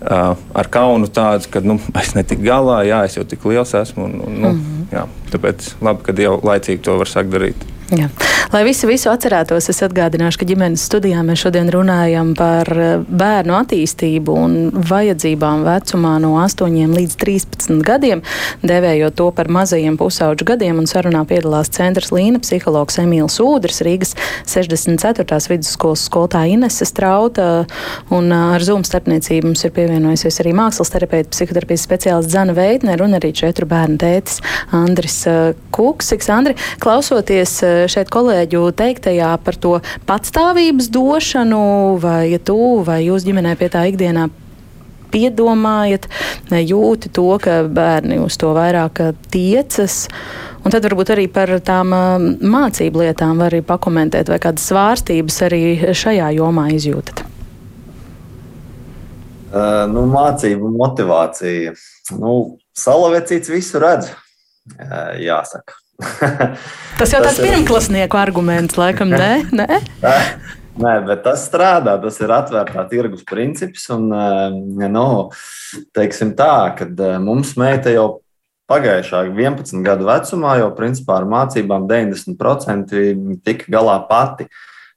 Uh, 0.00 0.32
ar 0.56 0.70
kaunu 0.72 1.10
tādu, 1.12 1.50
ka 1.52 1.60
nu, 1.64 1.76
es 2.02 2.14
netiku 2.16 2.46
galā, 2.46 2.80
jā, 2.88 3.02
es 3.08 3.18
jau 3.18 3.26
tik 3.28 3.44
liels 3.48 3.74
esmu. 3.76 4.06
Un, 4.06 4.16
un, 4.26 4.38
nu, 4.40 4.54
mm 4.54 4.62
-hmm. 4.62 4.88
jā, 4.96 5.04
tāpēc 5.34 5.74
labi, 5.80 6.06
ka 6.06 6.16
jau 6.16 6.40
laicīgi 6.40 6.82
to 6.86 6.96
var 7.00 7.10
sākt 7.10 7.32
darīt. 7.32 7.68
Jā. 7.90 8.06
Lai 8.50 8.64
visi 8.66 8.86
visu 8.86 9.06
atcerētos, 9.12 9.68
es 9.70 9.78
atgādināšu, 9.86 10.40
ka 10.40 10.46
ģimenes 10.46 10.82
studijā 10.88 11.20
mēs 11.26 11.44
šodien 11.44 11.68
runājam 11.70 12.32
par 12.38 12.66
eh, 12.74 12.88
bērnu 12.98 13.54
attīstību 13.54 14.34
un 14.34 14.54
vajadzībām 14.90 15.62
vecumā 15.66 16.16
no 16.22 16.32
8 16.42 16.94
līdz 16.96 17.14
13 17.20 17.82
gadiem, 17.86 18.22
devējot 18.66 19.14
to 19.18 19.28
par 19.36 19.50
mazajiem 19.54 19.98
pusauģu 20.00 20.48
gadiem, 20.48 20.80
un 20.82 20.90
sarunā 20.90 21.22
piedalās 21.30 21.70
centrs 21.74 22.10
Līna 22.14 22.40
psihologs 22.42 22.98
Emīls 23.02 23.38
Ūdrs, 23.42 23.82
Rīgas 23.86 24.16
64. 24.50 25.38
vidusskolas 25.50 26.06
skolotāja 26.06 26.54
Inese 26.54 26.86
Strauta, 26.90 27.48
un 28.10 28.30
eh, 28.30 28.44
ar 28.56 28.66
Zoom 28.66 28.86
starpniecību 28.86 29.50
mums 29.50 29.66
ir 29.66 29.74
pievienojusies 29.78 30.40
arī 30.42 30.56
mākslas 30.58 30.90
terapeita, 30.94 31.30
psihoterapijas 31.34 31.86
speciālists 31.86 32.34
Zana 32.34 32.54
Veitner 32.58 33.06
un 33.06 33.18
arī 33.18 33.30
četru 33.44 33.70
bērnu 33.70 33.98
tētis 34.02 34.42
Andris 34.74 35.20
eh, 35.30 35.54
Kuksiks. 35.74 36.30
Andri, 36.34 36.58
klausoties 36.82 37.60
šeit 37.88 38.10
kolēģu 38.12 38.66
teiktajā 38.76 39.30
par 39.44 39.56
to 39.56 39.78
patstāvības 40.08 40.90
došanu, 40.92 41.64
vai 42.02 42.32
ja 42.34 42.42
tu 42.42 42.58
vai 42.86 43.02
jūs 43.06 43.24
ģimenē 43.28 43.56
pie 43.60 43.70
tā 43.72 43.86
ikdienā 43.90 44.28
piedomājat, 45.10 46.06
jūti 46.50 47.10
to, 47.14 47.26
ka 47.42 47.62
bērni 47.66 48.20
uz 48.22 48.36
to 48.40 48.52
vairāk 48.56 49.02
tiecas. 49.32 50.04
Un 50.60 50.74
tad 50.74 50.84
varbūt 50.84 51.14
arī 51.14 51.26
par 51.32 51.52
tām 51.64 51.94
mācību 52.44 53.04
lietām 53.04 53.40
var 53.40 53.50
arī 53.50 53.62
pakomentēt, 53.66 54.30
vai 54.30 54.38
kādas 54.42 54.68
svārstības 54.70 55.42
arī 55.48 55.62
šajā 55.96 56.30
jomā 56.36 56.68
izjūtat. 56.76 57.24
Uh, 59.50 59.82
nu, 59.90 60.04
mācību 60.06 60.68
motivācija. 60.76 61.72
Nu, 62.22 62.34
Salavecīts 62.78 63.50
visu 63.50 63.80
redz, 63.82 64.12
uh, 64.76 65.16
jāsaka. 65.18 65.74
Tas 66.98 67.12
jau 67.12 67.20
tāds 67.22 67.38
ir... 67.40 67.48
pirmklasnieku 67.48 68.18
arguments, 68.20 68.78
laikam, 68.80 69.12
nē? 69.12 69.32
nē? 69.60 69.82
Nē, 70.80 70.94
bet 71.04 71.22
tas 71.26 71.44
strādā. 71.48 71.96
Tas 72.00 72.16
ir 72.22 72.32
atvērtā 72.32 72.86
tirgus 72.90 73.24
princips. 73.26 73.86
Un, 73.92 74.08
nu, 74.80 75.06
teiksim 75.96 76.32
tā, 76.38 76.72
kad 76.78 77.00
mums 77.24 77.56
meita 77.60 77.92
jau 77.92 78.08
pagājušā 78.70 79.24
11 79.32 79.82
gadu 79.84 80.06
vecumā 80.08 80.56
jau 80.60 80.70
principā 80.76 81.18
ar 81.20 81.28
mācībām 81.28 81.88
90% 81.90 82.94
tika 83.46 83.72
galā 83.72 83.98
pati. 84.08 84.46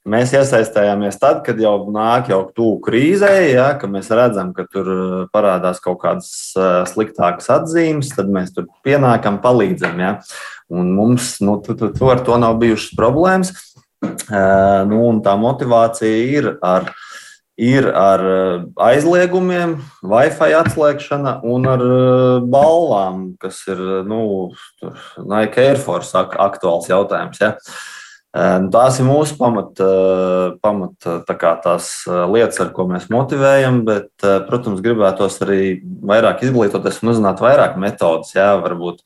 Mēs 0.04 0.34
iesaistījāmies 0.36 1.16
tad, 1.16 1.38
kad 1.46 1.60
jau 1.64 1.78
nāk 1.96 2.28
jau 2.34 2.42
tuvu 2.52 2.82
krīzē, 2.84 3.30
ja, 3.54 3.70
kad 3.80 3.92
mēs 3.92 4.10
redzam, 4.12 4.50
ka 4.52 4.66
tur 4.68 4.90
parādās 5.32 5.80
kaut 5.84 6.02
kādas 6.02 6.28
sliktākas 6.92 7.48
atzīmes, 7.56 8.12
tad 8.12 8.28
mēs 8.28 8.52
tur 8.52 8.68
pienākam, 8.84 9.40
palīdzam. 9.44 10.02
Ja. 10.04 10.18
Un 10.68 10.92
mums 10.98 11.38
nu, 11.40 11.56
tu, 11.64 11.78
tu, 11.80 11.94
tu 11.96 12.12
ar 12.12 12.20
to 12.28 12.36
nav 12.42 12.60
bijušas 12.60 12.98
problēmas. 13.00 13.54
Uh, 14.04 14.84
nu, 14.92 15.08
tā 15.24 15.38
motivācija 15.40 16.20
ir 16.36 16.52
ar, 16.60 16.92
ir 17.56 17.88
ar 17.88 18.28
aizliegumiem, 18.92 19.78
Wi-Fi 20.04 20.52
atslēgšana 20.66 21.38
un 21.48 21.72
ar 21.78 21.88
balvām, 22.52 23.26
kas 23.40 23.64
ir 23.72 23.80
nu, 24.12 24.52
Nike 25.24 25.64
Air 25.64 25.80
Force 25.80 26.28
aktuāls 26.28 26.92
jautājums. 26.92 27.40
Ja. 27.40 27.56
Nu, 27.56 28.03
tās 28.34 28.98
ir 28.98 29.06
mūsu 29.06 29.38
pamata, 29.38 29.88
pamat, 30.64 31.08
tā 31.28 31.36
tās 31.62 31.90
lietas, 32.08 32.60
ar 32.64 32.72
ko 32.74 32.88
mēs 32.90 33.06
motivējam, 33.14 33.84
bet, 33.86 34.10
protams, 34.50 34.82
gribētos 34.82 35.38
arī 35.46 35.84
vairāk 36.02 36.42
izglītoties 36.48 37.04
un 37.04 37.14
uzzināt 37.14 37.44
vairāk 37.44 37.78
metodus. 37.78 38.34
Jā, 38.34 38.56
varbūt 38.64 39.04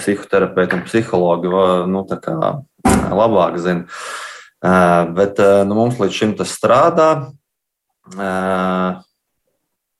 psihoterapeiti 0.00 0.76
un 0.76 0.86
psihologi 0.88 1.48
nu, 1.88 2.02
labāk 3.16 3.58
zina. 3.62 3.86
Bet 5.16 5.38
nu, 5.38 5.78
mums 5.78 6.00
līdz 6.02 6.14
šim 6.16 6.34
tas 6.36 6.50
strādā. 6.58 7.10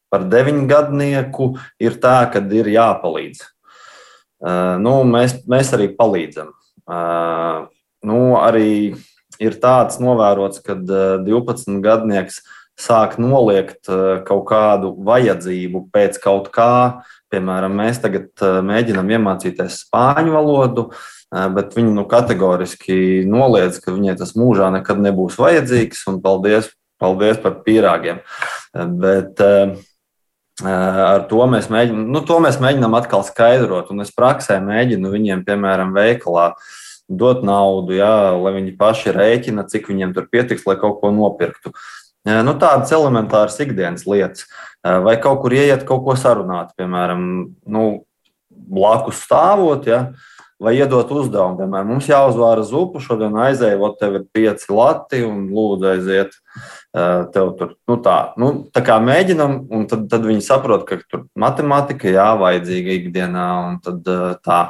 Par 0.06 0.26
deviņgadnieku 0.32 1.48
ir 1.82 1.96
tā, 2.02 2.18
ka 2.32 2.42
ir 2.50 2.66
jāpalīdz. 2.74 3.46
Nu, 4.82 4.98
mēs, 5.08 5.38
mēs 5.48 5.72
arī 5.76 5.88
palīdzam. 5.96 6.52
Nu, 8.06 8.36
arī 8.38 8.94
ir 9.42 9.58
tāds 9.60 9.98
novērots, 10.00 10.62
ka 10.64 10.78
12 10.78 11.82
gadnieks 11.84 12.40
sāk 12.76 13.16
noliegt 13.20 13.88
kaut 14.28 14.44
kādu 14.48 14.92
vajadzību 15.04 15.86
pēc 15.92 16.18
kaut 16.22 16.50
kā, 16.54 17.02
Piemēram, 17.34 17.74
mēs 17.74 17.98
tagad 18.02 18.30
eh, 18.44 18.58
mēģinām 18.62 19.10
iemācīties 19.16 19.80
spāņu 19.82 20.34
valodu, 20.36 20.86
eh, 20.92 21.48
bet 21.56 21.74
viņi 21.74 21.94
nu, 21.96 22.06
kategoriski 22.08 23.26
noliedz, 23.26 23.80
ka 23.82 23.94
viņai 23.94 24.14
tas 24.20 24.36
mūžā 24.38 24.70
nekad 24.76 25.02
nebūs 25.02 25.38
vajadzīgs, 25.42 26.04
un 26.12 26.20
paldies, 26.22 26.70
paldies 27.02 27.40
par 27.42 27.58
pīrāgiem. 27.66 28.22
Eh, 28.22 28.88
bet 29.02 29.42
ar 30.64 31.26
to 31.28 31.42
mēs, 31.52 31.66
mēģinām, 31.68 32.06
nu, 32.14 32.22
to 32.24 32.38
mēs 32.40 32.56
mēģinām 32.62 32.94
atkal 32.96 33.20
skaidrot, 33.26 33.90
un 33.92 34.00
es 34.00 34.14
praksē 34.16 34.56
mēģinu 34.64 35.10
viņiem, 35.12 35.42
piemēram, 35.44 35.90
veikalā 35.92 36.46
dot 37.08 37.44
naudu, 37.46 37.94
jā, 37.98 38.34
lai 38.40 38.52
viņi 38.58 38.74
paši 38.78 39.14
rēķina, 39.14 39.66
cik 39.70 39.90
viņiem 39.92 40.14
tur 40.16 40.26
pietiks, 40.32 40.66
lai 40.66 40.76
kaut 40.80 40.98
ko 41.02 41.12
nopirktu. 41.14 41.72
Nu, 42.26 42.56
tādas 42.58 42.90
elementāras 42.90 43.58
ikdienas 43.62 44.06
lietas. 44.10 44.48
Vai 44.82 45.14
kaut 45.22 45.44
kur 45.44 45.54
ieiet, 45.54 45.84
kaut 45.86 46.02
ko 46.06 46.16
sarunāt, 46.18 46.72
piemēram, 46.78 47.20
nu, 47.70 47.84
blakus 48.50 49.22
stāvot. 49.22 49.86
Ja? 49.86 50.08
Vai 50.56 50.72
iedot 50.78 51.10
uzdevumu, 51.12 51.58
piemēram, 51.60 51.90
mums 51.92 52.06
jāuzvāra 52.08 52.62
zupa, 52.64 52.98
šodien 53.04 53.34
aizēja, 53.44 53.76
ot, 53.76 53.98
tev 54.00 54.14
ir 54.16 54.22
pieci 54.32 54.70
lati 54.72 55.20
un 55.26 55.50
lūdzu 55.52 55.90
aiziet. 55.90 56.38
Tev 57.34 57.50
tur 57.58 57.74
nu 57.90 57.98
tā, 58.00 58.16
nu, 58.40 58.52
tā 58.72 58.80
kā 58.86 58.96
mēģinam, 59.04 59.58
un 59.68 59.84
tad, 59.90 60.06
tad 60.08 60.24
viņi 60.24 60.46
saprot, 60.46 60.86
ka 60.88 60.96
tur 61.04 61.26
matemātika 61.36 62.08
jāvajadzīga 62.08 62.94
ikdienā, 63.02 63.48
un 63.68 63.76
tad 63.84 64.08
tā 64.46 64.62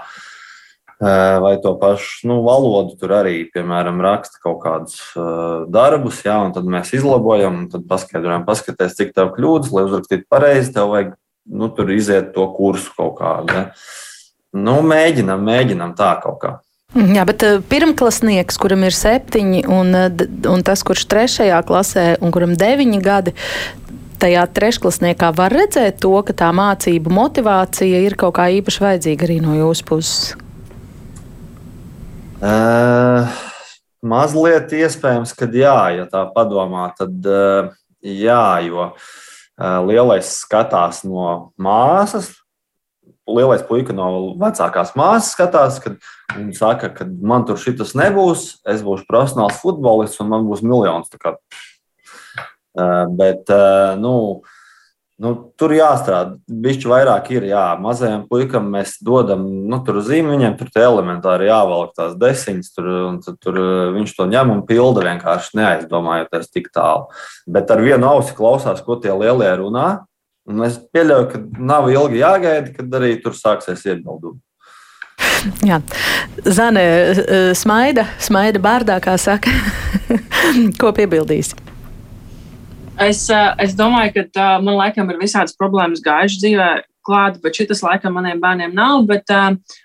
vai 1.01 1.57
to 1.63 1.75
pašu 1.81 2.29
nu, 2.31 2.41
valodu. 2.47 2.97
Tur 3.01 3.13
arī, 3.19 3.39
piemēram, 3.53 4.01
raksta 4.05 4.41
kaut 4.43 4.63
kādus 4.63 4.99
uh, 5.13 5.67
darbus, 5.69 6.23
jā, 6.25 6.39
un 6.47 6.55
tad 6.57 6.69
mēs 6.71 6.95
izlabojam, 6.97 7.63
un 7.63 7.71
tad 7.73 7.85
paskaidrojam, 7.91 8.47
paskaties, 8.49 8.97
cik 8.97 9.13
tev 9.17 9.35
kļūdas, 9.37 9.73
lai 9.77 9.87
uzrakstītu 9.89 10.29
pareizi. 10.33 10.73
Tev 10.77 10.95
vajag 10.95 11.17
nu, 11.47 11.69
tur 11.69 11.93
iziet 11.93 12.33
to 12.35 12.47
kursu 12.57 12.95
kaut 12.97 13.19
kādu. 13.21 13.53
Ja. 13.53 13.67
Nu, 14.57 14.79
mēģinam, 14.87 15.43
mēģinam 15.45 15.93
tā 15.99 16.15
kaut 16.23 16.41
kā. 16.43 16.53
Mhm, 16.95 17.17
jā, 17.19 17.25
bet 17.29 17.43
pirmklasnieks, 17.69 18.57
kuram 18.63 18.87
ir 18.87 18.95
septiņi, 18.97 19.67
un, 19.69 19.93
un 20.49 20.63
tas, 20.65 20.85
kurš 20.87 21.05
trešajā 21.11 21.59
klasē, 21.67 22.07
un 22.25 22.33
kuram 22.33 22.55
deviņi 22.57 23.01
gadi, 23.05 23.35
tajā 24.23 24.47
trešklasniekā 24.57 25.33
var 25.37 25.53
redzēt 25.53 26.01
to, 26.01 26.15
ka 26.25 26.33
tā 26.33 26.49
mācību 26.57 27.13
motivācija 27.13 28.01
ir 28.07 28.17
kaut 28.17 28.39
kā 28.39 28.49
īpaši 28.63 28.85
vajadzīga 28.87 29.29
arī 29.29 29.41
no 29.45 29.59
jūsu 29.59 29.89
puses. 29.91 30.46
Uh, 32.37 33.25
mazliet 34.05 34.69
iespējams, 34.77 35.31
ka 35.33 35.47
jā, 35.57 35.77
ja 35.97 36.03
tā 36.11 36.27
padomā, 36.35 36.91
tad 36.99 37.25
uh, 37.33 37.71
jā, 38.05 38.61
jo 38.67 38.91
uh, 38.91 39.79
lielais 39.89 40.35
skatās 40.43 41.01
no 41.09 41.55
māsas. 41.57 42.35
Lielais 43.27 43.65
puika 43.67 43.97
no 43.97 44.37
vecākās 44.39 44.93
māsas 45.01 45.33
skatās, 45.33 45.81
kad 45.81 45.97
viņa 46.35 46.53
saka, 46.59 46.91
ka 46.93 47.09
man 47.09 47.49
tur 47.49 47.57
šis 47.59 47.97
nebūs, 47.97 48.45
es 48.69 48.85
būšu 48.85 49.09
profesionāls 49.09 49.57
futbolists 49.63 50.21
un 50.21 50.29
man 50.35 50.45
būs 50.47 50.61
miljons. 50.61 51.09
Uh, 51.17 53.09
bet, 53.17 53.49
nu, 53.97 54.45
Nu, 55.17 55.31
tur 55.57 55.73
jāstrādā. 55.73 56.37
Bišķi 56.45 56.91
vairāk 56.91 57.31
ir. 57.33 57.47
Jā, 57.49 57.65
mazajam 57.81 58.27
puikam 58.29 58.67
mēs 58.75 58.99
dodam, 59.05 59.47
nu, 59.71 59.79
tur 59.85 60.03
zīmi 60.05 60.35
viņiem 60.35 60.59
tur 60.59 60.69
elementāri 60.77 61.49
jāvelk 61.49 61.95
tās 61.97 62.13
desiņas, 62.21 62.73
tur, 62.77 62.91
un 63.09 63.17
tur, 63.25 63.39
tur 63.41 63.61
viņš 63.97 64.13
to 64.19 64.27
ņem 64.29 64.53
un 64.53 64.61
pilda 64.69 65.07
vienkārši 65.07 65.57
neaizdomājoties 65.57 66.53
tik 66.53 66.69
tālu. 66.75 67.09
Bet 67.49 67.73
ar 67.73 67.81
vienu 67.81 68.11
ausi 68.11 68.37
klausās, 68.37 68.85
ko 68.85 68.99
tie 69.01 69.15
lielie 69.17 69.55
runā. 69.63 69.89
Un 70.47 70.63
es 70.63 70.77
pieļauju, 70.95 71.31
ka 71.33 71.41
nav 71.59 71.89
ilgi 71.91 72.21
jāgaida, 72.21 72.75
kad 72.77 72.93
arī 73.01 73.17
tur 73.23 73.35
sāksies 73.35 73.83
iebildumi. 73.89 74.39
Jā, 75.71 75.81
Zane, 76.45 76.85
smaida, 77.57 78.05
smaida 78.23 78.61
bārdā, 78.63 79.01
kā 79.03 79.17
saka. 79.19 79.51
ko 80.81 80.93
piebildīsi? 80.95 81.66
Es, 82.99 83.29
eh, 83.29 83.55
es 83.61 83.75
domāju, 83.77 84.15
ka 84.15 84.23
tā, 84.33 84.47
man 84.65 84.79
laikam 84.79 85.11
ir 85.13 85.19
visādas 85.21 85.57
problēmas 85.61 86.01
gājušas 86.05 86.41
dzīvē, 86.41 86.69
klāt, 87.07 87.39
bet 87.43 87.59
šis 87.59 87.83
laikam 87.85 88.17
maniem 88.19 88.41
bērniem 88.43 88.75
nav. 88.77 89.05
Bet, 89.07 89.31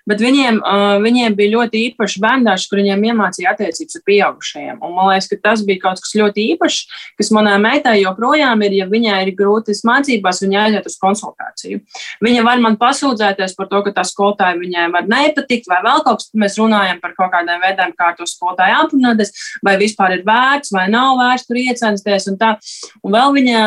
bet 0.10 0.24
viņiem, 0.24 0.60
viņiem 1.04 1.38
bija 1.38 1.56
ļoti 1.56 1.84
īpašs 1.90 2.18
bērnās, 2.24 2.68
kur 2.70 2.82
viņiem 2.82 3.06
iemācīja 3.12 3.54
attiecības 3.54 4.00
ar 4.00 4.06
pieaugušajiem. 4.10 4.82
Un 4.82 4.96
man 4.98 5.12
liekas, 5.12 5.30
ka 5.32 5.40
tas 5.50 5.64
bija 5.68 5.84
kaut 5.86 6.02
kas 6.04 6.16
ļoti 6.18 6.48
īpašs, 6.56 6.80
kas 7.22 7.32
manai 7.36 7.58
meitai 7.62 7.98
joprojām 8.02 8.66
ir, 8.66 8.78
ja 8.82 8.90
viņai 8.90 9.20
ir 9.28 9.34
grūtas 9.38 9.84
mācībās, 9.88 10.42
viņa 10.44 10.66
aiziet 10.66 10.90
uz 10.90 10.98
konsultāciju. 11.02 11.82
Viņa 12.26 12.46
var 12.48 12.64
man 12.64 12.78
pasūdzēties 12.82 13.56
par 13.58 13.70
to, 13.72 13.84
ka 13.86 13.96
tā 14.00 14.06
skolotāja 14.08 14.60
viņai 14.60 14.88
var 14.94 15.08
nepatikt, 15.10 15.70
vai 15.72 15.82
vēl 15.86 16.04
kaut 16.08 16.24
kas, 16.24 16.32
mēs 16.38 16.58
runājam 16.60 17.02
par 17.04 17.16
kaut 17.18 17.32
kādiem 17.36 17.62
veidiem, 17.64 17.96
kā 17.98 18.12
to 18.18 18.28
skolotāju 18.30 18.80
aprunāties, 18.86 19.34
vai 19.66 19.78
vispār 19.82 20.18
ir 20.18 20.26
vērts 20.28 20.74
vai 20.74 20.88
nav 20.92 21.20
vērts 21.20 21.48
tur 21.48 21.60
iecensties. 21.62 22.28
Un, 22.32 22.38
tā. 22.42 22.54
un 23.04 23.16
vēl 23.16 23.36
viņa 23.38 23.62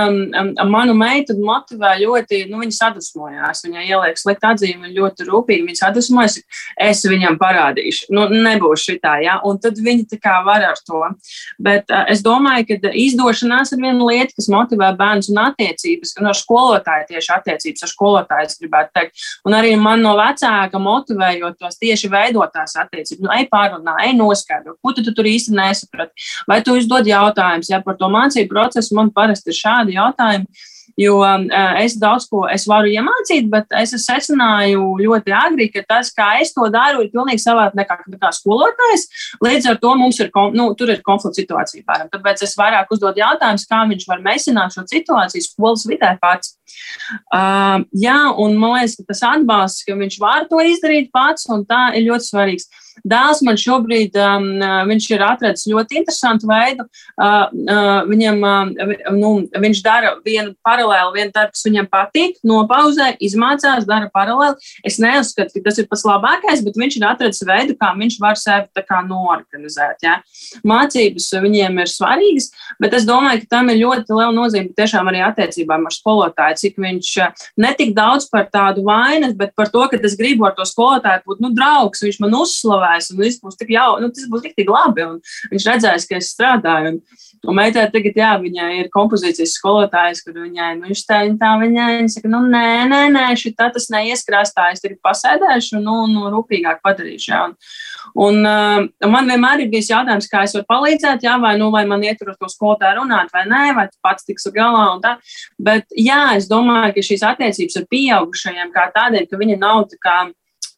manu 0.70 0.96
meitu 0.98 1.36
motivē 1.38 1.94
ļoti, 2.02 2.44
nu, 2.50 2.62
viņa 2.62 2.78
sadusmojās. 2.78 3.43
Viņai 3.64 3.84
ieliek 3.88 4.18
sliktu 4.20 4.48
atzīmi, 4.50 4.88
viņa 4.88 4.98
ļoti 4.98 5.26
rūpīgi 5.28 5.66
viņa 5.68 5.80
sadusmojas. 5.80 6.38
Es 6.80 7.02
viņam 7.06 7.38
parādīšu, 7.40 8.08
nu, 8.14 8.26
nebūs 8.32 8.84
šitā, 8.88 9.16
ja? 9.24 9.38
un 9.46 9.58
tad 9.62 9.78
viņi 9.80 10.06
tā 10.12 10.18
kā 10.22 10.38
var 10.46 10.64
ar 10.70 10.80
to. 10.86 11.02
Bet 11.62 11.90
uh, 11.92 12.04
es 12.12 12.22
domāju, 12.24 12.66
ka 12.70 12.92
izdošanās 13.04 13.74
ir 13.74 13.82
viena 13.82 14.08
lieta, 14.08 14.34
kas 14.36 14.50
motivē 14.52 14.90
bērnus 14.98 15.30
un 15.32 15.40
attiecības, 15.44 16.14
un 16.20 16.30
ar 16.32 16.38
skolotāju 16.38 17.08
tieši 17.12 17.32
attiecības 17.38 17.86
ar 17.86 17.92
skolotāju, 17.92 18.50
es 18.50 18.60
gribētu 18.60 18.94
teikt. 18.98 19.24
Un 19.48 19.56
arī 19.58 19.74
man 19.80 20.02
no 20.04 20.14
vecāka 20.18 20.80
motivējot 20.82 21.58
tos 21.60 21.78
tieši 21.80 22.10
veidotās 22.12 22.76
attiecības. 22.80 23.22
Nu, 23.24 23.32
ej 23.36 23.48
pārunā, 23.52 23.96
ej 24.06 24.14
noskaidro, 24.18 24.76
ko 24.82 24.94
tu, 24.96 25.04
tu 25.06 25.14
tur 25.16 25.28
īsti 25.28 25.54
nesaprati. 25.56 26.28
Vai 26.50 26.60
tu 26.64 26.76
uzdod 26.78 27.08
jautājumus, 27.08 27.70
ja 27.72 27.80
par 27.84 27.98
to 28.00 28.10
mācību 28.12 28.50
procesu 28.52 28.96
man 28.98 29.12
parasti 29.14 29.52
ir 29.52 29.60
šādi 29.60 29.98
jautājumi. 29.98 30.70
Jo 31.00 31.16
uh, 31.24 31.40
es 31.82 31.96
daudz 31.98 32.28
ko 32.30 32.44
es 32.50 32.68
varu 32.70 32.90
iemācīt, 32.92 33.48
bet 33.50 33.72
es 33.80 33.94
secināju 34.04 34.92
ļoti 35.00 35.34
agri, 35.34 35.66
ka 35.74 35.82
tas, 35.88 36.12
kā 36.14 36.28
es 36.42 36.52
to 36.54 36.68
daru, 36.70 37.02
ir 37.02 37.10
pilnīgi 37.14 37.42
savādāk 37.42 37.74
nekā, 37.80 37.98
nekā 38.14 38.30
skolotājs. 38.36 39.08
Līdz 39.42 39.72
ar 39.72 39.80
to 39.82 39.94
mums 39.98 40.20
ir, 40.22 40.30
nu, 40.54 40.68
ir 40.86 41.02
konflikts 41.06 41.40
situācija. 41.42 41.82
Pāram. 41.88 42.10
Tāpēc 42.12 42.44
es 42.46 42.54
vairāk 42.58 42.92
uzdodu 42.94 43.22
jautājumus, 43.24 43.66
kā 43.70 43.82
viņš 43.90 44.06
var 44.10 44.22
mēsināt 44.24 44.76
šo 44.76 44.86
situāciju 44.90 45.48
skolas 45.48 45.86
vidē 45.90 46.14
pats. 46.22 46.54
Uh, 47.34 47.82
jā, 47.98 48.18
un 48.40 48.54
man 48.60 48.78
liekas, 48.78 48.96
ka 49.00 49.10
tas 49.10 49.24
atbalsts, 49.34 49.84
ka 49.86 49.98
viņš 49.98 50.20
var 50.22 50.46
to 50.50 50.62
izdarīt 50.62 51.10
pats, 51.14 51.48
un 51.50 51.66
tā 51.68 51.88
ir 51.98 52.06
ļoti 52.08 52.30
svarīgs. 52.30 52.70
Dēls 53.02 53.42
man 53.44 53.58
šobrīd 53.60 54.16
um, 54.20 54.46
viņš 54.88 55.08
ir 55.12 55.24
atradzis 55.26 55.68
ļoti 55.70 56.00
interesantu 56.00 56.48
veidu. 56.48 56.86
Uh, 57.14 57.50
uh, 57.66 58.04
viņam, 58.08 58.40
uh, 58.46 58.94
nu, 59.16 59.32
viņš 59.50 59.82
dara 59.84 60.14
vienu 60.24 60.54
paralēli, 60.64 61.18
vienu 61.18 61.34
darbu, 61.34 61.54
kas 61.54 61.66
viņam 61.66 61.88
patīk, 61.90 62.38
nopauzē, 62.46 63.10
izmācās, 63.24 63.88
dara 63.88 64.10
paralēli. 64.14 64.72
Es 64.86 65.00
neuzskatu, 65.02 65.56
ka 65.56 65.64
tas 65.68 65.80
ir 65.82 65.88
pats 65.90 66.06
labākais, 66.08 66.62
bet 66.64 66.78
viņš 66.80 66.98
ir 67.00 67.08
atradzis 67.10 67.48
veidu, 67.48 67.76
kā 67.80 67.92
viņš 67.98 68.18
var 68.22 68.38
sevi 68.40 68.86
noorganizēt. 69.08 70.04
Ja? 70.04 70.18
Mācības 70.66 71.28
viņiem 71.44 71.80
ir 71.82 71.90
svarīgas, 71.90 72.50
bet 72.80 72.94
es 72.96 73.06
domāju, 73.08 73.42
ka 73.44 73.56
tam 73.58 73.70
ir 73.72 73.80
ļoti 73.82 74.14
liela 74.14 74.32
nozīme 74.34 74.74
tiešām 74.76 75.10
arī 75.10 75.22
attiecībām 75.26 75.88
ar 75.88 75.94
skolotāju, 75.94 76.60
cik 76.62 76.80
viņš 76.84 77.12
ne 77.60 77.72
tik 77.76 77.94
daudz 77.96 78.28
par 78.32 78.48
tādu 78.52 78.84
vainas, 78.86 79.34
bet 79.36 79.54
par 79.58 79.70
to, 79.72 79.84
ka 79.90 80.00
es 80.04 80.16
gribu 80.18 80.46
ar 80.48 80.54
to 80.56 80.66
skolotāju 80.68 81.24
būt 81.28 81.42
nu, 81.44 81.52
draugs, 81.56 82.04
viņš 82.04 82.20
man 82.22 82.36
uzslavē 82.40 82.83
uzslavēs, 82.84 83.10
un 83.12 83.20
viss 83.22 83.40
būs 83.42 83.58
tik 83.58 83.72
jau, 83.74 83.98
nu, 84.00 84.10
tas 84.12 84.28
būs 84.30 84.44
tik 84.44 84.68
labi. 84.68 85.04
Un 85.04 85.20
viņš 85.50 85.66
redzēs, 85.68 86.06
ka 86.08 86.18
es 86.18 86.32
strādāju. 86.34 86.94
Un, 86.94 87.00
un 87.48 87.56
meitai 87.58 87.86
tagad, 87.92 88.16
jā, 88.16 88.32
viņai 88.40 88.70
ir 88.80 88.90
kompozīcijas 88.92 89.56
skolotājs, 89.58 90.22
kur 90.24 90.38
viņai, 90.38 90.74
nu, 90.78 90.88
viņš 90.88 91.04
tā, 91.08 91.20
tā 91.40 91.54
viņai, 91.60 91.88
viņa 91.98 92.12
saka, 92.14 92.30
nu, 92.32 92.42
nē, 92.48 92.68
nē, 92.90 93.00
nē, 93.14 93.24
šī 93.40 93.54
tā 93.58 93.70
tas 93.74 93.90
neieskrāstā, 93.92 94.70
es 94.72 94.84
tagad 94.84 95.00
pasēdēšu, 95.04 95.80
nu, 95.84 96.04
nu 96.12 96.30
rūpīgāk 96.32 96.82
padarīšu. 96.84 97.30
Jā. 97.30 97.42
Un, 97.44 97.56
un 98.24 98.48
uh, 98.48 99.10
man 99.10 99.30
vienmēr 99.30 99.64
ir 99.64 99.72
bijis 99.72 99.92
jautājums, 99.92 100.30
kā 100.30 100.44
es 100.46 100.56
varu 100.56 100.68
palīdzēt, 100.70 101.26
jā, 101.26 101.36
vai, 101.42 101.56
nu, 101.60 101.70
vai 101.74 101.84
man 101.88 102.04
ietur 102.04 102.32
uz 102.32 102.40
to 102.40 102.50
skolotāju 102.52 103.02
runāt, 103.02 103.32
vai 103.34 103.44
nē, 103.50 103.64
vai 103.76 103.88
tu 103.90 103.98
pats 104.04 104.26
tiks 104.26 104.48
galā 104.54 104.86
un 104.94 105.04
tā. 105.04 105.16
Bet, 105.60 105.88
jā, 105.98 106.22
es 106.38 106.48
domāju, 106.50 106.94
ka 106.96 107.08
šīs 107.10 107.26
attiecības 107.34 107.80
ar 107.80 107.90
pieaugušajiem 107.92 108.72
kā 108.74 108.88
tādiem, 108.94 109.28
ka 109.28 109.40
viņi 109.40 109.60
nav 109.60 109.86
tā 109.92 110.00
kā. 110.00 110.18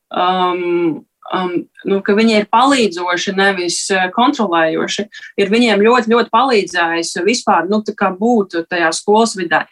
Um, 0.07 1.07
um, 1.35 1.57
nu, 1.89 2.01
ka 2.05 2.15
viņi 2.17 2.39
ir 2.41 2.49
palīdzoši, 2.53 3.35
nevis 3.39 3.81
uh, 3.95 4.07
kontrolējoši, 4.15 5.07
ir 5.43 5.53
viņiem 5.53 5.85
ļoti, 5.87 6.13
ļoti 6.15 6.33
palīdzējis 6.35 7.17
vispār 7.27 7.71
nu, 7.71 7.83
būt 8.21 8.61
tajā 8.71 8.93
skolas 8.95 9.37
vidē. 9.39 9.67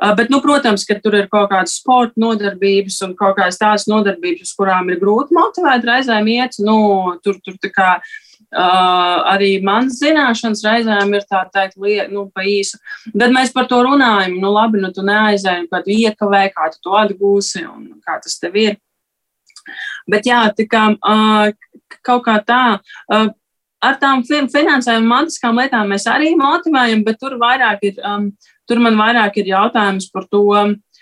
Uh, 0.00 0.14
bet, 0.16 0.30
nu, 0.32 0.40
protams, 0.40 0.86
ka 0.88 0.96
tur 1.02 1.18
ir 1.18 1.28
kaut 1.32 1.50
kādas 1.52 1.76
sporta 1.80 2.16
nodarbības 2.20 3.02
un 3.04 3.12
kaut 3.18 3.36
kādas 3.36 3.60
tādas 3.60 3.84
nodarbības, 3.90 4.54
kurām 4.56 4.88
ir 4.88 5.00
grūti 5.02 5.36
motivēt 5.36 5.84
reizēm 5.84 6.32
iet. 6.32 6.56
Nu, 6.64 6.80
tur, 7.24 7.40
tur 7.44 7.60
kā, 7.68 7.98
Uh, 8.50 9.20
arī 9.30 9.60
manas 9.62 10.00
zināšanas 10.00 10.64
reizēm 10.66 11.12
ir 11.14 11.22
tā 11.30 11.44
teikt, 11.54 11.76
liet, 11.78 12.08
nu, 12.10 12.24
pa 12.34 12.42
īsu. 12.42 12.80
Bet 13.14 13.30
mēs 13.30 13.52
par 13.54 13.68
to 13.70 13.78
runājam. 13.86 14.40
Nu, 14.42 14.50
labi, 14.50 14.80
nu, 14.82 14.90
tu 14.90 15.04
neaizēji, 15.06 15.68
tu 15.70 15.94
iekavē, 15.94 16.48
kā 16.56 16.66
tu 16.72 16.80
to 16.82 16.96
atgūsi 16.98 17.62
un 17.68 17.84
kā 18.02 18.18
tas 18.24 18.40
tev 18.42 18.58
ir. 18.58 18.80
Bet 20.10 20.28
jā, 20.28 20.44
tā 20.56 20.66
kā 20.70 20.86
kaut 22.06 22.24
kā 22.26 22.38
tā. 22.46 22.62
Ar 23.80 23.96
tām 23.96 24.22
finansējuma 24.26 25.08
mantiskām 25.08 25.56
lietām 25.56 25.88
mēs 25.88 26.04
arī 26.10 26.34
motivējam, 26.36 27.04
bet 27.06 27.16
tur 27.20 27.38
ir, 27.80 27.94
um, 28.04 28.30
tur 28.68 28.78
man 28.78 28.98
vairāk 28.98 29.40
ir 29.40 29.54
jautājums 29.54 30.10
par 30.12 30.26
to, 30.28 30.44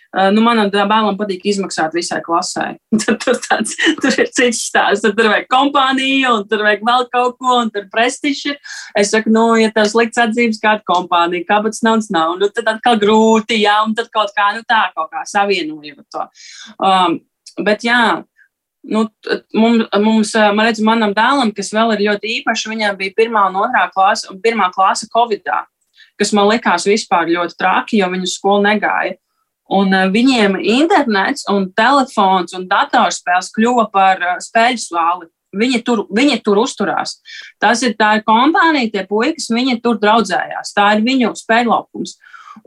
Uh, 0.08 0.30
nu, 0.32 0.40
manam 0.40 0.70
bērnam 0.72 1.18
patīk 1.20 1.42
izmaksāt 1.50 1.92
visai 1.92 2.22
klasē. 2.24 2.62
tur, 3.02 3.18
tur, 3.20 3.36
tāds, 3.44 3.74
tur 4.00 4.14
ir 4.16 4.30
cits 4.32 4.62
stāsts. 4.70 5.02
Tur, 5.04 5.12
tur 5.18 5.28
vajag 5.28 5.50
kompāniju, 5.52 6.30
un 6.38 6.46
tur 6.48 6.64
vajag 6.64 6.86
vēl 6.88 7.04
kaut 7.12 7.36
ko, 7.36 7.58
un 7.60 7.68
tur 7.74 7.84
prestiži. 7.92 8.54
Es 8.96 9.12
saku, 9.12 9.28
nu, 9.34 9.50
ja 9.60 9.68
tev 9.74 9.90
slikts 9.92 10.22
atzīmes, 10.22 10.62
kāda 10.62 10.80
kompānija, 10.88 11.44
kāpēc 11.50 11.82
naudas 11.84 12.08
nav, 12.14 12.38
nu, 12.40 12.48
tad 12.56 12.72
atkal 12.72 12.96
grūti, 13.02 13.60
jā, 13.60 13.76
un 13.84 13.92
tad 13.98 14.08
kaut 14.14 14.32
kā, 14.32 14.48
nu, 14.56 14.64
tā 14.64 14.86
kaut 14.96 15.12
kā 15.12 15.26
savienojot 15.28 16.08
to. 16.08 16.24
Um, 16.80 17.20
bet 17.68 17.84
jā, 17.84 18.00
nu, 18.84 19.04
mums, 19.54 19.86
mums, 20.00 20.34
man 20.34 20.66
redz, 20.68 20.82
manam 20.84 21.14
dēlam, 21.16 21.52
kas 21.54 21.72
vēl 21.74 21.94
ir 21.96 22.04
ļoti 22.08 22.34
īpašs, 22.38 22.68
viņam 22.70 22.98
bija 22.98 23.16
pirmā 23.16 23.46
un 23.50 23.58
otrā 23.64 23.88
klase, 23.94 24.28
un 24.32 24.40
pirmā 24.44 24.70
klase 24.74 25.08
Covidā, 25.12 25.64
kas 26.18 26.34
man 26.36 26.48
likās 26.50 26.86
vispār 26.88 27.30
ļoti 27.32 27.58
traki, 27.58 28.02
jo 28.02 28.10
viņu 28.12 28.30
skolu 28.30 28.66
negāja. 28.68 29.16
Un 29.68 29.92
viņiem 29.92 30.54
internets, 30.64 31.44
un 31.52 31.66
telefons 31.76 32.54
un 32.56 32.64
datorspēles 32.70 33.50
kļuva 33.52 33.90
par 33.92 34.22
spēļu 34.40 34.80
svāli. 34.80 35.28
Viņi 35.58 35.80
tur, 35.84 36.06
viņi 36.12 36.38
tur 36.44 36.60
uzturās. 36.60 37.18
Tas 37.60 37.82
ir 37.84 37.94
tā 37.96 38.14
ir 38.18 38.24
kompānija, 38.24 38.90
tie 38.92 39.04
puikas, 39.08 39.48
viņi 39.52 39.78
tur 39.84 40.00
draudzējās. 40.00 40.72
Tā 40.76 40.90
ir 40.96 41.04
viņu 41.04 41.34
spēļlaukums. 41.36 42.16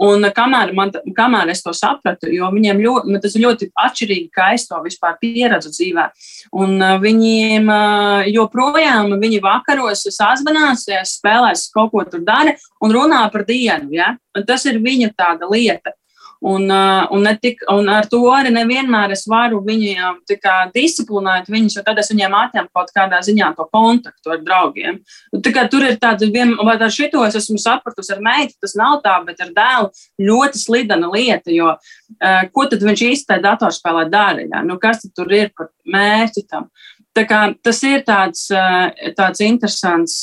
Un 0.01 0.27
kamēr, 0.35 0.73
man, 0.77 0.91
kamēr 1.17 1.51
es 1.53 1.63
to 1.65 1.73
sapratu, 1.75 2.29
jo 2.31 2.49
viņiem 2.53 2.81
ļoti, 2.83 3.19
tas 3.23 3.35
ir 3.35 3.45
ļoti 3.45 3.69
atšķirīgi, 3.85 4.27
kā 4.33 4.51
es 4.55 4.67
to 4.69 4.79
vispār 4.85 5.17
pieredzu 5.21 5.73
dzīvē. 5.73 6.07
Un 6.63 6.77
uh, 6.79 6.97
viņiem 7.01 7.71
uh, 7.71 8.27
joprojām, 8.31 9.15
viņi 9.21 9.41
vakaros 9.43 10.05
sazvanās, 10.09 10.87
spēlēs 11.11 11.69
kaut 11.73 11.91
ko 11.95 12.05
tur 12.07 12.25
dara 12.27 12.55
un 12.81 12.93
runā 12.95 13.23
par 13.33 13.45
dienu. 13.47 13.91
Ja? 13.95 14.13
Un 14.37 14.47
tas 14.47 14.65
ir 14.69 14.81
viņa 14.83 15.13
tāda 15.17 15.49
lieta. 15.51 15.95
Un, 16.41 16.71
un, 17.13 17.27
tik, 17.37 17.59
un 17.69 17.89
ar 17.93 18.07
to 18.09 18.23
arī 18.33 18.49
nevienmēr 18.55 19.11
es 19.13 19.27
varu 19.29 19.59
viņiem 19.61 20.23
disciplinēt 20.73 21.51
viņus, 21.53 21.75
jo 21.77 21.83
tad 21.85 21.99
es 22.01 22.09
viņiem 22.09 22.33
atņemu 22.33 22.71
kaut 22.73 22.89
kādā 22.95 23.19
ziņā 23.21 23.51
to 23.59 23.67
kontaktu 23.69 24.33
ar 24.33 24.41
draugiem. 24.41 24.97
Un, 25.29 25.43
kā, 25.45 25.67
tur 25.69 25.85
ir 25.85 25.99
tāda, 26.01 26.25
vien, 26.33 26.55
vai 26.65 26.79
ar 26.79 26.93
šito 26.93 27.21
es 27.27 27.37
esmu 27.37 27.61
sapratusi 27.61 28.15
ar 28.15 28.23
meitu, 28.25 28.57
tas 28.57 28.73
nav 28.79 29.03
tā, 29.05 29.19
bet 29.27 29.43
ar 29.45 29.53
dēlu 29.53 29.91
ļoti 30.31 30.63
slidena 30.63 31.11
lieta, 31.13 31.53
jo 31.53 31.75
uh, 31.75 32.41
ko 32.49 32.65
tad 32.71 32.87
viņš 32.89 33.05
īsti 33.11 33.29
tajā 33.29 33.45
datorspēlē 33.45 34.07
dara? 34.09 34.47
Ja? 34.47 34.63
Nu, 34.65 34.79
kas 34.81 35.05
tur 35.13 35.29
ir 35.37 35.53
par 35.53 35.69
mērķi 35.85 36.47
tam? 36.49 36.71
Tā 37.11 37.25
kā, 37.27 37.39
tas 37.59 37.81
ir 37.83 38.05
tāds, 38.07 38.45
tāds 39.17 39.41
interesants 39.43 40.21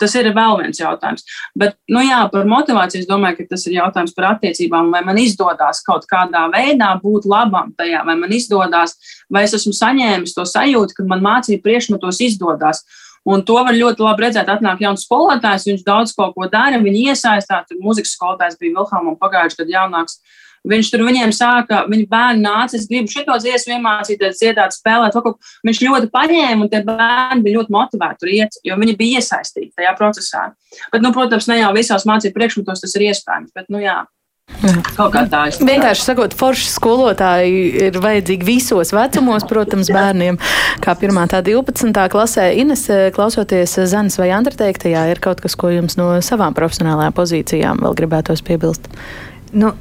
tas 0.00 0.14
ir 0.18 0.30
vēl 0.34 0.58
viens 0.62 0.80
jautājums. 0.80 1.24
Bet, 1.58 1.76
nu 1.92 2.02
jā, 2.04 2.20
par 2.32 2.48
motivāciju 2.50 3.04
es 3.04 3.08
domāju, 3.08 3.40
ka 3.40 3.54
tas 3.54 3.66
ir 3.68 3.76
jautājums 3.78 4.14
par 4.16 4.30
attiecībām. 4.32 4.90
Vai 4.94 5.02
man 5.06 5.20
izdodas 5.22 5.82
kaut 5.86 6.06
kādā 6.10 6.44
veidā 6.52 6.90
būt 7.02 7.28
labam 7.30 7.72
tajā, 7.78 8.04
vai 8.06 8.18
man 8.20 8.34
izdodas, 8.34 8.96
vai 9.32 9.46
es 9.46 9.56
esmu 9.58 9.74
saņēmis 9.76 10.36
to 10.36 10.46
sajūtu, 10.48 10.98
ka 10.98 11.08
man 11.10 11.24
mācību 11.24 11.64
priekšmetos 11.64 12.22
izdodas. 12.26 12.84
Un 13.24 13.40
to 13.48 13.56
var 13.56 13.72
ļoti 13.72 14.04
labi 14.04 14.26
redzēt. 14.26 14.50
Atnāk 14.52 14.82
jauns 14.84 15.06
skolotājs, 15.06 15.64
viņš 15.70 15.84
daudz 15.86 16.12
ko 16.12 16.48
dara, 16.52 16.76
viņa 16.82 17.14
iesaistās. 17.14 17.72
Mūzikas 17.80 18.12
skolotājs 18.18 18.58
bija 18.60 18.74
Vilhelmam 18.76 19.16
pagājušajā 19.16 19.64
gadā 19.64 19.78
jaunāks. 19.78 20.18
Uh, 20.18 20.42
Viņš 20.64 20.90
tur 20.94 21.02
viņiem 21.04 21.32
sāka, 21.36 21.82
viņa 21.90 22.06
bērni 22.08 22.40
nāca, 22.46 22.78
es 22.78 22.86
gribu 22.88 23.12
šito 23.12 23.36
dziesmu 23.36 23.76
iemācīties, 23.76 24.38
dziedāt, 24.40 24.72
spēlēt. 24.72 25.18
Viņš 25.68 25.82
ļoti 25.84 26.08
paņēma, 26.14 26.64
un 26.64 26.72
tie 26.72 26.80
bērni 26.86 27.44
bija 27.44 27.58
ļoti 27.58 27.74
motivēti 27.74 28.20
tur 28.22 28.32
iet, 28.32 28.56
jo 28.64 28.78
viņi 28.80 28.96
bija 28.96 29.20
iesaistīti 29.20 29.74
tajā 29.76 29.92
procesā. 29.98 30.48
Bet, 30.88 31.04
nu, 31.04 31.12
protams, 31.12 31.50
ne 31.52 31.60
jau 31.60 31.70
visās 31.76 32.08
mācību 32.08 32.38
priekšmetos 32.38 32.80
tas 32.80 32.96
ir 32.96 33.10
iespējams, 33.10 33.52
bet, 33.52 33.68
nu, 33.68 33.84
jā. 33.84 34.02
Kaut 34.94 35.12
kā 35.12 35.22
tā 35.28 35.46
ir. 35.48 35.56
Vienkārši 35.68 36.04
sakot, 36.04 36.34
forši 36.36 36.68
skolotāji 36.72 37.62
ir 37.86 37.96
vajadzīgi 38.00 38.48
visos 38.48 38.92
vecumos, 38.96 39.44
protams, 39.48 39.88
bērniem. 39.92 40.40
Kā 40.84 40.96
1. 40.96 41.20
tā 41.32 41.40
12. 41.44 41.92
klasē, 42.12 42.50
Ines, 42.60 42.84
klausoties 43.16 43.76
Zanes 43.90 44.16
vai 44.20 44.30
Andra 44.36 44.56
teiktajā, 44.64 45.06
ir 45.12 45.20
kaut 45.24 45.44
kas, 45.44 45.56
ko 45.60 45.72
jums 45.72 45.98
no 46.00 46.12
savām 46.24 46.56
profesionālajām 46.56 47.16
pozīcijām 47.16 47.84
vēl 47.84 47.96
gribētos 48.00 48.44
piebilst? 48.44 48.88
Nu, 49.56 49.72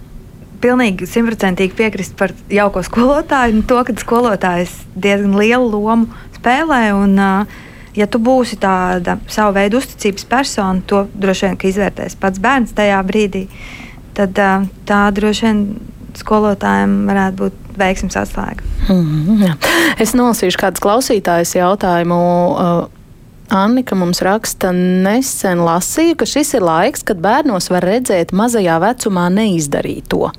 pilnīgi 0.63 1.07
simtprocentīgi 1.09 1.75
piekrist 1.77 2.15
par 2.19 2.33
jauko 2.51 2.83
skolotāju. 2.85 3.59
Nu, 3.59 3.67
to, 3.67 3.81
ka 3.87 3.95
skolotājs 3.99 4.73
diezgan 4.95 5.35
lielu 5.39 5.69
lomu 5.69 6.09
spēlē. 6.37 6.81
Un, 6.95 7.17
ja 7.97 8.09
tu 8.09 8.21
būsi 8.23 8.57
tāda 8.61 9.17
savu 9.31 9.57
veidu 9.57 9.81
uzticības 9.81 10.27
persona, 10.29 10.83
to 10.87 11.05
droši 11.13 11.49
vien 11.49 11.59
izvērtēs 11.73 12.17
pats 12.19 12.41
bērns 12.43 12.75
tajā 12.77 13.01
brīdī. 13.07 13.47
Tad 14.17 14.37
tā 14.87 15.01
droši 15.15 15.47
vien 15.47 15.63
skolotājiem 16.17 16.97
varētu 17.09 17.39
būt 17.39 17.77
veiksmes 17.77 18.17
atslēga. 18.19 18.65
Mm 18.89 19.05
-hmm, 19.39 19.55
es 20.03 20.13
nolasīšu 20.13 20.59
kādas 20.61 20.83
klausītājas 20.83 21.55
jautājumu. 21.57 22.19
Uh, 22.53 23.02
Annika 23.53 23.93
mums 23.93 24.17
raksta, 24.25 24.71
nesen 24.73 25.59
lasīju, 25.61 26.15
ka 26.17 26.25
šis 26.25 26.55
ir 26.57 26.63
laiks, 26.65 27.03
kad 27.05 27.19
bērnos 27.21 27.69
var 27.69 27.85
redzēt 27.85 28.31
mazajā 28.33 28.79
vecumā 28.81 29.27
neizdarīto. 29.29 30.31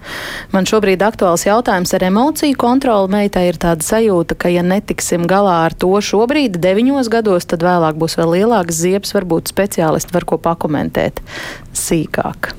Man 0.51 0.67
šobrīd 0.67 1.05
aktuāls 1.07 1.47
jautājums 1.47 1.95
ar 1.95 2.09
emociju 2.09 2.59
kontroli. 2.59 3.13
Meitai 3.15 3.45
ir 3.53 3.61
tāda 3.63 3.87
sajūta, 3.87 4.35
ka 4.35 4.51
ja 4.51 4.67
netiksim 4.67 5.29
galā 5.31 5.61
ar 5.69 5.79
to 5.79 5.93
šobrīd, 6.03 6.59
deviņos 6.59 7.13
gados, 7.15 7.47
tad 7.47 7.63
vēlāk 7.63 8.03
būs 8.03 8.19
vēl 8.19 8.35
lielāks 8.41 8.83
ziepes, 8.83 9.15
varbūt 9.15 9.55
speciālisti 9.55 10.19
var 10.19 10.27
ko 10.27 10.43
pakomentēt 10.43 11.23
sīkāk. 11.71 12.51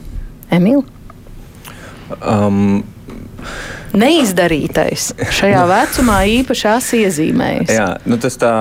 Emīl? 0.56 0.86
Um, 2.24 2.86
neizdarītais 3.96 5.12
šajā 5.39 5.64
vecumā 5.70 6.20
īpaši 6.41 7.02
iezīmējas? 7.02 7.74
Jā, 7.74 7.89
nu 8.10 8.20
tas 8.22 8.39
tā, 8.41 8.54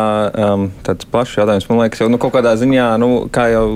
um, 0.47 0.71
tāds 0.87 1.09
plašs 1.11 1.39
jautājums. 1.41 1.69
Man 1.71 1.85
liekas, 1.85 2.03
jau 2.05 2.11
nu, 2.13 2.21
kaut 2.23 2.35
kādā 2.37 2.55
ziņā, 2.61 2.89
nu, 3.03 3.11
kā 3.35 3.49
jau 3.53 3.67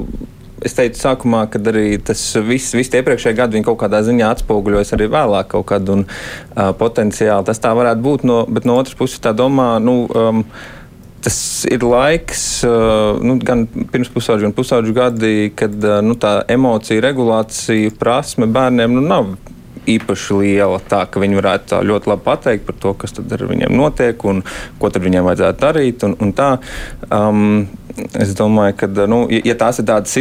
es 0.64 0.74
teicu 0.74 1.00
sākumā, 1.00 1.44
kad 1.52 1.66
arī 1.70 1.98
tas 2.02 2.22
viss, 2.44 2.74
viss 2.76 2.94
iepriekšējie 2.98 3.36
gadi 3.38 3.62
kaut 3.66 3.78
kādā 3.82 4.00
ziņā 4.06 4.32
atspoguļojas 4.34 4.94
arī 4.96 5.06
vēlāk 5.12 5.52
kaut 5.54 5.68
kad 5.70 5.92
un 5.92 6.04
uh, 6.08 6.72
potenciāli 6.78 7.46
tas 7.46 7.62
tā 7.62 7.74
varētu 7.78 8.04
būt. 8.04 8.26
No, 8.28 8.40
bet 8.50 8.66
no 8.68 8.78
otras 8.80 8.98
puses 8.98 9.22
tā 9.22 9.36
domā, 9.36 9.76
nu. 9.82 10.04
Um, 10.14 10.44
Tas 11.18 11.66
ir 11.66 11.82
laiks, 11.82 12.62
uh, 12.62 13.18
nu, 13.26 13.34
gan 13.42 13.64
pirms 13.66 14.06
pusauģa, 14.14 14.44
gan 14.46 14.52
pusauģa 14.54 14.92
gadi, 14.94 15.32
kad 15.58 15.72
uh, 15.82 15.96
nu, 15.98 16.14
tā 16.14 16.44
emocija 16.54 17.02
regulācija 17.02 17.90
prasme 17.98 18.46
bērniem 18.46 18.94
nu, 18.94 19.02
nav 19.02 19.32
īpaši 19.94 20.40
liela, 20.42 20.80
tā 20.90 21.04
ka 21.10 21.22
viņi 21.22 21.38
varētu 21.38 21.82
ļoti 21.88 22.12
labi 22.12 22.26
pateikt 22.26 22.66
par 22.66 22.78
to, 22.82 22.94
kas 22.98 23.16
ar 23.18 23.46
viņiem 23.50 23.76
notiek 23.76 24.24
un 24.28 24.42
ko 24.78 24.90
viņiem 24.94 25.26
vajadzētu 25.28 25.64
darīt. 25.64 26.04
Un, 26.08 26.16
un 26.24 26.34
tā, 26.36 26.50
um, 27.14 27.64
es 28.18 28.34
domāju, 28.38 28.76
ka 28.82 29.08
nu, 29.10 29.24
ja 29.30 29.56
tās 29.58 29.80
ir 29.82 29.88
tādas, 29.88 30.18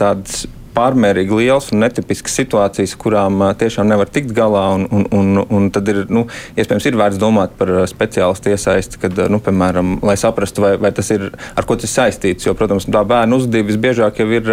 tādas 0.00 0.44
pārmērīgi 0.74 1.38
liels 1.38 1.70
un 1.72 1.82
netipisks 1.84 2.34
situācijas, 2.40 2.96
kurām 3.00 3.42
tiešām 3.58 3.88
nevar 3.90 4.10
tikt 4.12 4.34
galā. 4.36 4.64
Un, 4.74 4.86
un, 4.90 5.06
un, 5.14 5.42
un 5.56 5.68
tad 5.74 5.88
ir, 5.92 6.02
nu, 6.12 6.24
iespējams, 6.58 6.88
ir 6.88 6.98
vērts 6.98 7.20
domāt 7.22 7.54
par 7.58 7.70
speciālistu 7.90 8.52
iesaisti, 8.54 9.00
kad, 9.02 9.24
nu, 9.30 9.40
piemēram, 9.44 9.96
lai 10.04 10.16
saprastu, 10.20 10.64
vai, 10.64 10.74
vai 10.80 10.92
tas 10.96 11.10
ir 11.14 11.28
ar 11.32 11.68
ko 11.68 11.78
tas 11.80 11.94
saistīts. 11.94 12.48
Jo, 12.48 12.56
protams, 12.58 12.88
tā 12.90 13.04
bērnu 13.08 13.40
uzvedība 13.40 13.70
visbiežāk 13.72 14.20
jau 14.22 14.28
ir, 14.34 14.52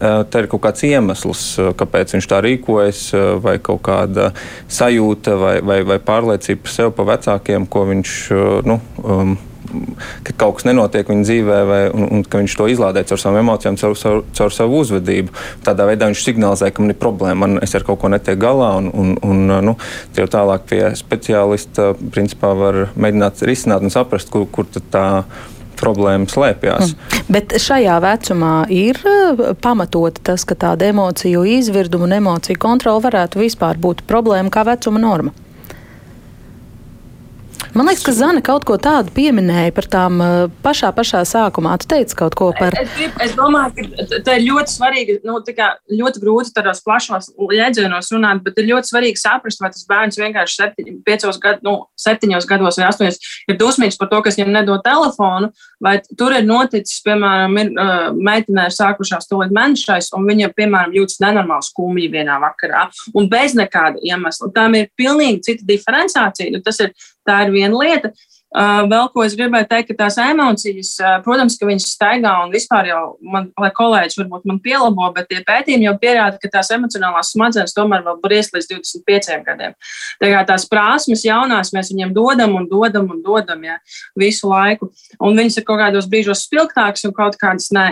ir 0.00 0.50
kaut 0.52 0.64
kāds 0.66 0.86
iemesls, 0.88 1.46
kāpēc 1.80 2.16
viņš 2.16 2.30
tā 2.30 2.42
rīkojas, 2.44 3.06
vai 3.44 3.56
kaut 3.62 3.84
kāda 3.86 4.32
sajūta 4.68 5.38
vai, 5.40 5.56
vai, 5.64 5.80
vai 5.86 6.00
pārliecība 6.02 6.66
par 6.66 6.78
sevi, 6.78 6.94
par 6.98 7.10
vecākiem, 7.14 7.68
ko 7.70 7.88
viņš. 7.90 8.20
Nu, 8.68 8.80
um, 9.04 9.36
ka 10.26 10.34
kaut 10.40 10.58
kas 10.58 10.68
nenotiek 10.68 11.08
viņa 11.10 11.26
dzīvē, 11.28 11.60
vai, 11.68 11.80
un, 11.94 12.06
un 12.18 12.24
ka 12.26 12.42
viņš 12.42 12.56
to 12.58 12.68
izlādē 12.72 13.04
caur 13.08 13.20
savām 13.20 13.40
emocijām, 13.44 13.78
caur, 13.80 13.96
caur, 14.00 14.20
caur 14.36 14.54
savu 14.54 14.82
uzvedību. 14.82 15.34
Tādā 15.66 15.88
veidā 15.90 16.10
viņš 16.10 16.26
signalizē, 16.26 16.70
ka 16.74 16.84
man 16.84 16.94
ir 16.94 17.00
problēma, 17.00 17.40
man 17.46 17.62
es 17.64 17.74
ar 17.76 17.86
kaut 17.86 18.02
ko 18.02 18.12
netiek 18.12 18.38
galā, 18.40 18.74
un, 18.80 18.90
un, 18.92 19.16
un 19.24 19.56
nu, 19.70 19.76
jau 20.18 20.28
tālāk 20.30 20.68
pie 20.70 20.82
speciālista 20.98 21.92
principā 22.14 22.54
var 22.58 22.86
mēģināt 22.94 23.44
risināt 23.48 23.84
un 23.84 23.94
saprast, 23.94 24.32
kur, 24.32 24.48
kur 24.52 24.68
tā 24.92 25.06
problēma 25.78 26.28
slēpjas. 26.30 26.94
Mm. 26.94 27.22
Bet 27.34 27.54
šajā 27.60 27.98
vecumā 28.04 28.54
ir 28.72 29.00
eh, 29.10 29.44
pamatoti 29.62 30.24
tas, 30.30 30.46
ka 30.48 30.56
tāda 30.66 30.88
emociju 30.92 31.44
izvirduma 31.56 32.08
un 32.08 32.18
emociju 32.20 32.60
kontrola 32.60 33.02
varētu 33.04 33.42
vispār 33.42 33.80
būt 33.80 34.04
problēma 34.08 34.52
kā 34.54 34.64
vecuma 34.68 35.02
norma. 35.02 35.34
Man 37.74 37.88
liekas, 37.88 38.04
ka 38.06 38.12
Zana 38.14 38.38
kaut 38.38 38.62
ko 38.68 38.76
tādu 38.78 39.10
pieminēja 39.16 39.72
par 39.74 39.86
tām 39.90 40.20
uh, 40.22 40.34
pašā, 40.62 40.92
pašā 40.94 41.24
sākumā. 41.26 41.72
Tu 41.82 41.88
teici 41.90 42.14
kaut 42.14 42.36
ko 42.38 42.52
par. 42.54 42.70
Es, 42.78 42.92
es, 43.02 43.14
es 43.24 43.32
domāju, 43.34 43.88
ka 43.98 44.18
tā 44.22 44.36
ir 44.38 44.44
ļoti 44.46 44.70
svarīgi, 44.70 45.16
nu, 45.26 45.40
ļoti 45.42 46.20
grūti 46.22 46.52
tādos 46.54 46.84
plašos 46.86 47.32
jēdzienos 47.34 48.12
runāt, 48.14 48.44
bet 48.46 48.60
ir 48.62 48.68
ļoti 48.68 48.92
svarīgi 48.92 49.18
saprast, 49.18 49.58
vai 49.58 49.72
tas 49.74 49.82
bērns 49.90 50.18
vienkārši 50.20 50.54
septiņ, 50.60 50.92
piecos 51.08 51.40
gad, 51.42 51.64
nu, 51.66 51.72
septiņos 51.98 52.46
gados 52.46 52.78
vai 52.78 52.84
astoņos 52.92 53.18
ir 53.50 53.58
dusmīgs 53.58 53.98
par 53.98 54.12
to, 54.12 54.22
kas 54.22 54.38
viņam 54.38 54.54
nedod 54.54 54.84
telefonu, 54.86 55.50
vai 55.82 55.96
tur 56.14 56.36
ir 56.38 56.46
noticis, 56.46 57.02
piemēram, 57.08 57.58
ir 57.58 57.72
uh, 57.74 58.04
meitenē 58.14 58.68
sākušās 58.70 59.26
to 59.26 59.40
līdz 59.42 59.56
mēnešais, 59.58 60.12
un 60.14 60.30
viņa, 60.30 60.52
piemēram, 60.54 60.94
jūtas 60.94 61.18
nenormāli 61.26 61.66
skumji 61.72 62.06
vienā 62.14 62.38
vakarā, 62.46 62.86
un 63.18 63.26
bez 63.34 63.58
nekāda 63.58 63.98
iemesla. 64.06 64.52
Tām 64.54 64.78
ir 64.78 64.92
pilnīgi 64.94 65.42
cita 65.50 65.66
diferenciācija. 65.74 66.54
Nu, 66.54 66.62
tas 66.62 66.78
ir 66.86 66.94
Tā 67.24 67.38
ir 67.46 67.54
viena 67.54 67.63
lieta. 67.72 68.12
Uh, 68.54 68.84
vēl 68.86 69.08
ko 69.10 69.24
es 69.26 69.32
gribēju 69.34 69.66
teikt, 69.66 69.88
ka 69.88 70.04
tās 70.04 70.14
emocijas, 70.22 70.92
uh, 71.02 71.16
protams, 71.24 71.56
ka 71.58 71.66
viņas 71.66 71.88
staigā 71.96 72.34
un 72.44 72.52
vispār 72.54 72.86
jau, 72.86 73.00
man, 73.18 73.48
lai 73.58 73.70
kolēģis 73.74 74.20
varbūt 74.20 74.44
man 74.46 74.60
pielabo, 74.62 75.08
bet 75.16 75.26
tie 75.26 75.40
pētījumi 75.42 75.88
jau 75.88 75.94
pierāda, 75.98 76.38
ka 76.38 76.52
tās 76.52 76.70
emocionālās 76.76 77.32
smadzenes 77.34 77.74
tomēr 77.74 78.04
vēl 78.06 78.20
briest 78.22 78.54
līdz 78.54 78.68
25 78.76 79.40
gadiem. 79.48 79.74
Tā 80.22 80.30
kā 80.30 80.44
tās 80.46 80.68
prasmes 80.70 81.24
jaunās 81.26 81.72
mēs 81.74 81.90
viņiem 81.90 82.12
dodam 82.14 82.54
un 82.60 82.68
dodam 82.70 83.10
un 83.10 83.24
dodam 83.24 83.64
ja, 83.66 83.80
visu 84.14 84.52
laiku. 84.52 84.92
Un 85.18 85.34
viņas 85.34 85.58
ir 85.58 85.66
kaut 85.66 85.82
kādos 85.82 86.06
brīžos 86.06 86.46
spilgtākas 86.46 87.08
un 87.08 87.16
kaut 87.16 87.34
kādas 87.40 87.72
nē. 87.74 87.88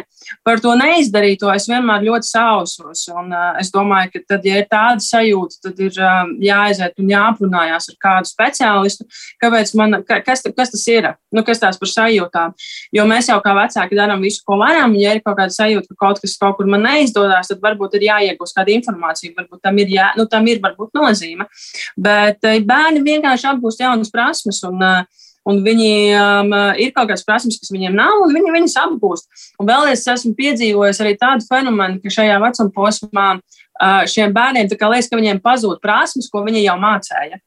Par 0.46 0.62
to 0.62 0.76
neizdarīto 0.78 1.50
es 1.50 1.66
vienmēr 1.66 2.06
ļoti 2.06 2.30
sausos. 2.30 3.02
Un, 3.10 3.34
uh, 3.34 3.58
es 3.58 3.74
domāju, 3.74 4.14
ka 4.14 4.36
tad, 4.36 4.46
ja 4.46 4.62
ir 4.62 4.70
tāda 4.70 5.02
sajūta, 5.02 5.58
tad 5.66 5.82
ir 5.82 5.98
uh, 5.98 6.30
jāaiziet 6.46 7.02
un 7.02 7.10
jāaprunājās 7.10 7.90
ar 7.90 7.98
kādu 8.06 8.30
speciālistu, 8.30 9.10
kāpēc 9.42 9.74
man, 9.82 9.98
ka, 10.06 10.22
kas, 10.22 10.46
kas 10.56 10.72
tas 10.74 10.84
ir, 10.90 11.08
nu, 11.34 11.44
kas 11.46 11.62
tās 11.62 11.78
par 11.80 11.90
sajūtām. 11.90 12.54
Jo 12.96 13.06
mēs 13.08 13.30
jau 13.30 13.38
kā 13.44 13.54
vecāki 13.56 13.98
darām 13.98 14.24
visu, 14.24 14.42
ko 14.46 14.58
varam. 14.60 14.94
Ja 14.98 15.14
ir 15.16 15.22
kaut 15.24 15.38
kāda 15.40 15.54
sajūta, 15.54 15.92
ka 15.92 16.06
kaut 16.06 16.22
kas 16.22 16.36
kaut 16.40 16.58
kur 16.58 16.70
man 16.70 16.84
neizdodas, 16.86 17.50
tad 17.52 17.62
varbūt 17.64 17.98
ir 17.98 18.08
jāiegūst 18.10 18.56
kāda 18.58 18.74
informācija, 18.76 19.34
varbūt 19.38 19.62
tam 19.64 19.80
ir, 19.82 19.92
jā, 19.96 20.12
nu, 20.18 20.28
tam 20.30 20.48
ir 20.50 20.62
varbūt 20.64 20.94
nozīme. 20.98 21.48
Bet 21.96 22.44
eh, 22.48 22.62
bērni 22.66 23.04
vienkārši 23.06 23.52
apgūst 23.54 23.84
jaunas 23.84 24.12
prasmes. 24.12 24.62
Un, 24.68 24.80
uh, 24.82 25.28
un 25.48 25.62
viņiem 25.64 26.52
um, 26.52 26.52
ir 26.78 26.92
kaut 26.94 27.10
kādas 27.10 27.24
prasības, 27.26 27.58
kas 27.62 27.72
viņiem 27.74 27.96
nav, 27.98 28.20
un 28.26 28.34
viņi 28.34 28.54
viņas 28.54 28.76
apgūst. 28.84 29.46
Un 29.60 29.68
vēl 29.70 29.90
es 29.92 30.04
esmu 30.10 30.34
piedzīvojis 30.38 31.02
arī 31.02 31.16
tādu 31.20 31.46
fenomenu, 31.48 31.98
ka 32.02 32.14
šajā 32.14 32.38
vecuma 32.42 32.74
posmā 32.76 33.28
uh, 33.38 34.02
šiem 34.10 34.34
bērniem 34.34 34.70
liekas, 34.70 35.10
ka 35.10 35.18
viņiem 35.18 35.42
pazūd 35.42 35.82
prasības, 35.82 36.30
ko 36.30 36.44
viņi 36.46 36.66
jau 36.66 36.78
mācīja. 36.82 37.42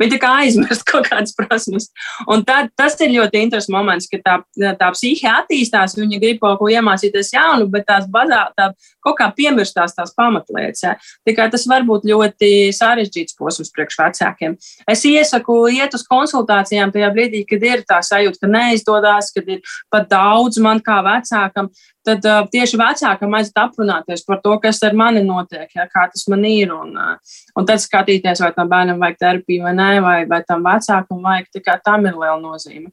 Viņi 0.00 0.14
tā 0.14 0.20
kā 0.22 0.32
aizmirst 0.42 0.86
kaut 0.90 1.08
kādas 1.10 1.34
prasmes. 1.36 1.90
Un 2.30 2.44
tā, 2.46 2.64
tas 2.76 2.96
ir 3.04 3.14
ļoti 3.14 3.42
interesants 3.44 3.72
moments, 3.72 4.08
ka 4.10 4.20
tā, 4.24 4.36
tā 4.80 4.90
psihe 4.96 5.30
attīstās, 5.30 5.96
viņi 5.98 6.20
grib 6.22 6.42
kaut 6.42 6.58
ko 6.60 6.70
iemācīties 6.72 7.32
jaunu, 7.36 7.68
bet 7.72 7.86
tās 7.90 8.08
bazā, 8.10 8.44
tā, 8.58 8.70
kaut 9.04 9.18
kā 9.20 9.30
piemirstās 9.36 9.96
tās 9.96 10.14
pamatlietas. 10.16 10.84
Ja. 10.84 10.94
Tikai 11.28 11.48
tas 11.52 11.66
var 11.70 11.86
būt 11.86 12.06
ļoti 12.10 12.50
sarežģīts 12.74 13.38
posms 13.38 13.72
priekš 13.74 14.00
vecākiem. 14.02 14.58
Es 14.90 15.04
iesaku 15.08 15.58
iet 15.74 15.94
uz 15.96 16.06
konsultācijām 16.08 16.92
tajā 16.94 17.10
brīdī, 17.14 17.44
kad 17.48 17.64
ir 17.64 17.84
tā 17.88 18.00
sajūta, 18.04 18.44
ka 18.44 18.50
neizdodas, 18.50 19.32
kad 19.34 19.48
ir 19.50 19.76
pat 19.92 20.08
daudz 20.10 20.60
man 20.62 20.82
kā 20.84 21.00
vecākam 21.04 21.70
tad 22.06 22.26
uh, 22.28 22.42
tieši 22.50 22.78
vecākam 22.80 23.36
aiziet 23.38 23.60
aprunāties 23.60 24.24
par 24.26 24.40
to, 24.44 24.56
kas 24.62 24.82
ar 24.86 24.96
mani 24.98 25.22
notiek, 25.24 25.70
ja, 25.74 25.86
kā 25.90 26.06
tas 26.12 26.26
man 26.32 26.44
ir. 26.48 26.72
Un, 26.74 26.92
uh, 26.96 27.38
un 27.58 27.68
tad 27.68 27.82
skatīties, 27.82 28.42
vai 28.44 28.52
tam 28.56 28.70
bērnam 28.72 29.00
vajag 29.02 29.20
terapiju 29.22 29.64
vai 29.66 29.74
nē, 29.78 29.88
vai, 30.04 30.18
vai 30.30 30.42
tam 30.46 30.64
vecākam 30.66 31.24
vajag, 31.24 31.50
tikai 31.58 31.78
tam 31.84 32.06
ir 32.10 32.20
liela 32.20 32.38
nozīme. 32.42 32.92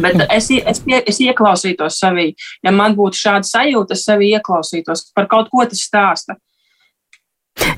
Bet 0.00 0.16
es, 0.32 0.48
es, 0.50 0.80
pie, 0.80 1.00
es 1.04 1.20
ieklausītos 1.20 1.98
sevī. 2.00 2.30
Ja 2.64 2.72
man 2.72 2.94
būtu 2.96 3.20
šāda 3.20 3.48
sajūta, 3.48 3.96
es 3.96 4.04
sevī 4.06 4.30
ieklausītos 4.38 5.10
par 5.16 5.28
kaut 5.28 5.50
ko 5.52 5.66
tas 5.68 5.82
stāsta. 5.84 6.38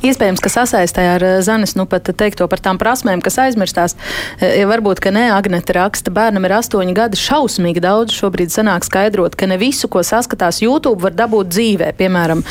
Iespējams, 0.07 0.41
ka 0.43 0.51
sasaistē 0.53 1.05
ar 1.17 1.25
eh, 1.25 1.37
Zanes 1.43 1.75
nu 1.79 1.87
pat 1.91 2.07
teikto 2.19 2.47
par 2.51 2.61
tām 2.63 2.79
prasmēm, 2.79 3.23
kas 3.25 3.39
aizmirstās. 3.43 3.97
Eh, 4.39 4.63
varbūt, 4.69 5.01
ka 5.03 5.11
ne 5.15 5.27
Agnete 5.35 5.75
raksta, 5.77 6.13
bērnam 6.15 6.47
ir 6.47 6.55
astoņi 6.59 6.95
gadi, 6.97 7.19
šausmīgi 7.21 7.83
daudz 7.83 8.15
šobrīd 8.15 8.53
sanāk 8.55 8.87
skaidrot, 8.87 9.35
ka 9.39 9.49
ne 9.51 9.59
visu, 9.61 9.91
ko 9.91 10.05
saskatās 10.07 10.63
YouTube, 10.63 11.03
var 11.03 11.17
dabūt 11.17 11.51
dzīvē. 11.55 11.91
Piemēram, 11.99 12.45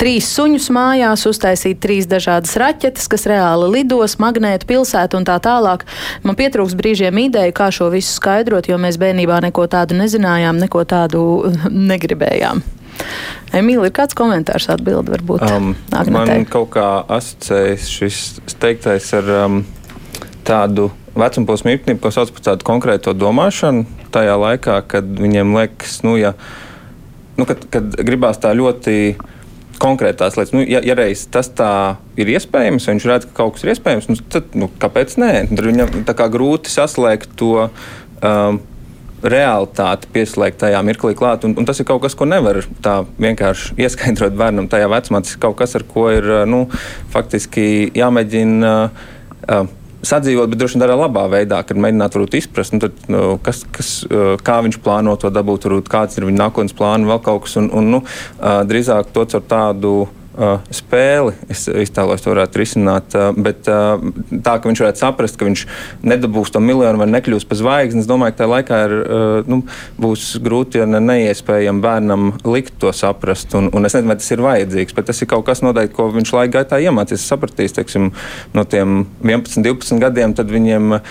trīs 0.00 0.28
suņus 0.34 0.68
mājās, 0.74 1.26
uztaisīt 1.30 1.80
trīs 1.82 2.08
dažādas 2.10 2.56
raķetes, 2.60 3.08
kas 3.10 3.28
reāli 3.30 3.70
lidos, 3.78 4.18
magnētu 4.20 4.68
pilsētu 4.68 5.20
un 5.20 5.28
tā 5.28 5.38
tālāk. 5.44 5.86
Man 6.26 6.36
pietrūks 6.38 6.76
brīžiem 6.78 7.24
ideju, 7.24 7.56
kā 7.56 7.70
šo 7.74 7.88
visu 7.94 8.18
skaidrot, 8.18 8.68
jo 8.68 8.80
mēs 8.80 9.00
bērnībā 9.00 9.40
neko 9.48 9.68
tādu 9.70 9.96
nezinājām, 9.98 10.60
neko 10.60 10.84
tādu 10.88 11.22
negribējām. 11.72 12.77
Emīlija, 13.58 13.88
ir 13.88 13.94
kāds 13.96 14.16
komentārs 14.18 14.68
atbildi 14.72 15.14
varbūt? 15.14 15.44
Um, 15.48 15.74
man 16.12 16.46
kaut 16.50 16.72
kā 16.76 16.88
asociējas 17.18 17.88
šis 17.92 18.20
teiktais 18.60 19.08
ar 19.16 19.30
um, 19.46 19.62
tādu 20.48 20.90
vecumposmu 21.18 21.74
īpatnību, 21.74 22.02
ko 22.02 22.12
sauc 22.14 22.32
par 22.34 22.44
tādu 22.50 22.66
konkrēto 22.68 23.14
domāšanu 23.16 23.86
tajā 24.14 24.36
laikā, 24.40 24.78
kad 24.88 25.08
viņiem 25.18 25.56
liekas, 25.56 26.00
nu, 26.06 26.14
ja, 26.20 26.34
nu, 27.38 27.48
kad, 27.48 27.64
kad 27.72 27.98
gribās 28.06 28.40
tā 28.42 28.54
ļoti 28.56 29.16
konkrētās 29.82 30.38
lietas. 30.38 30.54
Nu, 30.54 30.62
ja, 30.66 30.80
ja 30.84 30.96
reiz 30.98 31.24
tas 31.32 31.50
tā 31.54 31.72
ir 32.18 32.30
iespējams, 32.34 32.86
vai 32.88 32.96
viņš 32.96 33.06
redz, 33.10 33.28
ka 33.28 33.36
kaut 33.42 33.56
kas 33.56 33.66
ir 33.66 33.74
iespējams, 33.74 34.08
nu, 34.10 34.18
tad 34.32 34.56
nu, 34.58 34.70
kāpēc 34.82 35.14
nē? 35.22 35.32
Tad 35.52 35.64
viņam 35.66 36.02
tā 36.08 36.16
kā 36.18 36.28
grūti 36.32 36.72
saslēgt 36.72 37.36
to. 37.38 37.68
Um, 38.18 38.60
realitāti 39.22 40.10
pieslēgt 40.14 40.60
tajā 40.62 40.82
mirklī 40.86 41.14
klāt. 41.18 41.46
Un, 41.46 41.56
un 41.58 41.66
tas 41.68 41.80
ir 41.80 41.88
kaut 41.88 42.02
kas, 42.04 42.16
ko 42.18 42.28
nevar 42.28 42.60
tā 42.84 43.00
vienkārši 43.18 43.78
ieskaidrot 43.80 44.36
bērnam 44.38 44.70
tajā 44.70 44.90
vecumā. 44.92 45.22
Tas 45.24 45.34
ir 45.34 45.42
kaut 45.42 45.58
kas, 45.60 45.74
ar 45.78 45.86
ko 45.88 46.08
ir 46.14 46.28
nu, 46.50 46.66
faktiski 47.14 47.90
jāmēģina. 47.98 48.72
Uh, 49.48 49.74
Sadzīvot, 49.98 50.46
bet 50.52 50.60
droši 50.60 50.76
vien 50.76 50.82
tādā 50.84 50.94
labā 50.94 51.24
veidā, 51.26 51.56
kad 51.66 51.78
mēģināt 51.82 52.14
varbūt, 52.14 52.36
izprast, 52.38 52.70
nu, 52.70 52.78
tad, 52.84 53.00
nu, 53.10 53.22
kas, 53.42 53.64
kas, 53.74 53.88
kā 54.46 54.60
viņš 54.62 54.76
plāno 54.84 55.16
to 55.18 55.26
dabūt, 55.34 55.66
varbūt, 55.66 55.90
kāds 55.90 56.20
ir 56.20 56.28
viņa 56.28 56.38
nākotnes 56.38 56.76
plāns, 56.78 57.08
vēl 57.10 57.18
kaut 57.26 57.48
kas. 57.48 57.56
Un, 57.58 57.66
un, 57.74 57.90
nu, 57.96 58.00
drīzāk 58.38 59.10
to 59.10 59.26
caur 59.32 59.42
tādu 59.50 59.90
uh, 60.04 60.17
spēli. 60.70 61.34
Es 61.50 61.64
iztēlojos, 61.66 62.22
to 62.22 62.32
varētu 62.32 62.60
risināt. 62.60 63.14
Uh, 63.16 63.30
bet 63.34 63.66
uh, 63.70 63.98
tā, 64.44 64.58
ka 64.58 64.70
viņš 64.70 64.82
varētu 64.84 65.02
saprast, 65.02 65.38
ka 65.38 65.48
viņš 65.48 65.64
nedabūs 66.06 66.52
to 66.54 66.62
miljonu 66.62 67.00
vai 67.00 67.08
nekļūs 67.10 67.46
par 67.48 67.58
zvaigzni, 67.58 68.02
es 68.04 68.10
domāju, 68.10 68.34
ka 68.36 68.42
tajā 68.42 68.52
laikā 68.52 68.80
ir, 68.86 68.94
uh, 68.98 69.50
nu, 69.50 69.60
būs 69.98 70.30
grūti, 70.44 70.82
ja 70.82 70.86
ne 70.86 71.00
neiespējami 71.02 71.82
bērnam 71.82 72.28
likt 72.46 72.78
to 72.82 72.92
saprast. 72.94 73.54
Un, 73.58 73.70
un 73.74 73.88
es 73.88 73.96
nezinu, 73.96 74.12
vai 74.12 74.18
tas 74.20 74.30
ir 74.34 74.44
vajadzīgs, 74.44 74.96
bet 74.96 75.10
tas 75.10 75.22
ir 75.24 75.30
kaut 75.32 75.46
kas 75.48 75.62
noteikti, 75.64 75.96
ko 75.98 76.08
viņš 76.14 76.34
laika 76.36 76.54
gaitā 76.60 76.80
iemācīs. 76.86 77.26
Sapratīs, 77.28 77.74
teiksim, 77.76 78.12
no 78.54 78.66
tiem 78.68 79.02
11, 79.26 79.64
12 79.66 80.02
gadiem, 80.02 80.36
tad 80.38 80.52
viņiem 80.54 80.94
uh, 80.94 81.02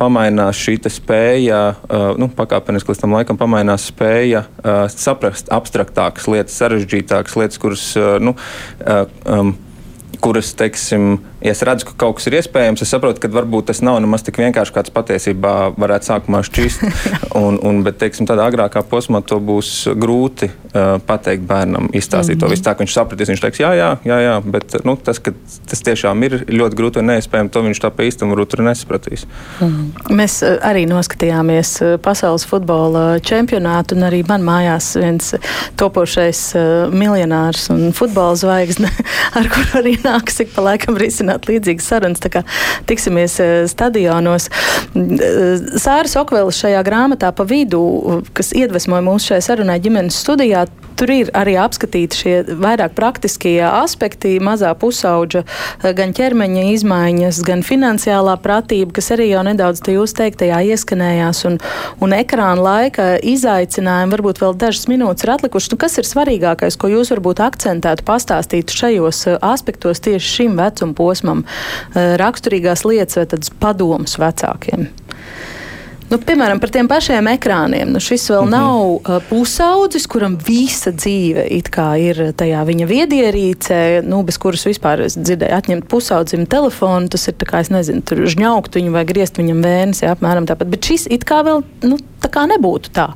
pamainās 0.00 0.58
šī 0.58 0.78
spēja, 0.90 1.60
uh, 1.86 2.10
nu, 2.18 2.30
pakāpeniski 2.34 2.90
līdz 2.90 3.02
tam 3.02 3.14
laikam 3.14 3.38
pamainās 3.38 3.86
spēja 3.90 4.46
uh, 4.46 4.86
saprast 4.90 5.50
abstraktākas 5.52 6.26
lietas, 6.30 6.56
sarežģītākas 6.58 7.36
lietas, 7.38 7.60
kuras 7.60 7.84
uh, 8.00 8.16
nu, 8.22 8.34
Uh, 8.39 8.39
kuras, 10.20 10.54
teiksim, 10.54 11.18
ja 11.40 11.54
es 11.54 11.62
redzu, 11.64 11.86
ka 11.88 11.96
kaut 12.04 12.18
kas 12.18 12.28
ir 12.28 12.36
iespējams, 12.40 12.82
es 12.84 12.92
saprotu, 12.92 13.20
ka 13.22 13.30
varbūt 13.32 13.70
tas 13.70 13.80
nav 13.84 13.98
nemaz 14.02 14.24
tik 14.26 14.40
vienkārši, 14.40 14.74
kāds 14.74 14.92
patiesībā 14.94 15.54
varētu 15.80 16.10
sākumā 16.10 16.42
šķist. 16.46 16.84
un, 17.42 17.58
un, 17.66 17.82
bet, 17.86 17.98
teiksim, 18.00 18.28
tādā 18.28 18.46
agrākā 18.50 18.82
posmā 18.88 19.22
to 19.26 19.40
būs 19.42 19.88
grūti 20.00 20.50
uh, 20.50 20.98
pateikt 21.06 21.46
bērnam, 21.48 21.88
izstāstīt 21.92 22.36
mm 22.36 22.36
-hmm. 22.36 22.40
to 22.40 22.46
mhm. 22.46 22.54
visu 22.54 22.64
tā, 22.66 22.74
ka 22.74 22.84
viņš 22.84 22.96
sapratīs. 22.96 23.32
Viņš 23.32 23.44
teiks, 23.44 23.60
jā, 23.60 23.72
jā, 23.78 23.90
jā, 24.04 24.18
jā 24.26 24.36
bet 24.44 24.76
nu, 24.84 24.96
tas, 24.96 25.18
ka 25.18 25.32
tas 25.70 25.82
tiešām 25.88 26.22
ir 26.22 26.44
ļoti 26.48 26.76
grūti 26.76 26.98
un 26.98 27.10
neiespējami, 27.12 27.50
to 27.50 27.62
viņš 27.62 27.80
tā 27.84 27.90
pa 27.90 28.02
īstam 28.02 28.30
varbūt 28.34 28.50
tur 28.54 28.62
nesapratīs. 28.62 29.26
Mm 29.60 29.68
-hmm. 29.68 30.16
Mēs 30.20 30.42
uh, 30.42 30.58
arī 30.70 30.86
noskatījāmies 30.88 31.70
uh, 31.82 31.98
pasaules 32.00 32.46
futbola 32.46 33.18
čempionātu, 33.18 33.94
un 33.94 34.02
arī 34.02 34.24
man 34.28 34.42
mājās 34.42 35.00
viens 35.00 35.34
topošais 35.76 36.54
uh, 36.54 36.92
miljonārs 36.92 37.70
un 37.70 37.92
futbola 37.92 38.34
zvaigzne, 38.34 38.88
ar 39.38 39.48
kuru 39.48 39.82
arī 39.82 39.96
nāks 40.02 40.40
ik 40.40 40.54
pa 40.54 40.62
laikam 40.62 40.96
risināt 40.96 41.29
līdzīgas 41.38 41.88
sarunas. 41.92 42.22
Tā 42.22 42.32
kā 42.32 42.44
tiksimies 42.90 43.38
eh, 43.40 43.54
stadionos. 43.70 44.50
Eh, 44.50 45.64
Sāra 45.80 46.10
Sokvēlis 46.10 46.60
šajā 46.64 46.82
grāmatā 46.86 47.32
pa 47.36 47.46
vidu, 47.48 48.22
kas 48.36 48.54
iedvesmoja 48.56 49.04
mūs 49.06 49.30
šajā 49.30 49.46
sarunā 49.50 49.78
ģimenes 49.82 50.18
studijā, 50.24 50.66
tur 51.00 51.12
ir 51.14 51.30
arī 51.36 51.54
apskatīti 51.60 52.18
šie 52.18 52.34
vairāk 52.60 52.92
praktiskie 52.96 53.56
aspekti, 53.64 54.34
mazā 54.42 54.72
pusauģa, 54.76 55.44
eh, 55.44 55.92
gan 55.96 56.12
ķermeņa 56.16 56.66
izmaiņas, 56.74 57.42
gan 57.46 57.64
finansiālā 57.66 58.36
pratība, 58.42 58.92
kas 58.98 59.12
arī 59.16 59.30
jau 59.30 59.44
nedaudz 59.46 59.80
te 59.84 59.96
jūs 59.96 60.16
teiktajā 60.18 60.60
ieskanējās, 60.74 61.44
un, 61.48 61.58
un 62.00 62.16
ekrāna 62.16 62.60
laika 62.60 63.08
izaicinājumi 63.22 64.16
varbūt 64.16 64.42
vēl 64.42 64.58
dažas 64.60 64.88
minūtes 64.90 65.24
ir 65.24 65.34
atlikušas. 65.36 65.72
Nu, 65.72 65.80
kas 65.80 65.96
ir 66.00 66.08
svarīgākais, 66.08 66.76
ko 66.80 66.90
jūs 66.90 67.12
varbūt 67.14 67.40
akcentētu, 67.46 68.04
pastāstītu 68.08 68.74
šajos 68.82 69.26
aspektos? 69.40 70.00
tieši 70.00 70.28
šim 70.34 70.56
vecuma 70.56 70.94
posmam 70.94 71.19
eh, 71.44 72.14
raksturīgās 72.20 72.84
lietas 72.88 73.20
vai 73.20 73.26
tādas 73.30 73.52
padomas 73.62 74.18
vecākiem? 74.20 74.88
Nu, 76.10 76.18
piemēram, 76.18 76.58
par 76.58 76.72
tiem 76.74 76.88
pašiem 76.90 77.28
ekrāniem. 77.30 77.92
Nu, 77.94 78.00
šis 78.02 78.24
vēl 78.32 78.42
mm 78.42 78.48
-hmm. 78.48 78.56
nav 78.56 78.86
uh, 78.90 79.22
pusaudzis, 79.28 80.06
kuram 80.10 80.36
visa 80.46 80.90
dzīve 80.90 81.46
ir 82.02 82.32
tajā 82.34 82.64
viņa 82.66 82.86
viedierīcē, 82.86 84.02
nu, 84.02 84.22
bez 84.26 84.38
kuras 84.38 84.66
vispār 84.66 85.04
dzirdēju, 85.06 85.54
atņemt 85.54 85.86
pusaudzim 85.86 86.46
telefonu. 86.46 87.08
Tas 87.08 87.28
ir 87.28 87.34
kā, 87.34 87.62
nezinu, 87.70 88.02
tur 88.02 88.26
žņaukt 88.26 88.74
viņu 88.74 88.90
vai 88.90 89.04
griezt 89.04 89.38
viņam 89.38 89.62
vēnes, 89.62 90.02
jā, 90.02 90.10
apmēram 90.10 90.46
tāpat. 90.46 90.66
Bet 90.66 90.84
šis 90.84 91.06
it 91.10 91.24
kā 91.24 91.44
vēl 91.46 91.62
nu, 91.82 91.96
tā 92.20 92.28
kā 92.28 92.46
nebūtu 92.50 92.90
tā. 92.92 93.14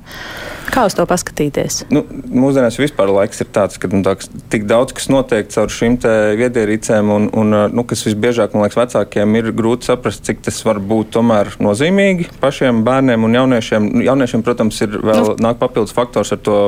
Kā 0.73 0.87
uz 0.89 0.95
to 0.97 1.05
paskatīties? 1.07 1.85
Nu, 1.93 2.03
mūsdienās 2.33 2.79
vispār 2.81 3.11
laiks 3.13 3.43
ir 3.45 3.49
tāds, 3.55 3.79
ka 3.79 3.89
nu, 3.93 4.01
tā, 4.07 4.17
tik 4.51 4.65
daudz 4.71 4.95
kas 4.97 5.11
notiek 5.13 5.51
caur 5.53 5.69
šīm 5.71 5.99
viedierīcēm, 6.41 7.11
un, 7.15 7.29
un 7.37 7.57
nu, 7.75 7.85
kas 7.85 8.07
visbiežāk 8.07 8.55
man 8.55 8.65
liekas 8.65 8.81
vecākiem 8.81 9.37
ir 9.39 9.53
grūti 9.57 9.91
saprast, 9.91 10.25
cik 10.25 10.43
tas 10.47 10.63
var 10.65 10.81
būt 10.81 11.13
tomēr 11.19 11.53
nozīmīgi 11.63 12.31
pašiem 12.41 12.84
bērniem 12.87 13.27
un 13.27 13.39
jauniešiem. 13.39 13.89
Nu, 13.97 14.05
jauniešiem, 14.07 14.45
protams, 14.47 14.81
ir 14.85 14.99
vēl 15.01 15.23
nu. 15.23 15.37
nāk 15.45 15.61
papildus 15.63 15.95
faktors 15.97 16.35
ar 16.35 16.43
to 16.45 16.59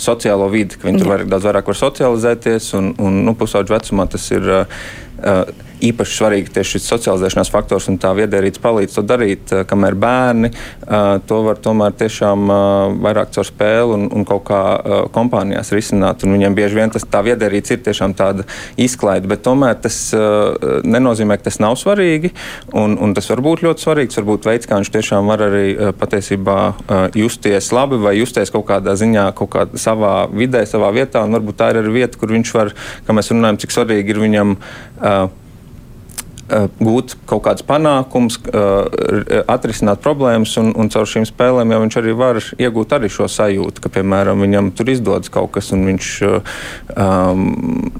sociālo 0.00 0.48
vidi, 0.52 0.78
ka 0.78 0.88
viņi 0.88 1.02
tur 1.02 1.12
var, 1.12 1.26
daudz 1.28 1.48
vairāk 1.48 1.70
var 1.72 1.80
socializēties, 1.82 2.72
un, 2.78 2.92
un 3.02 3.22
nu, 3.28 3.36
pusauģu 3.38 3.76
vecumā 3.76 4.08
tas 4.12 4.30
ir. 4.34 4.50
Uh, 5.16 5.64
īpaši 5.84 6.16
svarīgi 6.16 6.52
tieši 6.56 6.76
šis 6.76 6.88
socializēšanās 6.90 7.50
faktors 7.52 7.88
un 7.90 7.98
tā 8.00 8.12
viedierīce 8.16 8.62
palīdz 8.62 8.96
to 8.96 9.04
darīt, 9.06 9.52
kamēr 9.68 9.96
bērni 10.00 10.50
to 11.28 11.40
var 11.46 11.60
tomēr 11.62 11.94
tiešām 11.98 12.50
vairāk 13.04 13.32
caur 13.36 13.48
spēli 13.48 13.96
un, 13.96 14.06
un 14.16 14.26
kaut 14.28 14.44
kā 14.48 14.60
kompānijās 15.14 15.72
risināt. 15.74 16.24
Un 16.24 16.36
viņiem 16.36 16.56
bieži 16.56 16.80
vien 16.80 16.92
tas 16.92 17.06
tā 17.10 17.22
viedierīce 17.26 17.76
ir 17.76 17.82
tiešām 17.86 18.16
tāda 18.16 18.46
izklaide, 18.80 19.28
bet 19.30 19.44
tomēr 19.46 19.76
tas 19.84 19.98
nenozīmē, 20.86 21.38
ka 21.38 21.48
tas 21.48 21.60
nav 21.62 21.76
svarīgi 21.80 22.32
un, 22.72 22.96
un 23.02 23.14
tas 23.16 23.28
var 23.32 23.44
būt 23.44 23.64
ļoti 23.66 23.86
svarīgs. 23.86 24.20
Varbūt 24.20 24.48
veids, 24.48 24.68
kā 24.68 24.80
viņš 24.80 24.92
tiešām 24.96 25.30
var 25.30 25.44
arī 25.48 25.66
patiesībā 26.00 26.58
justies 27.18 27.72
labi 27.76 28.00
vai 28.02 28.16
justies 28.18 28.52
kaut 28.54 28.68
kādā 28.70 28.96
ziņā, 28.98 29.28
kaut 29.36 29.52
kādā 29.54 29.80
savā 29.80 30.14
vidē, 30.32 30.64
savā 30.68 30.92
vietā. 30.96 31.26
Un 31.26 31.36
varbūt 31.36 31.60
tā 31.60 31.72
ir 31.72 31.82
arī 31.82 31.98
vieta, 32.00 32.20
kur 32.20 32.32
viņš 32.34 32.54
var, 32.56 32.72
kā 33.06 33.16
mēs 33.16 33.32
runājam, 33.34 33.60
cik 33.64 33.76
svarīgi 33.76 34.14
ir 34.14 34.22
viņam. 34.22 34.56
Uh, 34.96 35.44
gūt 36.78 37.16
kaut 37.26 37.42
kādus 37.46 37.66
panākumus, 37.66 38.38
eh, 38.50 39.42
atrisināt 39.50 40.02
problēmas, 40.04 40.54
un, 40.60 40.72
un 40.78 40.90
caur 40.92 41.08
šīm 41.10 41.26
spēlēm 41.28 41.74
jau 41.74 41.80
viņš 41.82 41.98
arī 42.02 42.16
var 42.16 42.40
iegūt 42.42 42.94
arī 42.96 43.10
šo 43.12 43.28
sajūtu, 43.30 43.82
ka, 43.82 43.92
piemēram, 43.98 44.44
viņam 44.46 44.70
tur 44.76 44.92
izdodas 44.92 45.32
kaut 45.32 45.52
kas, 45.56 45.72
un 45.74 45.86
viņš 45.90 46.12
um, 46.26 47.90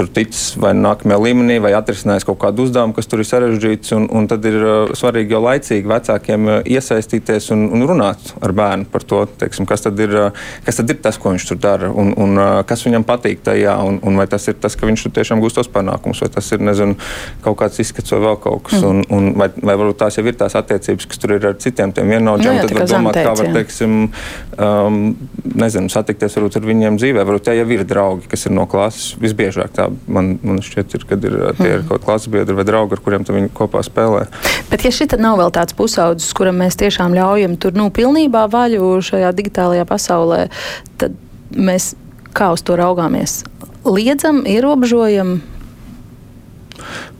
tur 0.00 0.08
ticis 0.16 0.54
vai 0.60 0.72
nākamajā 0.76 1.18
līmenī, 1.20 1.58
vai 1.60 1.74
atrisinājis 1.76 2.24
kaut 2.28 2.38
kādu 2.40 2.64
uzdevumu, 2.64 2.94
kas 2.96 3.08
tur 3.10 3.20
ir 3.20 3.28
sarežģīts. 3.28 3.92
Un, 3.96 4.06
un 4.16 4.28
tad 4.30 4.46
ir 4.48 4.56
uh, 4.60 4.92
svarīgi 4.96 5.34
jau 5.36 5.42
laicīgi 5.44 5.90
vecākiem 5.90 6.48
uh, 6.48 6.60
iesaistīties 6.64 7.50
un, 7.54 7.66
un 7.76 7.84
runāt 7.88 8.32
ar 8.40 8.54
bērnu 8.56 8.88
par 8.92 9.04
to, 9.04 9.22
teiksim, 9.42 9.68
kas, 9.68 9.84
tad 9.84 10.00
ir, 10.00 10.14
uh, 10.16 10.46
kas 10.64 10.80
tad 10.80 10.92
ir 10.94 11.00
tas, 11.04 11.18
ko 11.20 11.34
viņš 11.34 11.48
tur 11.50 11.60
dara, 11.60 11.90
un, 11.92 12.14
un 12.16 12.40
kas 12.66 12.84
viņam 12.86 13.04
patīk 13.08 13.42
tajā, 13.44 13.74
un, 13.84 13.98
un 14.06 14.16
vai 14.20 14.26
tas 14.30 14.46
ir 14.48 14.56
tas, 14.62 14.76
ka 14.78 14.88
viņš 14.88 15.04
tur 15.06 15.14
tiešām 15.18 15.42
gūst 15.42 15.60
tos 15.60 15.68
panākumus, 15.72 16.22
vai 16.24 16.30
tas 16.32 16.48
ir 16.56 16.64
nezinu, 16.64 16.96
kaut 17.44 17.58
kāds 17.60 17.82
izskats 17.84 18.14
vai 18.14 18.22
vēl 18.24 18.40
kaut 18.40 18.64
kas. 18.70 18.80
Mm. 18.80 18.88
Un, 18.88 19.04
un 19.16 19.36
vai, 19.40 19.50
vai 19.60 19.76
varbūt 19.82 20.00
tās 20.00 20.16
jau 20.16 20.24
ir 20.24 20.38
tās 20.40 20.56
attiecības, 20.58 21.08
kas 21.10 21.20
tur 21.20 21.36
ir 21.36 21.48
ar 21.52 21.58
citiem 21.60 21.92
tiem 21.96 22.14
vienaudžiem, 22.14 22.56
nu, 22.56 22.64
tad 22.64 22.76
var 22.78 22.88
domāt, 22.94 23.18
teic, 23.18 23.28
kā 23.28 23.36
var, 23.42 23.52
teiksim, 23.58 23.98
um, 24.56 25.00
nezinu, 25.60 25.92
satikties 25.92 26.38
ar 26.40 26.48
viņiem 26.70 27.00
dzīvē. 27.00 27.26
Varbūt 27.26 27.48
tie 27.50 27.58
jau 27.60 27.68
ir 27.74 27.84
draugi, 27.88 28.30
kas 28.30 28.48
ir 28.48 28.56
no 28.56 28.66
klases 28.70 29.12
visbiežāk 29.20 29.74
tā 29.76 29.89
man, 30.10 30.32
man 30.46 30.60
šķiet, 30.64 30.96
ir, 30.96 31.06
kad 31.08 31.24
ir 31.26 31.36
tie 31.58 31.70
ir 31.76 31.84
kaut 31.84 32.00
kādi 32.00 32.06
klases 32.06 32.32
biedri 32.32 32.56
vai 32.58 32.66
draugi, 32.68 32.96
ar 32.96 33.04
kuriem 33.04 33.26
viņi 33.26 33.52
kopā 33.56 33.82
spēlē. 33.86 34.26
Bet, 34.70 34.84
ja 34.86 34.92
šī 34.94 35.08
nav 35.20 35.38
vēl 35.40 35.52
tāds 35.54 35.76
pusaudzis, 35.76 36.34
kuram 36.36 36.60
mēs 36.62 36.78
tiešām 36.80 37.14
ļaujam 37.16 37.56
tur 37.60 37.76
nu, 37.78 37.88
pilnībā 37.94 38.46
vaļu 38.52 38.92
šajā 39.06 39.32
digitālajā 39.36 39.86
pasaulē, 39.88 40.44
tad 41.00 41.16
mēs 41.54 41.94
kā 42.36 42.52
uz 42.54 42.62
to 42.66 42.76
raugāmies? 42.78 43.42
Liedzam, 43.86 44.42
ierobežojam, 44.48 45.38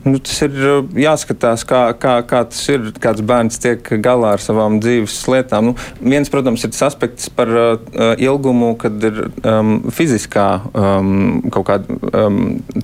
Nu, 0.04 0.16
tas 0.16 0.38
ir 0.46 0.54
uh, 0.56 0.86
jāskatās, 0.96 1.60
kā, 1.68 1.80
kā, 2.00 2.14
kā 2.24 2.40
tas 2.48 2.60
ir, 2.72 2.86
kāds 3.02 3.20
bērns 3.26 3.60
tiek 3.60 3.84
galā 4.00 4.32
ar 4.36 4.40
savām 4.40 4.78
dzīves 4.80 5.18
lietām. 5.28 5.70
Nu, 5.70 5.74
viens, 6.00 6.30
protams, 6.32 6.64
ir 6.64 6.72
tas 6.72 6.86
aspekts 6.88 7.28
par 7.36 7.52
uh, 7.52 7.72
uh 7.76 8.14
ilgumu, 8.20 8.72
kad 8.80 8.96
ir 9.04 9.18
um, 9.46 9.74
fiziskā 9.92 10.46
um, 10.72 11.42
kaut 11.52 11.66
kāda 11.68 11.98
um, 12.24 12.38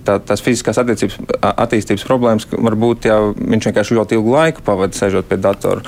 tā, 0.05 0.19
tās 0.29 0.45
fiziskās 0.45 0.79
attīstības 0.81 2.05
problēmas. 2.07 2.47
Varbūt 2.53 3.09
ja 3.09 3.17
viņš 3.33 3.71
vienkārši 3.71 3.97
ļoti 3.97 4.19
ilgu 4.19 4.37
laiku 4.37 4.65
pavadīja 4.67 5.07
sēžot 5.07 5.29
pie 5.31 5.41
datora, 5.41 5.83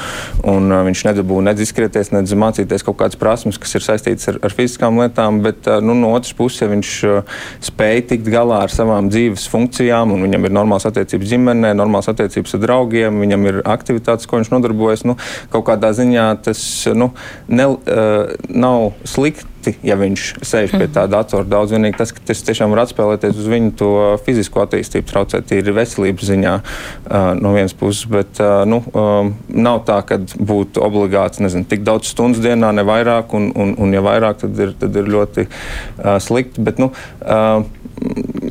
un 0.48 0.72
uh, 0.72 0.80
viņš 0.88 1.04
nedabūja 1.10 1.50
nedz 1.50 1.66
izskrieties, 1.66 2.12
nedz 2.16 2.32
mācīties 2.40 2.86
kaut 2.88 2.98
kādas 3.02 3.20
prasmes, 3.20 3.60
kas 3.60 3.76
ir 3.76 3.84
saistītas 3.84 4.32
ar, 4.32 4.40
ar 4.48 4.56
fiziskām 4.56 5.00
lietām. 5.02 5.42
Bet 5.44 5.68
uh, 5.68 5.82
nu, 5.84 5.96
no 5.98 6.14
otras 6.16 6.32
puses, 6.36 6.64
ja 6.64 6.72
viņš 6.72 6.96
uh, 7.08 7.38
spēj 7.68 8.06
tikt 8.14 8.32
galā 8.32 8.64
ar 8.64 8.72
savām 8.74 9.12
dzīves 9.12 9.48
funkcijām 9.52 10.16
un 10.16 10.24
viņam 10.26 10.48
ir 10.48 10.56
normāls 10.56 10.88
attiecības 10.88 11.18
ģimenē, 11.32 11.74
normālas 11.78 12.10
attiecības 12.12 12.56
ar 12.58 12.64
draugiem, 12.64 13.20
viņam 13.24 13.46
ir 13.50 13.60
aktivitātes, 13.68 14.28
ko 14.28 14.40
viņš 14.40 14.52
nodarbojas. 14.54 15.04
Nu, 15.08 15.18
kaut 15.52 15.68
kādā 15.70 15.92
ziņā 15.96 16.30
tas 16.48 16.62
nu, 16.96 17.12
ne, 17.48 17.70
uh, 17.74 18.34
nav 18.48 18.92
slikti 19.08 19.56
ja 19.82 19.96
viņš 19.98 20.24
sēž 20.46 20.74
pie 20.76 20.86
tā 20.92 21.04
datora. 21.10 21.46
Daudz 21.48 21.74
vienīgi 21.74 21.98
tas, 21.98 22.12
ka 22.14 22.22
tas 22.30 22.42
tiešām 22.46 22.72
var 22.72 22.84
atspēlēties 22.84 23.38
uz 23.38 23.48
viņu 23.50 23.72
to 23.78 23.90
fizisko 24.26 24.62
attīstību, 24.64 25.08
traucēt 25.10 25.48
tīri 25.50 25.74
veselības 25.76 26.28
ziņā 26.30 26.54
uh, 26.58 27.32
no 27.38 27.54
vienas 27.56 27.76
puses. 27.78 28.06
Bet 28.10 28.40
uh, 28.42 28.62
nu, 28.68 28.80
um, 28.92 29.34
nav 29.48 29.82
tā, 29.88 30.00
ka 30.08 30.20
būtu 30.22 30.82
obligāti 30.84 31.44
nezinu, 31.44 31.68
tik 31.68 31.84
daudz 31.86 32.12
stundu 32.12 32.42
dienā, 32.44 32.72
ne 32.76 32.86
vairāk, 32.88 33.34
un, 33.38 33.50
un, 33.58 33.74
un 33.78 33.96
ja 33.96 34.04
vairāk, 34.04 34.42
tad 34.44 34.62
ir, 34.64 34.74
tad 34.78 34.96
ir 34.98 35.10
ļoti 35.14 35.48
uh, 35.48 36.16
slikti. 36.22 36.64
Bet, 36.64 36.82
nu, 36.82 36.92
uh, 37.24 37.66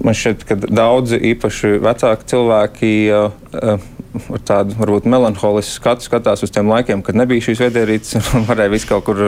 man 0.07 0.15
šķiet, 0.15 0.47
ka 0.47 0.57
daudzi 0.63 1.19
īpaši 1.33 1.75
vecāki 1.83 2.31
cilvēki. 2.31 2.91
Uh, 3.11 3.31
uh, 3.59 3.96
ar 4.33 4.43
tādu 4.47 4.75
varbūt 4.77 5.07
melanholisku 5.09 5.77
skatu 5.77 6.05
skatās 6.05 6.43
uz 6.45 6.53
tiem 6.53 6.69
laikiem, 6.71 7.03
kad 7.05 7.17
nebija 7.17 7.45
šīs 7.47 7.61
viedierīces 7.65 8.31
un 8.37 8.45
varēja 8.49 8.73
visu 8.73 8.89
kaut 8.89 9.05
kur 9.07 9.21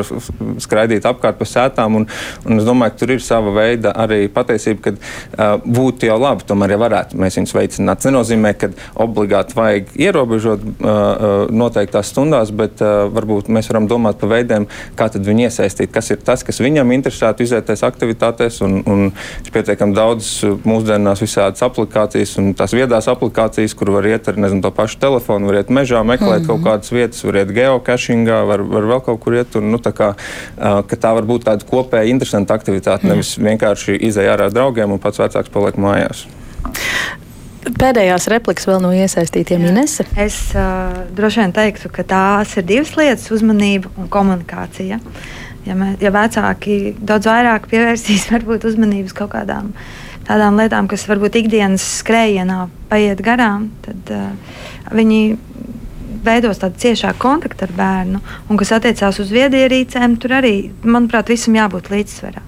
skraidīt 0.61 1.07
apkārt 1.09 1.39
pa 1.39 1.47
sētām. 1.47 1.99
Un, 1.99 2.07
un 2.45 2.61
es 2.61 2.67
domāju, 2.67 2.95
ka 2.95 3.01
tur 3.03 3.13
ir 3.15 3.23
sava 3.23 3.53
veida 3.55 3.93
arī 3.97 4.21
patiesība, 4.33 4.81
ka 4.85 4.93
uh, 4.95 5.65
būtu 5.65 6.09
jau 6.09 6.17
labi, 6.21 6.47
tomēr, 6.49 6.75
ja 6.75 6.81
varētu 6.81 7.19
mēs 7.19 7.39
viņus 7.39 7.55
veicināt. 7.57 8.01
Tas 8.01 8.09
nenozīmē, 8.09 8.53
ka 8.59 8.71
obligāti 9.05 9.57
vajag 9.57 9.93
ierobežot 9.99 10.65
uh, 10.65 11.49
noteiktās 11.51 12.11
stundās, 12.13 12.53
bet 12.55 12.83
uh, 12.85 13.07
varbūt 13.13 13.51
mēs 13.53 13.71
varam 13.71 13.89
domāt 13.89 14.19
par 14.21 14.33
veidiem, 14.33 14.67
kā 14.99 15.09
tad 15.13 15.27
viņu 15.27 15.47
iesaistīt, 15.47 15.91
kas 15.93 16.11
ir 16.13 16.21
tas, 16.25 16.45
kas 16.47 16.61
viņam 16.63 16.93
interesētu 16.95 17.45
izvērtēs 17.45 17.85
aktivitātēs. 17.87 18.61
Un, 18.65 18.79
un 18.89 19.05
ir 19.09 19.53
pietiekami 19.53 19.95
daudz 19.97 20.31
mūsdienās 20.67 21.23
visādas 21.23 21.63
aplikācijas 21.65 22.35
un 22.41 22.53
tās 22.57 22.73
viedās 22.75 23.09
aplikācijas, 23.11 23.75
kur 23.77 23.93
var 23.95 24.07
iet 24.09 24.27
ar 24.29 24.39
nezinu, 24.39 24.63
to 24.63 24.71
pašu 24.79 24.99
telefonu, 25.03 25.51
var 25.51 25.59
iet 25.59 25.69
mežā, 25.75 26.01
meklēt 26.07 26.39
mm 26.39 26.43
-hmm. 26.43 26.47
kaut 26.47 26.59
mhm. 26.59 26.67
kādas 26.67 26.91
vietas, 26.95 27.23
var 27.23 27.41
iet 27.41 27.53
geocachingā, 27.59 28.41
var, 28.47 28.63
var 28.75 28.89
vēl 28.93 29.05
kaut 29.05 29.19
kur 29.19 29.35
iet. 29.35 29.55
Un, 29.59 29.71
nu, 29.71 29.77
tā, 29.77 29.91
kā, 29.91 30.13
tā 30.95 31.13
var 31.19 31.27
būt 31.27 31.47
tāda 31.51 31.67
kopēja 31.67 32.09
interesanta 32.09 32.53
aktivitāte, 32.55 33.03
mm. 33.03 33.09
nevis 33.09 33.37
vienkārši 33.37 33.99
izēja 34.09 34.35
ārā 34.35 34.49
ar 34.49 34.55
draugiem 34.55 34.91
un 34.91 34.99
pats 34.99 35.19
vecāks 35.19 35.51
paliek 35.53 35.77
mājās. 35.77 36.27
Pēdējās 37.59 38.27
replikas 38.31 38.67
vēl 38.67 38.79
no 38.81 38.91
iesaistītiem 38.95 39.65
Inese. 39.67 40.05
Es 40.17 40.37
uh, 40.55 40.95
droši 41.15 41.43
vien 41.43 41.53
teiktu, 41.53 41.91
ka 41.91 42.03
tās 42.07 42.55
ir 42.57 42.65
divas 42.67 42.95
lietas- 42.95 43.31
uzmanība 43.35 43.91
un 43.97 44.07
komunikācija. 44.09 44.99
Ja, 45.67 45.75
mē, 45.75 45.93
ja 46.01 46.11
vecāki 46.15 46.95
daudz 46.97 47.27
vairāk 47.27 47.67
pievērsīs 47.71 48.29
varbūt 48.33 48.65
uzmanības 48.69 49.13
kaut 49.17 49.33
kādām 49.35 49.73
tādām 50.29 50.59
lietām, 50.61 50.87
kas 50.89 51.07
varbūt 51.09 51.41
ikdienas 51.41 51.85
skrējienā 51.99 52.67
paiet 52.91 53.21
garām, 53.25 53.69
tad 53.85 54.13
uh, 54.13 54.59
viņi 54.93 55.21
veidos 56.25 56.61
tādu 56.61 56.79
ciešāku 56.81 57.21
kontaktu 57.21 57.67
ar 57.67 57.73
bērnu. 57.77 58.21
Un 58.49 58.59
kas 58.59 58.73
attiecās 58.75 59.19
uz 59.21 59.33
viedierīcēm, 59.33 60.17
tur 60.21 60.37
arī, 60.39 60.55
manuprāt, 60.83 61.31
visam 61.31 61.57
jābūt 61.57 61.91
līdzsvarā. 61.93 62.43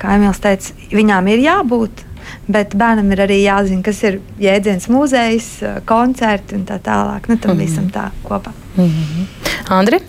Kā 0.00 0.16
Emīls 0.18 0.42
teica, 0.42 0.74
viņām 0.92 1.30
ir 1.32 1.44
jābūt. 1.44 2.04
Bet 2.48 2.72
bērnam 2.76 3.10
ir 3.12 3.20
arī 3.24 3.38
jāzina, 3.42 3.82
kas 3.84 4.00
ir 4.04 4.18
jēdziens 4.40 4.88
muzejs, 4.92 5.48
koncerti 5.88 6.56
un 6.56 6.64
tā 6.68 6.78
tālāk. 6.80 7.28
Nu, 7.28 7.36
tam 7.36 7.54
mm 7.54 7.60
-hmm. 7.60 7.64
visam 7.64 7.90
tā 7.92 8.08
kopā. 8.24 8.52
Mm 8.76 8.88
-hmm. 8.88 9.26
Andri? 9.68 10.00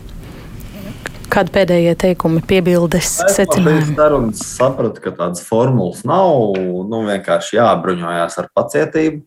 Kādi 1.32 1.52
pēdējie 1.56 1.94
teikumi, 2.00 2.42
piebildes, 2.46 3.18
secinājumi? 3.34 3.96
Es 4.32 4.44
sapratu, 4.56 5.02
ka 5.04 5.14
tādas 5.16 5.44
formulas 5.46 6.04
nav. 6.08 6.58
Nu, 6.90 7.02
vienkārši 7.08 7.58
jābruņojas 7.58 8.38
ar 8.42 8.52
pacietību. 8.56 9.24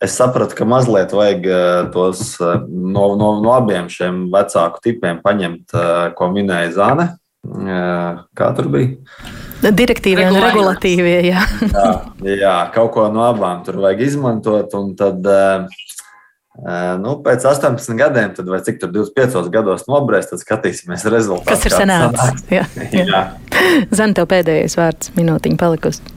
Es 0.00 0.14
sapratu, 0.16 0.56
ka 0.56 0.64
mazliet 0.64 1.12
vajag 1.12 1.44
eh, 1.44 1.64
tos 1.92 2.22
eh, 2.40 2.62
no, 2.68 3.10
no, 3.20 3.34
no 3.44 3.52
abiem 3.52 3.90
šiem 3.92 4.30
vecāku 4.32 4.80
tipiem 4.86 5.20
paņemt, 5.20 5.74
eh, 5.76 6.06
ko 6.16 6.30
minēja 6.32 6.72
Zāne. 6.78 7.06
Kā 8.36 8.48
tur 8.56 8.68
bija? 8.72 8.94
Direktīvie 9.60 10.26
un 10.28 10.38
regulatīvie. 10.40 11.18
Jā. 11.28 11.44
jā, 11.68 11.92
jā, 12.32 12.56
kaut 12.72 12.94
ko 12.96 13.06
no 13.12 13.26
abām 13.28 13.60
tur 13.64 13.80
vajag 13.84 14.02
izmantot. 14.08 14.76
Un 14.76 14.92
tad, 14.96 15.24
nu, 17.00 17.16
pēc 17.24 17.44
18 17.46 17.94
gadiem, 17.98 18.32
tad, 18.36 18.48
vai 18.50 18.58
cik 18.66 18.80
tur 18.82 18.90
25 18.94 19.50
gados 19.54 19.86
nobrēs, 19.88 20.30
tad 20.32 20.42
skatīsimies 20.42 21.06
rezultātu. 21.06 21.50
Kas 21.52 21.68
ir 21.68 21.76
sanācis? 21.76 22.46
Jā, 22.58 22.64
jā. 22.90 23.04
jā. 23.06 23.26
Zan, 23.94 24.16
tev 24.16 24.26
pēdējais 24.30 24.74
vārds 24.80 25.12
minūtiņa 25.18 25.60
palikusi. 25.60 26.16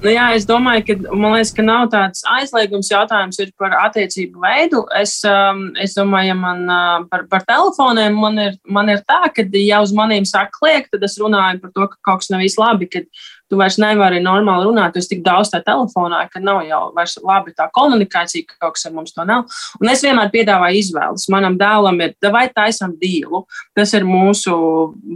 Nu, 0.00 0.08
jā, 0.08 0.30
es 0.32 0.46
domāju, 0.48 0.84
ka, 0.86 0.94
liekas, 1.12 1.50
ka 1.52 1.64
nav 1.64 1.90
tāds 1.92 2.22
aizliegums 2.32 2.88
jautājums 2.88 3.40
par 3.60 3.74
attiecību 3.82 4.40
veidu. 4.40 4.80
Es, 4.96 5.18
um, 5.28 5.66
es 5.80 5.92
domāju, 5.96 6.30
ja 6.30 6.36
man 6.38 6.62
uh, 6.64 6.94
par, 7.10 7.26
par 7.28 7.44
telefoniem 7.48 8.16
man 8.16 8.40
ir, 8.40 8.56
man 8.64 8.88
ir 8.92 9.02
tā, 9.04 9.26
ka, 9.34 9.44
ja 9.60 9.82
uz 9.84 9.92
maniem 9.96 10.24
sāk 10.28 10.54
kliegt, 10.56 10.94
tad 10.94 11.04
es 11.04 11.18
runāju 11.20 11.60
par 11.60 11.74
to, 11.76 11.90
ka 11.92 12.00
kaut 12.08 12.24
kas 12.24 12.32
nav 12.32 12.44
īsti 12.46 12.62
labi. 12.62 12.88
Kad, 12.92 13.10
tu 13.50 13.58
vairs 13.58 13.78
nevari 13.82 14.20
normāli 14.22 14.68
runāt, 14.68 14.94
tu 14.94 15.02
esi 15.02 15.16
tik 15.16 15.24
daudz 15.26 15.50
tajā 15.50 15.64
telefonā, 15.66 16.22
ka 16.30 16.42
nav 16.42 16.62
jau 16.68 16.82
vairs 16.94 17.16
labi 17.26 17.54
tā 17.56 17.66
komunikācija, 17.74 18.46
ka 18.46 18.58
kaut 18.62 18.76
kas 18.76 18.86
ar 18.86 18.94
mums 18.94 19.14
to 19.16 19.26
nav. 19.26 19.50
Un 19.80 19.90
es 19.90 20.04
vienmēr 20.06 20.30
piedāvāju 20.32 20.78
izvēles. 20.84 21.26
Manam 21.32 21.56
dēlam 21.58 21.98
ir, 22.04 22.14
vai 22.30 22.46
taisam 22.54 22.94
dīlu. 23.00 23.42
Tas 23.76 23.94
ir 23.98 24.06
mūsu 24.06 24.54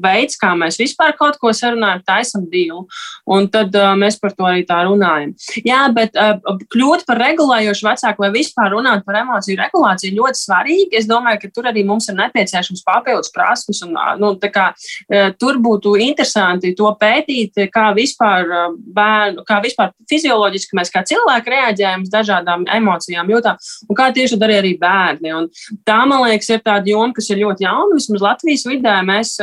veids, 0.02 0.38
kā 0.40 0.52
mēs 0.58 0.80
vispār 0.80 1.14
kaut 1.18 1.38
ko 1.42 1.52
sarunājam, 1.54 2.02
taisam 2.06 2.48
dīlu. 2.50 2.84
Un 3.30 3.46
tad 3.54 3.74
uh, 3.78 3.92
mēs 3.98 4.18
par 4.20 4.34
to 4.34 4.48
arī 4.48 4.66
tā 4.66 4.80
runājam. 4.88 5.34
Jā, 5.62 5.84
bet 5.94 6.18
uh, 6.18 6.34
kļūt 6.74 7.06
par 7.06 7.22
regulējošu 7.22 7.86
vecāku 7.86 8.26
vai 8.26 8.32
vispār 8.34 8.74
runāt 8.74 9.06
par 9.06 9.20
emociju 9.22 9.60
regulāciju 9.62 10.10
ir 10.10 10.18
ļoti 10.18 10.42
svarīgi. 10.42 10.90
Es 10.98 11.08
domāju, 11.10 11.44
ka 11.44 11.52
tur 11.54 11.70
arī 11.70 11.86
mums 11.86 12.10
ir 12.10 12.18
nepieciešams 12.18 12.82
papildus 12.86 13.30
prasmes. 13.34 13.84
Un, 13.86 13.94
uh, 13.94 14.14
nu, 14.18 14.34
kā, 14.42 14.70
uh, 14.74 15.30
tur 15.38 15.62
būtu 15.62 15.94
interesanti 16.02 16.74
to 16.74 16.90
pētīt, 16.98 17.62
kā 17.70 17.88
vispār 17.94 18.23
vispār 18.24 18.74
bērnu, 18.94 19.44
kā 19.46 19.60
vispār 19.62 19.92
fizioloģiski 20.08 20.76
mēs 20.76 20.90
kā 20.92 21.02
cilvēki 21.06 21.52
reaģējam 21.52 22.04
uz 22.04 22.10
dažādām 22.12 22.64
emocijām, 22.72 23.28
jūtām, 23.30 23.56
un 23.88 23.96
kā 23.98 24.10
tieši 24.14 24.38
darīja 24.40 24.62
arī 24.62 24.72
bērni. 24.80 25.32
Un 25.34 25.48
tā, 25.84 26.00
man 26.08 26.24
liekas, 26.24 26.50
ir 26.50 26.62
tāda 26.64 26.88
joma, 26.88 27.12
kas 27.14 27.30
ir 27.30 27.42
ļoti 27.42 27.66
jauna. 27.66 27.94
Vismaz 27.94 28.24
Latvijas 28.24 28.64
vidē 28.68 28.96
mēs, 29.06 29.36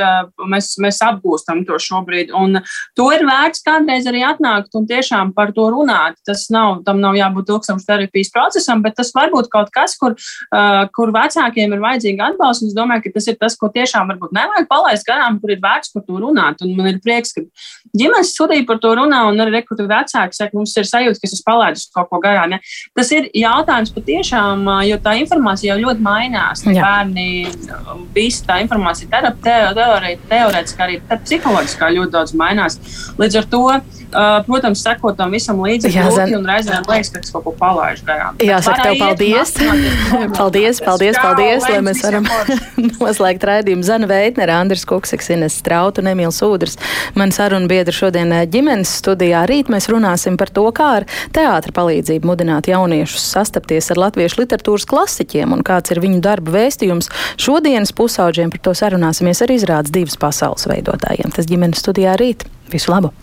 mēs, 0.52 0.74
mēs 0.82 1.02
apgūstam 1.06 1.64
to 1.68 1.78
šobrīd. 1.82 2.34
Un 2.34 2.62
to 2.98 3.10
ir 3.14 3.26
vērts 3.28 3.64
kādreiz 3.66 4.08
arī 4.10 4.24
atnākt 4.26 4.76
un 4.78 4.88
tiešām 4.90 5.34
par 5.38 5.54
to 5.56 5.70
runāt. 5.74 6.18
Tas 6.28 6.48
nav, 6.54 6.82
tam 6.88 7.02
nav 7.04 7.18
jābūt 7.20 7.52
ilgstošam 7.54 7.84
terapijas 7.86 8.32
procesam, 8.34 8.82
bet 8.84 8.98
tas 9.00 9.14
var 9.16 9.32
būt 9.34 9.52
kaut 9.52 9.72
kas, 9.74 9.98
kur, 10.00 10.16
uh, 10.16 10.84
kur 10.96 11.14
vecākiem 11.16 11.76
ir 11.76 11.84
vajadzīga 11.84 12.32
atbalsts. 12.32 12.72
Es 12.72 12.78
domāju, 12.78 13.06
ka 13.06 13.16
tas 13.18 13.30
ir 13.32 13.38
tas, 13.42 13.58
ko 13.60 13.72
tiešām 13.74 14.12
varbūt 14.12 14.36
nevajag 14.36 14.70
palaist 14.72 15.08
garām, 15.08 15.40
kur 15.42 15.54
ir 15.54 15.62
vērts 15.64 15.94
par 15.94 16.06
to 16.08 16.20
runāt. 16.22 16.64
Un 16.66 16.76
man 16.78 16.92
ir 16.92 17.02
prieks, 17.04 17.34
ka 17.36 17.44
ģimenes 17.98 18.34
studija 18.36 18.66
par 18.72 18.82
to 18.84 18.94
runā, 18.98 19.22
un 19.30 19.44
arī 19.44 19.60
rekrutē 19.60 19.86
vecāki 19.90 20.40
saka, 20.40 20.56
mums 20.58 20.76
ir 20.80 20.88
sajūta, 20.88 21.20
ka 21.20 21.30
es 21.30 21.44
palaidu 21.46 21.86
kaut 21.96 22.10
ko 22.12 22.22
garām. 22.24 22.56
Ja? 22.56 22.62
Tas 22.98 23.12
ir 23.16 23.28
jautājums 23.36 23.94
patiešām, 23.96 24.66
jo 24.88 25.00
tā 25.04 25.18
informācija 25.20 25.76
jau 25.76 25.82
ļoti 25.86 26.06
mainās. 26.08 26.64
Jā. 26.66 26.82
Bērni, 26.82 27.52
visa 28.16 28.48
tā 28.48 28.62
informācija 28.64 29.12
teorētiski 30.32 30.86
arī 30.88 31.02
psiholoģiski 31.12 31.92
ļoti 32.00 32.16
daudz 32.16 32.36
mainās. 32.40 32.80
Līdz 33.20 33.42
ar 33.42 33.52
to 33.52 33.66
Uh, 34.12 34.42
protams, 34.44 34.82
sekot 34.84 35.16
tam 35.16 35.32
visam 35.32 35.60
līdzi, 35.64 35.88
Jā, 35.96 36.10
zin... 36.12 36.34
un 36.36 36.48
reizēm 36.48 36.84
liekas, 36.90 37.12
ka 37.14 37.22
es 37.24 37.32
kaut 37.32 37.46
ko 37.46 37.54
palaidu 37.56 38.04
garām. 38.08 38.36
Jā, 38.44 38.58
saka 38.64 38.90
tev 38.90 38.98
paldies. 39.00 39.54
paldies, 40.40 40.82
paldies, 40.84 41.20
paldies, 41.22 41.68
lai 41.70 41.80
mēs 41.86 42.02
varam 42.04 42.28
noslēgt 43.00 43.46
raidījumu. 43.48 43.86
Zana 43.88 44.10
Veitnera, 44.12 44.58
Andris 44.60 44.84
Kuksiks, 44.90 45.32
Ines 45.32 45.56
Strauta 45.62 46.04
un 46.04 46.12
Emīls 46.12 46.42
Ūdrs. 46.44 46.76
Man 47.16 47.32
saruna 47.32 47.72
biedra 47.72 47.96
šodien 47.96 48.36
uh, 48.36 48.44
ģimenes 48.52 48.92
studijā. 49.00 49.46
Rīt 49.48 49.72
mēs 49.72 49.88
runāsim 49.92 50.36
par 50.40 50.52
to, 50.52 50.68
kā 50.76 50.90
ar 51.00 51.08
teātra 51.32 51.72
palīdzību 51.80 52.28
mudināt 52.28 52.68
jauniešus 52.72 53.32
sastapties 53.32 53.94
ar 53.96 54.04
latviešu 54.10 54.44
literatūras 54.44 54.90
klasiķiem 54.92 55.56
un 55.56 55.64
kāds 55.64 55.96
ir 55.96 56.04
viņu 56.04 56.20
darba 56.26 56.58
vēstījums. 56.60 57.08
Šodienas 57.40 57.96
pusauģiem 57.96 58.52
par 58.52 58.66
to 58.68 58.76
sarunāsimies 58.76 59.44
ar 59.46 59.56
izrādes 59.56 59.96
divas 59.96 60.20
pasaules 60.20 60.68
veidotājiem. 60.68 61.32
Tas 61.32 61.48
ģimenes 61.48 61.80
studijā 61.80 62.20
rīt. 62.20 62.44
Visu 62.72 62.92
labu! 62.92 63.16